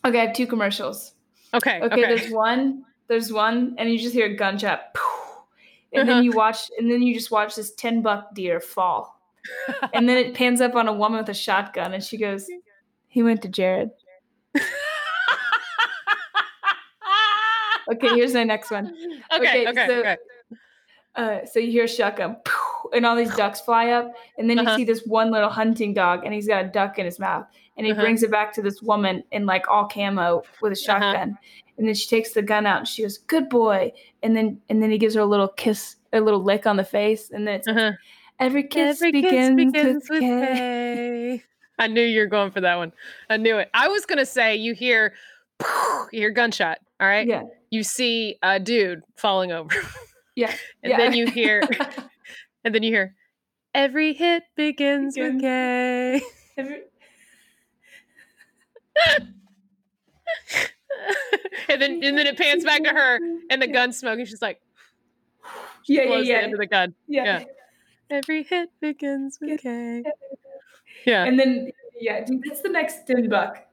[0.08, 1.14] Okay, I have two commercials.
[1.54, 1.78] Okay.
[1.82, 2.02] Okay, Okay.
[2.16, 2.84] there's one.
[3.08, 5.38] There's one, and you just hear a gunshot, poof,
[5.94, 6.16] and Uh-huh.
[6.18, 9.22] then you watch, and then you just watch this ten buck deer fall,
[9.94, 12.48] and then it pans up on a woman with a shotgun, and she goes,
[13.08, 13.92] "He went to Jared."
[17.90, 18.88] Okay, here's my next one.
[19.34, 19.66] okay.
[19.66, 19.88] Okay, Okay.
[19.88, 20.18] so- okay.
[21.16, 22.36] Uh, so you hear a shotgun,
[22.94, 24.76] and all these ducks fly up, and then you Uh-huh.
[24.76, 27.48] see this one little hunting dog, and he's got a duck in his mouth,
[27.78, 28.02] and he Uh-huh.
[28.02, 31.38] brings it back to this woman in like all camo with a shotgun,
[31.78, 33.92] and then she takes the gun out, and she goes, "Good boy,"
[34.24, 36.84] and then and then he gives her a little kiss, a little lick on the
[36.84, 37.92] face, and then it's Uh-huh.
[38.40, 41.44] every kiss Every kiss begins, begins with with K.
[41.80, 42.92] I knew you were going for that one.
[43.30, 43.70] I knew it.
[43.74, 45.14] I was gonna say you hear
[46.12, 46.80] you hear gunshot.
[47.00, 47.28] All right.
[47.28, 49.70] Yeah, You see a dude falling over.
[50.36, 50.98] yeah, and yeah.
[50.98, 51.62] then you hear
[52.64, 53.14] and then you hear
[53.76, 56.22] every hit begins with K.
[56.58, 56.82] Every-
[61.70, 63.20] and then and then it pans back to her
[63.50, 64.62] and the gun smoke and she's like
[65.86, 66.94] yeah, yeah, blows the yeah, end of the gun.
[67.08, 67.24] yeah.
[67.40, 67.44] yeah.
[68.10, 69.58] Every hit begins with Yeah.
[69.58, 70.04] K.
[71.06, 71.24] Yeah.
[71.26, 73.64] And then yeah, dude, that's the next ten buck.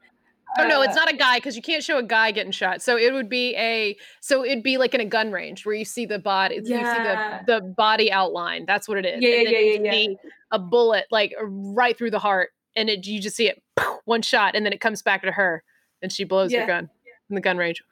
[0.59, 2.81] Oh no, it's Uh, not a guy because you can't show a guy getting shot.
[2.83, 5.85] So it would be a so it'd be like in a gun range where you
[5.85, 8.65] see the body, you see the the body outline.
[8.67, 9.21] That's what it is.
[9.21, 12.89] Yeah, And yeah, then yeah, you yeah, A bullet like right through the heart, and
[12.91, 13.63] it you just see it
[14.05, 15.63] one shot, and then it comes back to her,
[16.03, 16.61] and she blows Yeah.
[16.63, 16.91] her gun
[17.31, 17.83] in the gun range.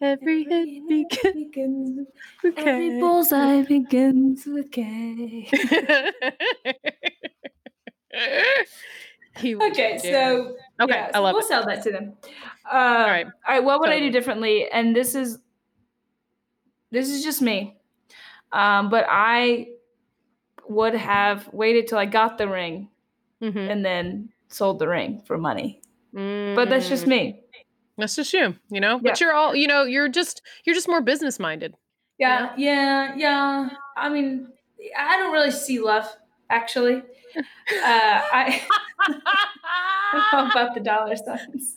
[0.00, 2.06] Every hit begins begins
[2.42, 5.48] with Every bullseye begins with K.
[9.40, 11.48] Okay, so okay, yeah, I so love we'll it.
[11.48, 12.14] sell that to them.
[12.68, 13.26] Uh, all right.
[13.26, 13.62] all right.
[13.62, 14.68] What would I do differently?
[14.68, 15.38] And this is
[16.90, 17.76] this is just me,
[18.50, 19.68] um, but I
[20.68, 22.88] would have waited till I got the ring
[23.42, 23.70] Mhm.
[23.70, 25.80] and then sold the ring for money.
[26.12, 27.40] But that's just me.
[27.96, 28.98] That's just you, you know.
[28.98, 31.74] But you're all, you know, you're just you're just more business minded.
[32.18, 33.70] Yeah, yeah, yeah.
[33.96, 34.48] I mean,
[34.96, 36.06] I don't really see love
[36.50, 37.02] actually.
[37.70, 38.62] Uh, I
[40.32, 41.76] I'm about the dollar signs.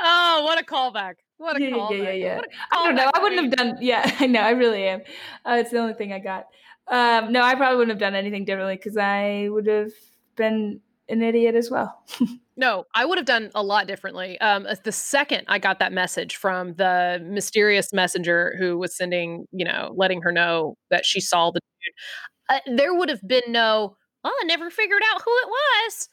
[0.00, 1.14] oh, what a callback.
[1.38, 2.04] What a Yeah, yeah, callback.
[2.04, 2.36] yeah, yeah.
[2.36, 3.10] What a I don't know.
[3.14, 3.72] I wouldn't have queen.
[3.74, 3.82] done.
[3.82, 4.40] Yeah, I know.
[4.40, 5.00] I really am.
[5.44, 6.46] Uh, it's the only thing I got.
[6.88, 9.92] Um, no, I probably wouldn't have done anything differently because I would have
[10.36, 12.02] been an idiot as well.
[12.56, 14.38] No, I would have done a lot differently.
[14.42, 19.46] Um, uh, the second I got that message from the mysterious messenger who was sending,
[19.50, 21.94] you know, letting her know that she saw the dude,
[22.50, 26.08] uh, there would have been no, oh, I never figured out who it was.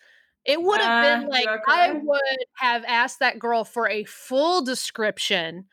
[0.45, 2.21] It would have Ah, been like, are I would
[2.59, 5.65] have asked that girl for a full description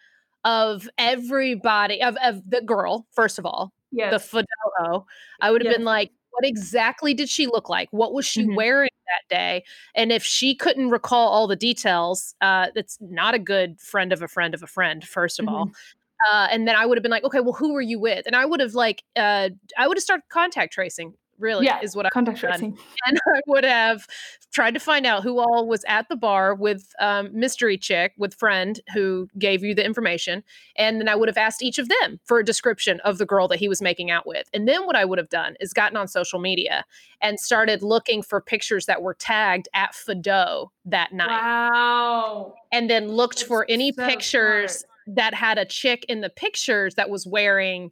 [0.45, 4.31] of everybody, of, of the girl, first of all, Yes.
[4.31, 4.45] the
[4.83, 5.05] Fedoro.
[5.41, 5.77] I would have Yes.
[5.77, 7.89] been like, what exactly did she look like?
[7.93, 8.57] What was she Mhm.
[8.57, 9.65] wearing that day?
[9.95, 14.21] And if she couldn't recall all the details, uh, that's not a good friend of
[14.23, 15.67] a friend of a friend, 1st of all.
[15.67, 16.35] Mm-hmm.
[16.37, 18.27] Uh, and then I would have been like, okay, well, who were you with?
[18.27, 21.15] And I would have like, uh, I would have started contact tracing.
[21.45, 22.51] Really, yeah, is what I contact done.
[22.53, 22.79] tracing.
[23.07, 24.07] and I would have
[24.51, 28.35] tried to find out who all was at the bar with um, mystery chick with
[28.35, 30.43] friend who gave you the information,
[30.77, 33.47] and then I would have asked each of them for a description of the girl
[33.49, 34.49] that he was making out with.
[34.55, 36.85] And then what I would have done is gotten on social media
[37.21, 42.55] and started looking for pictures that were tagged at Fado that night, Wow.
[42.73, 46.95] and then looked That's for any so pictures that had a chick in the pictures
[46.95, 47.91] that was wearing,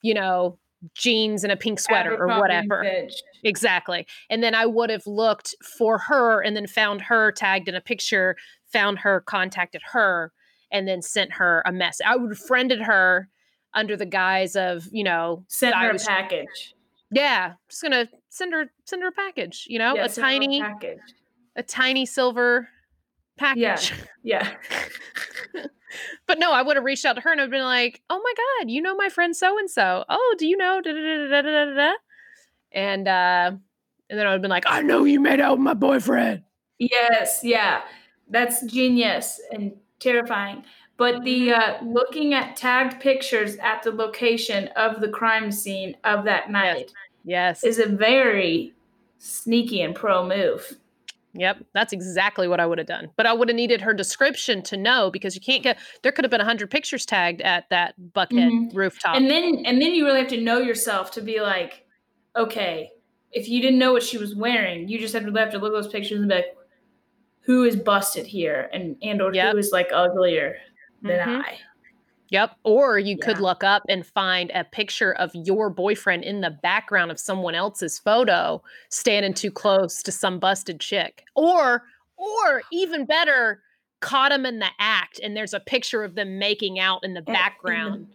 [0.00, 0.58] you know.
[0.94, 2.82] Jeans and a pink sweater or whatever.
[2.84, 3.14] Fitch.
[3.42, 4.06] Exactly.
[4.30, 7.80] And then I would have looked for her and then found her tagged in a
[7.80, 8.36] picture,
[8.72, 10.32] found her, contacted her,
[10.70, 12.06] and then sent her a message.
[12.06, 13.28] I would have friended her
[13.74, 16.74] under the guise of, you know, Sent I her a package.
[17.10, 20.98] yeah, just gonna send her send her a package, you know, Yeah, a tiny package.
[21.56, 22.68] a tiny silver
[23.38, 23.92] package.
[24.26, 24.54] Yeah.
[26.26, 28.32] but no, I would have reached out to her and I've been like, "Oh my
[28.62, 30.04] god, you know my friend so and so.
[30.08, 31.92] Oh, do you know?" Da, da, da, da, da, da, da.
[32.72, 33.52] And uh,
[34.10, 36.42] and then I would have been like, "I know you made out with my boyfriend."
[36.78, 37.82] Yes, yeah.
[38.30, 40.64] That's genius and terrifying.
[40.96, 41.86] But the Mm-hmm.
[41.86, 46.92] uh, looking at tagged pictures at the location of the crime scene of that night
[47.24, 47.62] Yes.
[47.62, 48.72] is a very
[49.18, 50.78] sneaky and pro move.
[51.34, 53.10] Yep, that's exactly what I would have done.
[53.16, 55.78] But I would have needed her description to know because you can't get.
[56.02, 58.74] There could have been a hundred pictures tagged at that Buckhead Mhm.
[58.74, 59.16] rooftop.
[59.16, 61.84] And then and then you really have to know yourself to be like,
[62.36, 62.90] okay,
[63.32, 65.72] if you didn't know what she was wearing, you just have to have to look
[65.74, 66.56] at those pictures and be like,
[67.40, 69.52] who is busted here and and or Yep.
[69.52, 70.56] who is like uglier
[71.02, 71.42] than Mhm.
[71.44, 71.58] I.
[72.30, 72.56] Yep.
[72.64, 77.10] Or you could look up and find a picture of your boyfriend in the background
[77.10, 81.24] of someone else's photo standing too close to some busted chick.
[81.34, 81.82] Or
[82.16, 83.60] or even better,
[84.00, 87.20] caught him in the act and there's a picture of them making out in the
[87.20, 88.06] eh, the- background.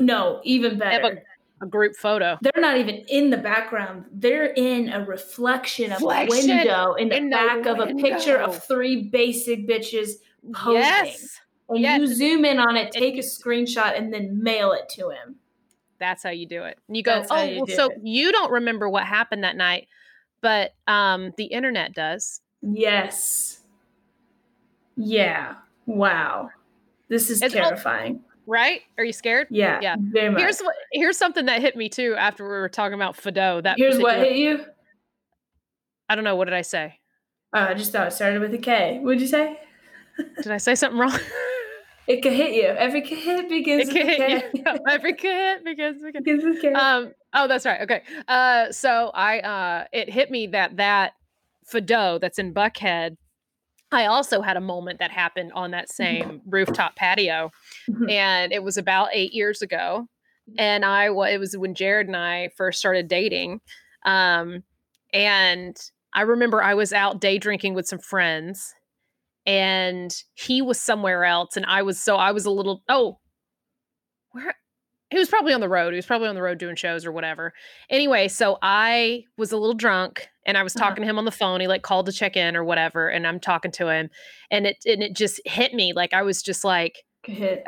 [0.00, 1.22] no, even better.
[1.62, 2.38] A group photo.
[2.40, 4.06] they're not even in the background.
[4.12, 8.38] They're in a reflection of a window in the in the back of a picture
[8.38, 10.12] of three basic bitches
[10.54, 10.80] posing.
[10.80, 11.40] Yes.
[11.70, 12.00] And Yes.
[12.00, 15.36] you zoom in on it, take a screenshot, and then mail it to him.
[15.98, 16.78] That's how you do it.
[16.88, 19.56] And you go, That's oh, you well, so it." you don't remember what happened that
[19.56, 19.86] night,
[20.40, 22.40] but um, the internet does.
[22.62, 23.60] Yes.
[24.96, 25.54] Yeah.
[25.86, 26.50] Wow.
[27.08, 28.22] This is It's terrifying.
[28.46, 28.82] Right?
[28.98, 29.46] Are you scared?
[29.50, 29.78] Yeah.
[29.80, 29.96] Yeah.
[29.98, 30.40] Very much.
[30.40, 30.74] Here's what.
[30.92, 33.62] Here's something that hit me too after we were talking about Fado.
[33.62, 34.64] That Here's what hit you.
[36.08, 36.34] I don't know.
[36.34, 36.98] What did I say?
[37.52, 38.98] Oh, I just thought it started with a K.
[39.00, 39.60] What'd you say?
[40.42, 41.12] Did I say something wrong?
[42.10, 42.64] It could hit you.
[42.64, 44.28] Every hit begins it with a can K.
[44.40, 44.84] hit you.
[44.88, 46.72] Every kid begins with a begins with K.
[46.72, 51.12] um oh that's right okay uh so i uh it hit me that that
[51.72, 53.16] fado that's in buckhead
[53.92, 57.50] i also had a moment that happened on that same rooftop patio
[57.88, 58.10] Mhm.
[58.10, 60.06] and it was about eight years ago
[60.58, 63.60] and i it was when jared and i first started dating
[64.04, 64.64] um
[65.12, 65.76] and
[66.12, 68.74] i remember i was out day drinking with some friends
[69.50, 73.18] and he was somewhere else and i was so i was a little oh
[74.32, 74.54] where
[75.10, 75.92] he was probably on the road.
[75.92, 77.52] He was probably on the road doing shows or whatever.
[77.90, 80.84] Anyway, so I was a little drunk and I was Uh-huh.
[80.88, 81.60] talking to him on the phone.
[81.60, 84.08] He like called to check in or whatever, and I'm talking to him,
[84.52, 86.94] and it and it just hit me like I was just like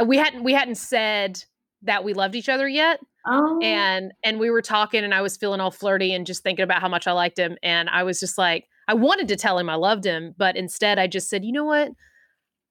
[0.07, 1.43] we hadn't we hadn't said
[1.83, 3.59] that we loved each other yet, Oh.
[3.61, 6.81] and and we were talking, and I was feeling all flirty and just thinking about
[6.81, 9.69] how much I liked him, and I was just like I wanted to tell him
[9.69, 11.93] I loved him, but instead I just said, you know what,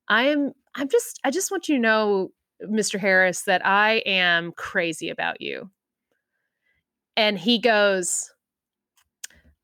[0.07, 2.31] I'm I'm just I just want you to know
[2.63, 2.99] Mr.
[2.99, 5.69] Harris, that I am crazy about you.
[7.17, 8.31] And he goes,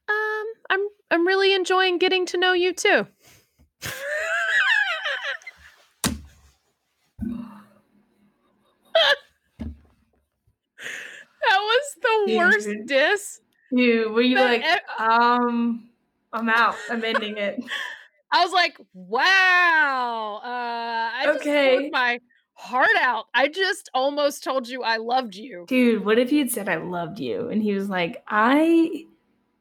[0.09, 3.07] um, I'm I'm really enjoying getting to know you too.
[11.49, 13.41] That was the worst diss.
[13.73, 14.63] Dude, were you like,
[14.99, 15.89] um,
[16.37, 16.75] I'm out.
[16.89, 17.63] I'm ending it.
[18.31, 20.41] I was like, wow.
[20.43, 20.47] Uh,
[21.17, 21.69] I just Okay.
[21.69, 22.19] poured my
[22.53, 23.25] heart out.
[23.33, 25.65] I just almost told you I loved you.
[25.67, 27.49] Dude, what if he had said I loved you?
[27.49, 29.05] And he was like, I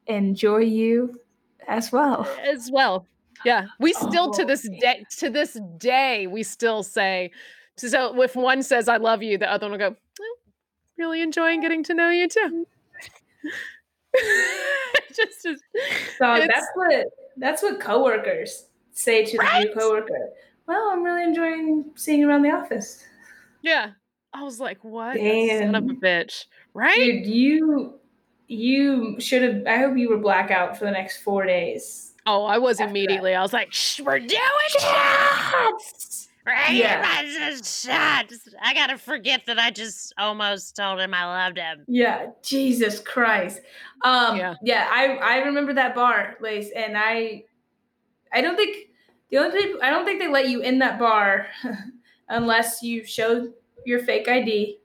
[0.07, 1.19] enjoy you
[1.67, 2.27] as well.
[2.43, 3.05] as well.
[3.45, 7.31] Yeah, we still to Oh, this day to this day we still say
[7.77, 8.19] so.
[8.21, 9.89] If one says "I love you," the other one will go,
[10.19, 10.29] well,
[10.97, 12.65] "Really enjoying getting to know you too."
[15.15, 15.63] just, just
[16.17, 17.05] So that's what
[17.37, 20.29] that's what coworkers say to the new coworker.
[20.67, 23.03] Well, I'm really enjoying seeing you around the office.
[23.61, 23.91] yeah.
[24.33, 26.95] I was like, "What son of a bitch!" Right?
[26.95, 27.95] Dude, you
[28.47, 32.13] you should have I hope you were blackout for the next four days.
[32.27, 32.89] oh, I was after that.
[32.91, 33.33] immediately.
[33.33, 34.39] I was like, Shh, "We're doing
[34.79, 36.16] shots,
[36.47, 36.73] right?
[36.73, 37.03] Yeah.
[37.05, 38.31] I just shot.
[38.63, 41.83] I gotta forget that I just almost told him I loved him.
[41.87, 43.59] Yeah, Jesus Christ.
[44.03, 44.55] Um Yeah.
[44.63, 47.43] yeah, I I remember that bar, Lace, and I
[48.33, 48.87] I don't think
[49.29, 51.47] the only people I don't think they let you in that bar
[52.29, 53.51] unless you show
[53.85, 54.77] your fake ID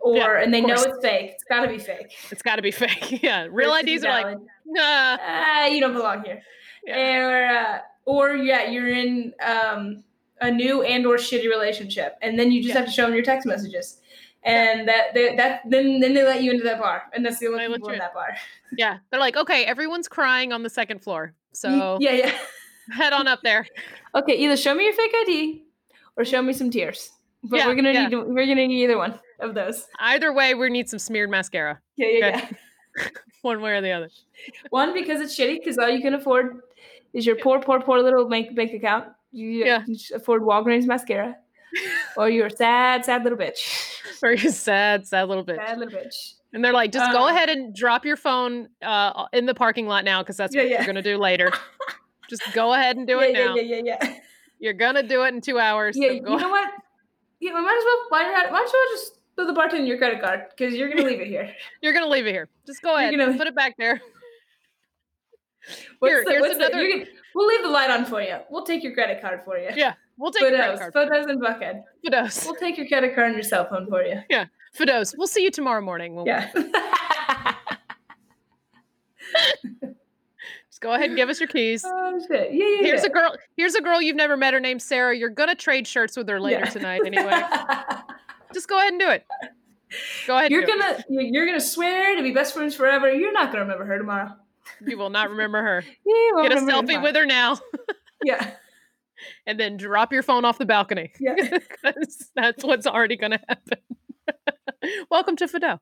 [0.00, 1.32] or Yeah, and they of know it's fake.
[1.34, 2.12] It's gotta be fake.
[2.30, 3.22] It's got to be fake.
[3.22, 4.38] yeah, real it to be IDs are like, valid.
[4.66, 5.16] nah.
[5.20, 6.42] ah, you don't belong here.
[6.86, 7.26] Yeah.
[7.26, 10.02] Or uh, or yeah, you're in um
[10.40, 12.80] a new and or shitty relationship, and then you just Yeah.
[12.80, 13.98] have to show them your text messages.
[14.42, 17.48] And that they, that then then they let you into that bar, and that's the
[17.48, 17.98] only people in.
[17.98, 18.34] that bar.
[18.76, 22.38] Yeah, they're like, okay, everyone's crying on the second floor, so yeah, yeah.
[22.92, 23.66] head on up there.
[24.12, 25.62] Okay, either show me your fake ID
[26.16, 27.10] or show me some tears.
[27.44, 28.08] But Yeah, we're gonna yeah.
[28.08, 29.86] need we're gonna need either one of those.
[30.00, 32.48] Either way, we need some smeared mascara, Yeah, yeah, Okay.
[32.98, 33.08] yeah.
[33.42, 34.08] one way or the other.
[34.70, 36.62] One because it's shitty because all you can afford
[37.12, 39.06] is your poor, poor, poor little bank bank account.
[39.32, 39.84] You Yeah.
[40.14, 41.36] afford Walgreens mascara,
[42.16, 44.00] or you're a sad, sad little bitch.
[44.20, 45.56] Very sad, sad little bitch.
[45.56, 46.34] Sad little bitch.
[46.52, 49.86] And they're like, just go Uh, ahead and drop your phone uh, in the parking
[49.86, 50.76] lot now, because that's Yeah, what yeah.
[50.78, 51.52] you're gonna do later.
[52.28, 53.54] just go ahead and do yeah, it now.
[53.54, 54.14] yeah, yeah, yeah, yeah.
[54.58, 55.96] You're gonna do it in two hours.
[55.96, 56.70] Yeah, so you know what?
[57.38, 58.06] Yeah, we might as well.
[58.08, 58.52] Why not?
[58.52, 61.54] Why don't just put the bartender your credit card because you're gonna leave it here.
[61.80, 62.48] You're gonna leave it here.
[62.66, 63.16] Just go You're ahead.
[63.18, 64.02] gonna- Put it back there.
[66.00, 68.38] What's Here, the- here's the- another- you're gonna- we'll leave the light on for you.
[68.50, 69.70] We'll take your credit card for you.
[69.74, 70.92] Yeah, we'll take Photos, card.
[70.92, 71.82] photos and bucket.
[72.06, 72.44] Fados.
[72.46, 74.20] We'll take your credit card and your cell phone for you.
[74.28, 74.46] Yeah.
[74.78, 75.14] Fados.
[75.16, 76.14] We'll see you tomorrow morning.
[76.14, 76.50] We'll, Yeah.
[80.68, 81.84] Just go ahead and give us your keys.
[81.86, 82.52] oh shit.
[82.52, 82.76] Yeah, yeah.
[82.82, 83.06] Here's yeah.
[83.08, 83.36] a girl.
[83.56, 84.54] Here's a girl you've never met.
[84.54, 85.16] Her name's Sarah.
[85.16, 86.70] You're gonna trade shirts with her later Yeah.
[86.70, 87.42] tonight anyway.
[88.54, 89.26] Just go ahead and do it.
[90.26, 90.50] Go ahead.
[90.50, 93.12] You're gonna you're you're gonna swear to be best friends forever.
[93.12, 94.30] You're not gonna remember her tomorrow.
[94.86, 95.84] You will not remember her.
[95.84, 97.58] Yeah, you won't Get a selfie with her now,
[98.24, 98.52] Yeah.
[99.46, 101.12] and then drop your phone off the balcony.
[101.20, 101.34] Yeah.
[102.34, 103.78] that's what's already gonna happen.
[105.10, 105.78] Welcome to Fado.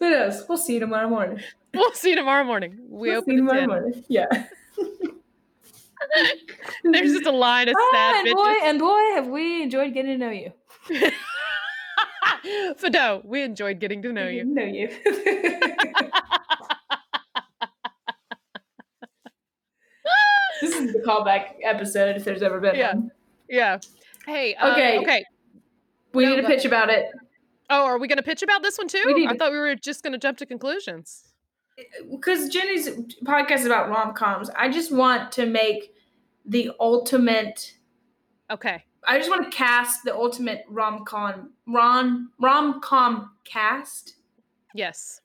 [0.00, 0.44] Knows?
[0.48, 1.40] We'll see you tomorrow morning.
[1.74, 2.76] We'll see you tomorrow morning.
[2.88, 3.68] We we'll see you tomorrow 10.
[3.68, 4.04] morning.
[4.08, 4.26] Yeah.
[6.82, 10.18] There's just a line of ah, sad and boy, and boy, have we enjoyed getting
[10.18, 10.52] to know you.
[12.80, 14.44] Fado, we enjoyed getting to know you.
[14.44, 14.88] Know you.
[20.60, 22.94] This is the callback episode if there's ever been Yeah.
[22.94, 23.10] one.
[23.48, 23.78] Yeah.
[24.26, 24.54] Hey.
[24.56, 24.98] um, Okay.
[24.98, 25.24] Okay.
[26.12, 27.06] We No, need to pitch about it
[27.72, 29.00] Oh, are we going to pitch about this one too?
[29.06, 31.28] We need I thought we were just going to jump to conclusions.
[32.10, 32.88] because Jenny's
[33.24, 34.50] podcast is about rom coms.
[34.56, 35.94] I just want to make
[36.44, 37.76] the ultimate.
[38.50, 38.84] Okay.
[39.06, 44.16] I just want to cast the ultimate rom com rom rom com cast
[44.74, 45.20] Yes.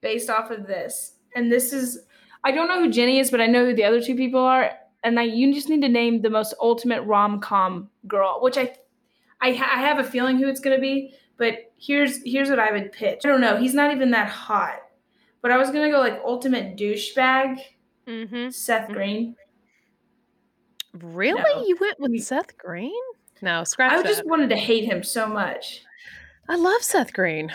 [0.00, 1.12] based off of this.
[1.36, 2.00] And this is
[2.44, 4.70] I don't know who Jenny is, but I know who the other two people are.
[5.02, 8.74] And I you just need to name the most ultimate rom com girl, which I
[9.40, 11.14] I, ha- I have a feeling who it's gonna be.
[11.36, 13.22] But here's here's what I would pitch.
[13.24, 13.56] I don't know.
[13.56, 14.80] He's not even that hot,
[15.42, 17.58] but I was gonna go like ultimate douchebag
[18.06, 18.50] Mm-hmm.
[18.50, 18.92] Seth Mhm.
[18.92, 19.36] Green.
[20.92, 21.42] Really?
[21.42, 21.64] No.
[21.66, 22.92] You went with Seth Green?
[23.42, 24.06] No, scratch I that.
[24.06, 25.82] just wanted to hate him so much.
[26.48, 27.52] I love Seth Green.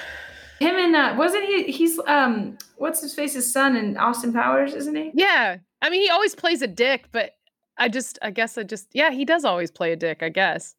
[0.60, 1.72] Him and uh, wasn't he?
[1.72, 5.11] He's um, what's his face's son in Austin Powers, isn't he?
[5.14, 5.57] Yeah.
[5.81, 7.31] I mean, he always plays a dick, but
[7.77, 10.76] I just, I guess I just, yeah, he does always play a dick, I guess.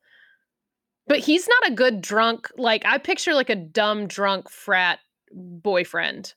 [1.06, 2.50] But he's not a good drunk.
[2.56, 4.98] Like, I picture like a dumb drunk frat
[5.32, 6.34] boyfriend.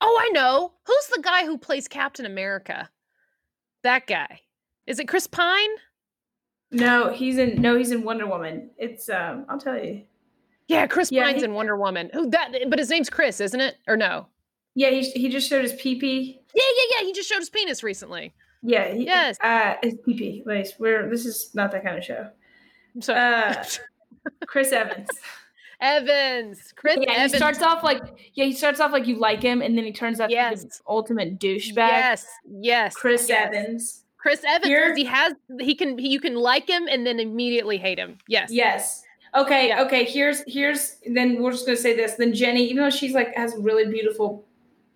[0.00, 0.72] Oh, I know.
[0.84, 2.90] Who's the guy who plays Captain America?
[3.84, 4.40] That guy.
[4.86, 5.70] Is it Chris Pine?
[6.72, 7.62] No, he's in.
[7.62, 8.70] No, he's in Wonder Woman.
[8.78, 10.02] It's um, I'll tell you.
[10.72, 12.10] Yeah, Chris Yeah, Pine's he- in Wonder Woman.
[12.12, 12.52] Who that?
[12.68, 13.76] But his name's Chris, isn't it?
[13.86, 14.26] Or no?
[14.74, 16.38] Yeah, he he just showed his PP.
[16.54, 17.06] Yeah, yeah, yeah.
[17.06, 18.34] He just showed his penis recently.
[18.62, 18.92] Yeah.
[18.94, 19.36] He, Yes.
[19.40, 20.46] Uh, his PP.
[20.46, 22.28] Like, we're this is not that kind of show.
[23.00, 23.64] So Uh,
[24.46, 25.08] Chris Evans.
[25.80, 26.72] Evans.
[26.76, 27.32] Chris yeah, Evans.
[27.32, 28.02] he starts off like
[28.34, 30.34] yeah, he starts off like you like him, and then he turns out to be
[30.34, 30.62] Yes.
[30.62, 31.74] the ultimate douchebag.
[31.76, 32.94] Yes, yes.
[32.94, 33.46] Chris yes.
[33.52, 34.04] Evans.
[34.16, 34.66] Chris Evans.
[34.68, 35.34] Here- he has.
[35.60, 35.98] He can.
[35.98, 38.18] He, you can like him and then immediately hate him.
[38.28, 38.50] Yes.
[38.52, 39.02] Yes.
[39.34, 39.68] Okay.
[39.68, 39.82] Yeah.
[39.84, 40.04] Okay.
[40.04, 42.14] Here's here's then we're just gonna say this.
[42.14, 44.44] Then Jenny, even though she's like has really beautiful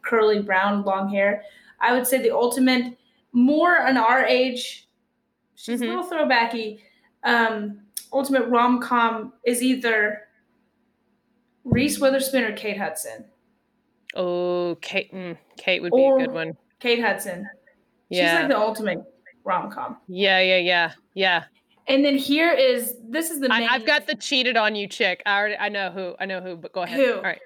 [0.02, 1.42] curly brown long hair,
[1.80, 2.96] I would say the ultimate
[3.32, 4.88] more on our age.
[5.54, 5.84] She's Mhm.
[5.84, 6.80] a little throwbacky.
[7.24, 7.80] Um,
[8.12, 10.22] ultimate rom com is either
[11.64, 13.24] Reese Witherspoon or Kate Hudson.
[14.14, 15.12] Oh, Kate.
[15.12, 16.56] mm, Kate would be a good one.
[16.78, 17.48] Kate Hudson.
[18.08, 18.30] Yeah.
[18.32, 18.98] She's like the ultimate
[19.44, 19.96] rom com.
[20.08, 20.40] yeah.
[20.40, 20.58] Yeah.
[20.58, 20.92] Yeah.
[21.14, 21.44] Yeah.
[21.88, 24.88] And then here is this is the I, main, I've got the cheated on you
[24.88, 25.22] chick.
[25.24, 25.56] I already.
[25.56, 26.14] I know who.
[26.18, 26.56] I know who.
[26.56, 26.98] But go ahead.
[26.98, 27.14] Who?
[27.14, 27.40] All right.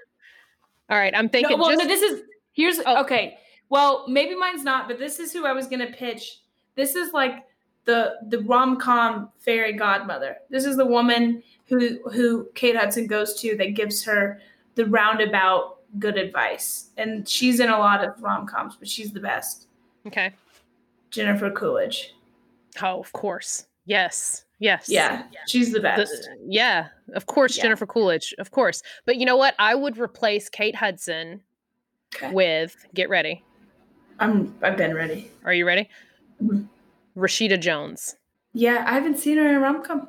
[0.89, 1.15] All right.
[1.15, 1.59] I'm no, thinking.
[1.59, 2.23] well, just, no, this is
[2.53, 3.03] here's Oh.
[3.03, 3.39] okay.
[3.69, 6.41] Well, maybe mine's not, but this is who I was gonna pitch.
[6.75, 7.45] This is like
[7.85, 10.37] the the rom com fairy godmother.
[10.49, 14.41] This is the woman who who Kate Hudson goes to that gives her
[14.75, 19.21] the roundabout good advice, and she's in a lot of rom coms, but she's the
[19.21, 19.67] best.
[20.07, 20.33] okay.
[21.11, 22.15] Jennifer Coolidge.
[22.81, 23.67] Oh, of course.
[23.91, 24.45] Yes.
[24.61, 24.89] Yes.
[24.89, 26.29] Yeah, she's the The- best.
[26.47, 27.63] yeah, of course, Yeah.
[27.65, 28.83] Jennifer Coolidge, of course.
[29.05, 29.55] But you know what?
[29.59, 31.41] I would replace Kate Hudson
[32.15, 32.31] Okay.
[32.31, 32.77] with.
[32.95, 33.43] Get ready.
[34.21, 35.31] I'm I've been ready.
[35.45, 35.89] Are you ready?
[36.43, 36.69] Mhm.
[37.17, 38.17] Rashida Jones.
[38.53, 40.09] Yeah, I haven't seen her in a rom com.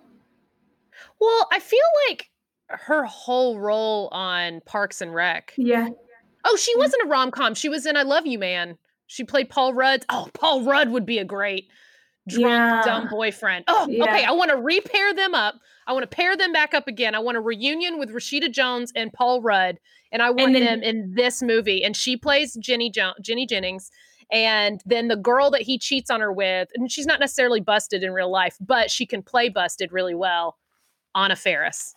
[1.19, 1.79] Well, I feel
[2.09, 2.29] like
[2.67, 5.53] her whole role on Parks and Rec.
[5.57, 5.89] Yeah,
[6.43, 7.53] Oh, she wasn't a rom com.
[7.55, 8.77] She was in I Love You Man.
[9.07, 10.05] She played Paul Rudd.
[10.09, 11.69] Oh, Paul Rudd would be a great
[12.27, 12.81] drunk, Yeah.
[12.85, 13.65] dumb boyfriend.
[13.67, 14.23] Oh, okay.
[14.25, 15.55] I want to repair them up.
[15.87, 17.15] I want to pair them back up again.
[17.15, 19.79] I want a reunion with Rashida Jones and Paul Rudd,
[20.11, 21.83] and I want then- them in this movie.
[21.83, 23.89] And she plays Jenny jo- Jenny Jennings.
[24.31, 28.01] And then the girl that he cheats on her with, and she's not necessarily busted
[28.01, 30.57] in real life, but she can play busted really well.
[31.13, 31.93] Anna Faris.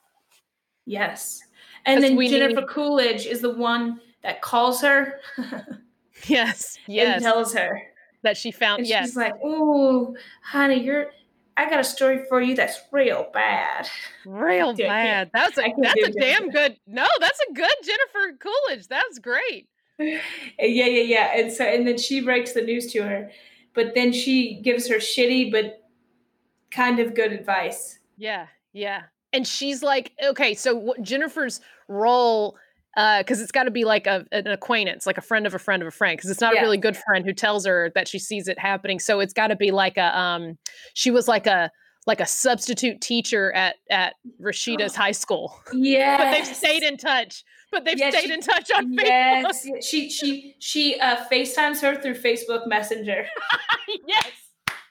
[0.84, 1.40] Yes.
[1.86, 5.20] And then Jennifer need- Coolidge is the one that calls her
[6.26, 6.76] Yes.
[6.86, 7.22] and Yes.
[7.22, 7.80] tells her.
[8.24, 8.80] That she found.
[8.80, 9.06] And yes.
[9.06, 11.06] she's like, "Ooh, honey, you're
[11.56, 13.88] I got a story for you that's real bad."
[14.26, 15.30] Real bad.
[15.32, 16.76] That's a that's a damn good.
[16.86, 18.88] No, that's a good Jennifer Coolidge.
[18.88, 19.68] That's great.
[19.98, 20.18] yeah,
[20.58, 21.38] yeah, yeah.
[21.38, 23.30] And so and then she breaks the news to her,
[23.74, 25.82] but then she gives her shitty but
[26.70, 27.98] kind of good advice.
[28.16, 29.02] Yeah, yeah.
[29.32, 32.56] And she's like, okay, so what Jennifer's role,
[32.96, 35.82] because it's got to be like a, an acquaintance, like a friend of a friend
[35.82, 36.60] of a friend, because it's not Yeah.
[36.60, 38.98] a really good friend who tells her that she sees it happening.
[39.00, 40.58] So it's got to be like a, um,
[40.94, 41.70] she was like a
[42.06, 46.18] like a substitute teacher at at Rashida's high school, Yeah.
[46.18, 47.42] but they've stayed in touch.
[47.72, 49.02] But they've Yeah, stayed she- in touch on Facebook.
[49.04, 53.26] Yes, she she she uh, FaceTimes her through Facebook Messenger.
[54.06, 54.26] yes.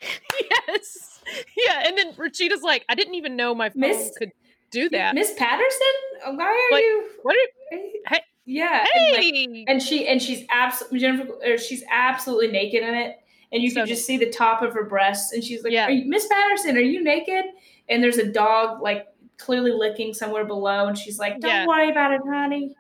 [0.67, 1.21] Yes.
[1.55, 1.83] Yeah.
[1.87, 4.31] And then Rashida's like, I didn't even know my phone Miss- could
[4.73, 5.15] do that.
[5.15, 5.87] Miss Patterson,
[6.25, 7.09] oh, why are Like, you?
[7.21, 7.77] what are
[8.09, 8.85] Hey- Yeah.
[8.95, 11.57] and, like, and she and she's absolutely Jennifer.
[11.57, 13.17] She's absolutely naked in it,
[13.53, 15.31] and you So can just see the top of her breasts.
[15.31, 15.87] And she's like, Yeah.
[15.87, 17.45] You, Miss Patterson, are you naked?"
[17.89, 21.67] And there's a dog like clearly licking somewhere below, and she's like, "Don't Yeah.
[21.67, 22.75] worry about it, honey."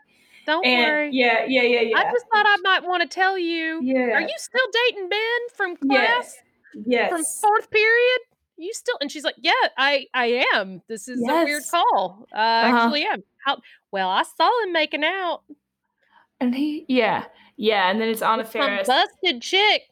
[0.45, 1.09] Don't And worry.
[1.13, 1.97] yeah, yeah, yeah, yeah.
[1.97, 3.79] I just thought I might want to tell you.
[3.81, 4.11] yeah.
[4.17, 5.19] Are you still dating Ben
[5.53, 6.35] from class?
[6.75, 6.85] Yes.
[6.85, 7.09] Yes.
[7.09, 8.19] From fourth period?
[8.63, 10.81] You still and she's like, Yeah, I I am.
[10.87, 12.25] This is a weird call.
[12.33, 12.77] Uh, I Uh-huh.
[12.77, 13.23] actually am.
[13.45, 13.57] How
[13.91, 15.41] well I saw him making out.
[16.39, 17.25] and he, yeah,
[17.57, 18.87] yeah, and then it's Anna Faris.
[18.87, 19.83] busted chick.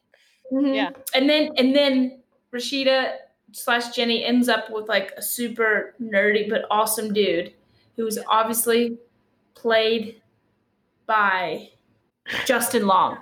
[0.52, 0.74] Mhm.
[0.74, 0.90] Yeah.
[1.14, 2.20] And then and then
[2.52, 3.16] Rashida
[3.52, 7.52] slash Jenny ends up with like a super nerdy but awesome dude
[7.96, 8.96] who's obviously
[9.54, 10.20] played
[11.06, 11.68] by
[12.46, 13.18] Justin Long.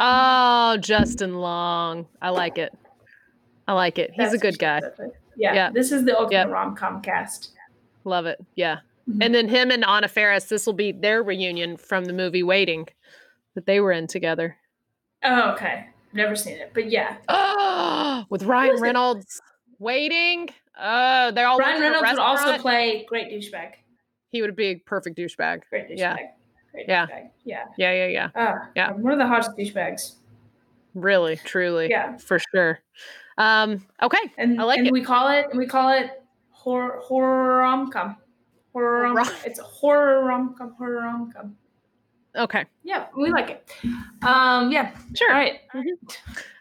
[0.00, 2.06] Oh, Justin Long.
[2.20, 2.72] I like it.
[3.68, 4.10] I like it.
[4.10, 4.80] He's That's a good guy.
[5.36, 5.70] Yeah, Yeah.
[5.70, 6.52] This is the ultimate Yeah.
[6.52, 7.52] rom com cast.
[8.04, 8.38] Love it.
[8.54, 8.78] Yeah.
[9.08, 9.24] Mhm.
[9.24, 12.88] And then him and Anna Faris, this will be their reunion from the movie Waiting
[13.54, 14.56] that they were in together.
[15.24, 15.86] Oh, okay.
[16.12, 17.16] Never seen it, but yeah.
[17.28, 18.82] Oh, with Ryan is it?
[18.82, 19.40] Reynolds
[19.78, 20.48] waiting.
[20.78, 23.72] Oh, they're all Ryan Reynolds would also play great douchebag.
[24.30, 25.62] He would be a perfect douchebag.
[25.70, 25.98] Great douchebag.
[25.98, 26.16] Yeah.
[26.72, 27.06] Great Yeah.
[27.06, 27.30] douchebag.
[27.44, 27.64] Yeah.
[27.78, 28.28] Yeah, yeah, yeah.
[28.34, 28.92] Ah, Yeah.
[28.92, 30.16] One of the hottest douchebags.
[30.94, 31.88] Really, truly.
[31.90, 32.16] Yeah.
[32.18, 32.80] For sure.
[33.38, 34.32] Um, okay.
[34.38, 34.92] And I like and it.
[34.92, 38.16] we call it we call it horror horror rom com.
[38.72, 40.74] Horror rom It's horror rom com.
[40.78, 41.56] Horror rom com.
[42.34, 42.64] Okay.
[42.82, 43.70] Yeah, we like it.
[44.22, 44.96] Um, yeah.
[45.14, 45.30] Sure.
[45.30, 45.60] All right.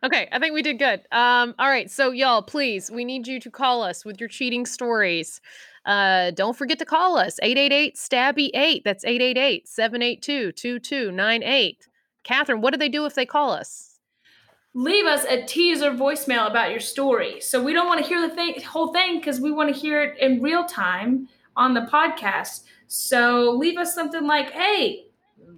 [0.03, 1.01] Okay, I think we did good.
[1.11, 4.65] Um, all right, so y'all, please, we need you to call us with your cheating
[4.65, 5.39] stories.
[5.85, 8.83] Uh, don't forget to call us 888 stabby 8.
[8.83, 11.87] That's 888 782 2298.
[12.23, 13.90] Katherine, what do they do if they call us?
[14.73, 17.41] Leave us a teaser voicemail about your story.
[17.41, 20.01] So we don't want to hear the thing, whole thing because we want to hear
[20.01, 21.27] it in real time
[21.57, 22.63] on the podcast.
[22.87, 25.07] So leave us something like, "Hey,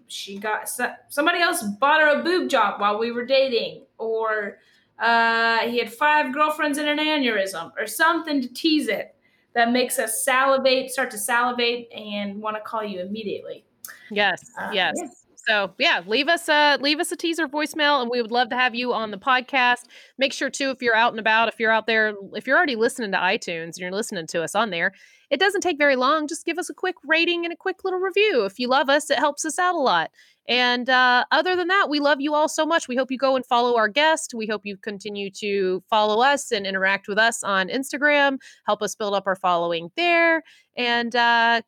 [0.07, 0.67] she got
[1.09, 4.57] somebody else bought her a boob job while we were dating," or
[4.99, 9.15] uh, he had five girlfriends and an aneurysm, or something to tease it
[9.53, 13.63] that makes us salivate, start to salivate, and want to call you immediately.
[14.09, 14.93] Yes, Uh, yes.
[14.97, 15.07] yeah.
[15.47, 18.55] So yeah, leave us a leave us a teaser voicemail, and we would love to
[18.55, 19.83] have you on the podcast.
[20.17, 22.75] Make sure too, if you're out and about, if you're out there, if you're already
[22.75, 24.93] listening to iTunes and you're listening to us on there,
[25.29, 26.27] it doesn't take very long.
[26.27, 28.45] Just give us a quick rating and a quick little review.
[28.45, 30.11] If you love us, it helps us out a lot.
[30.47, 32.87] And uh, other than that, we love you all so much.
[32.87, 34.33] We hope you go and follow our guest.
[34.33, 38.37] We hope you continue to follow us and interact with us on Instagram.
[38.65, 40.43] Help us build up our following there.
[40.77, 41.61] And uh,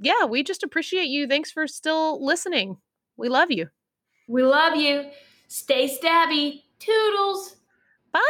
[0.00, 1.26] yeah, we just appreciate you.
[1.26, 2.76] Thanks for still listening.
[3.16, 3.68] We love you.
[4.28, 5.10] We love you.
[5.48, 6.62] Stay stabby.
[6.78, 7.56] Toodles.
[8.12, 8.20] Bye.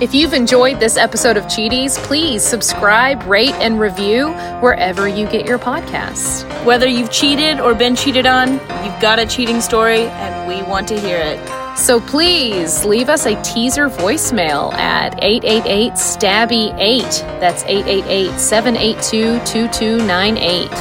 [0.00, 4.28] If you've enjoyed this episode of Cheaties, please subscribe, rate, and review
[4.60, 6.44] wherever you get your podcasts.
[6.64, 8.52] Whether you've cheated or been cheated on,
[8.84, 11.65] you've got a cheating story and we want to hear it.
[11.76, 17.02] So please leave us a teaser voicemail at 888 Stabby 8.
[17.38, 20.72] That's 888 782 2298.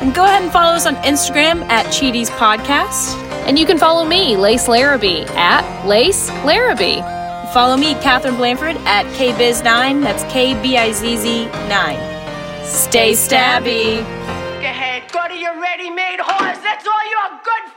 [0.00, 3.14] And go ahead and follow us on Instagram at Cheaties Podcast.
[3.46, 7.00] And you can follow me, Lace Larrabee, at Lace Larrabee.
[7.52, 10.02] Follow me, Katherine Blanford, at KBiz9.
[10.02, 12.64] That's K B I Z Z 9.
[12.64, 13.98] Stay stabby.
[13.98, 16.58] Go ahead, go to your ready-made horse.
[16.58, 17.74] That's all you're good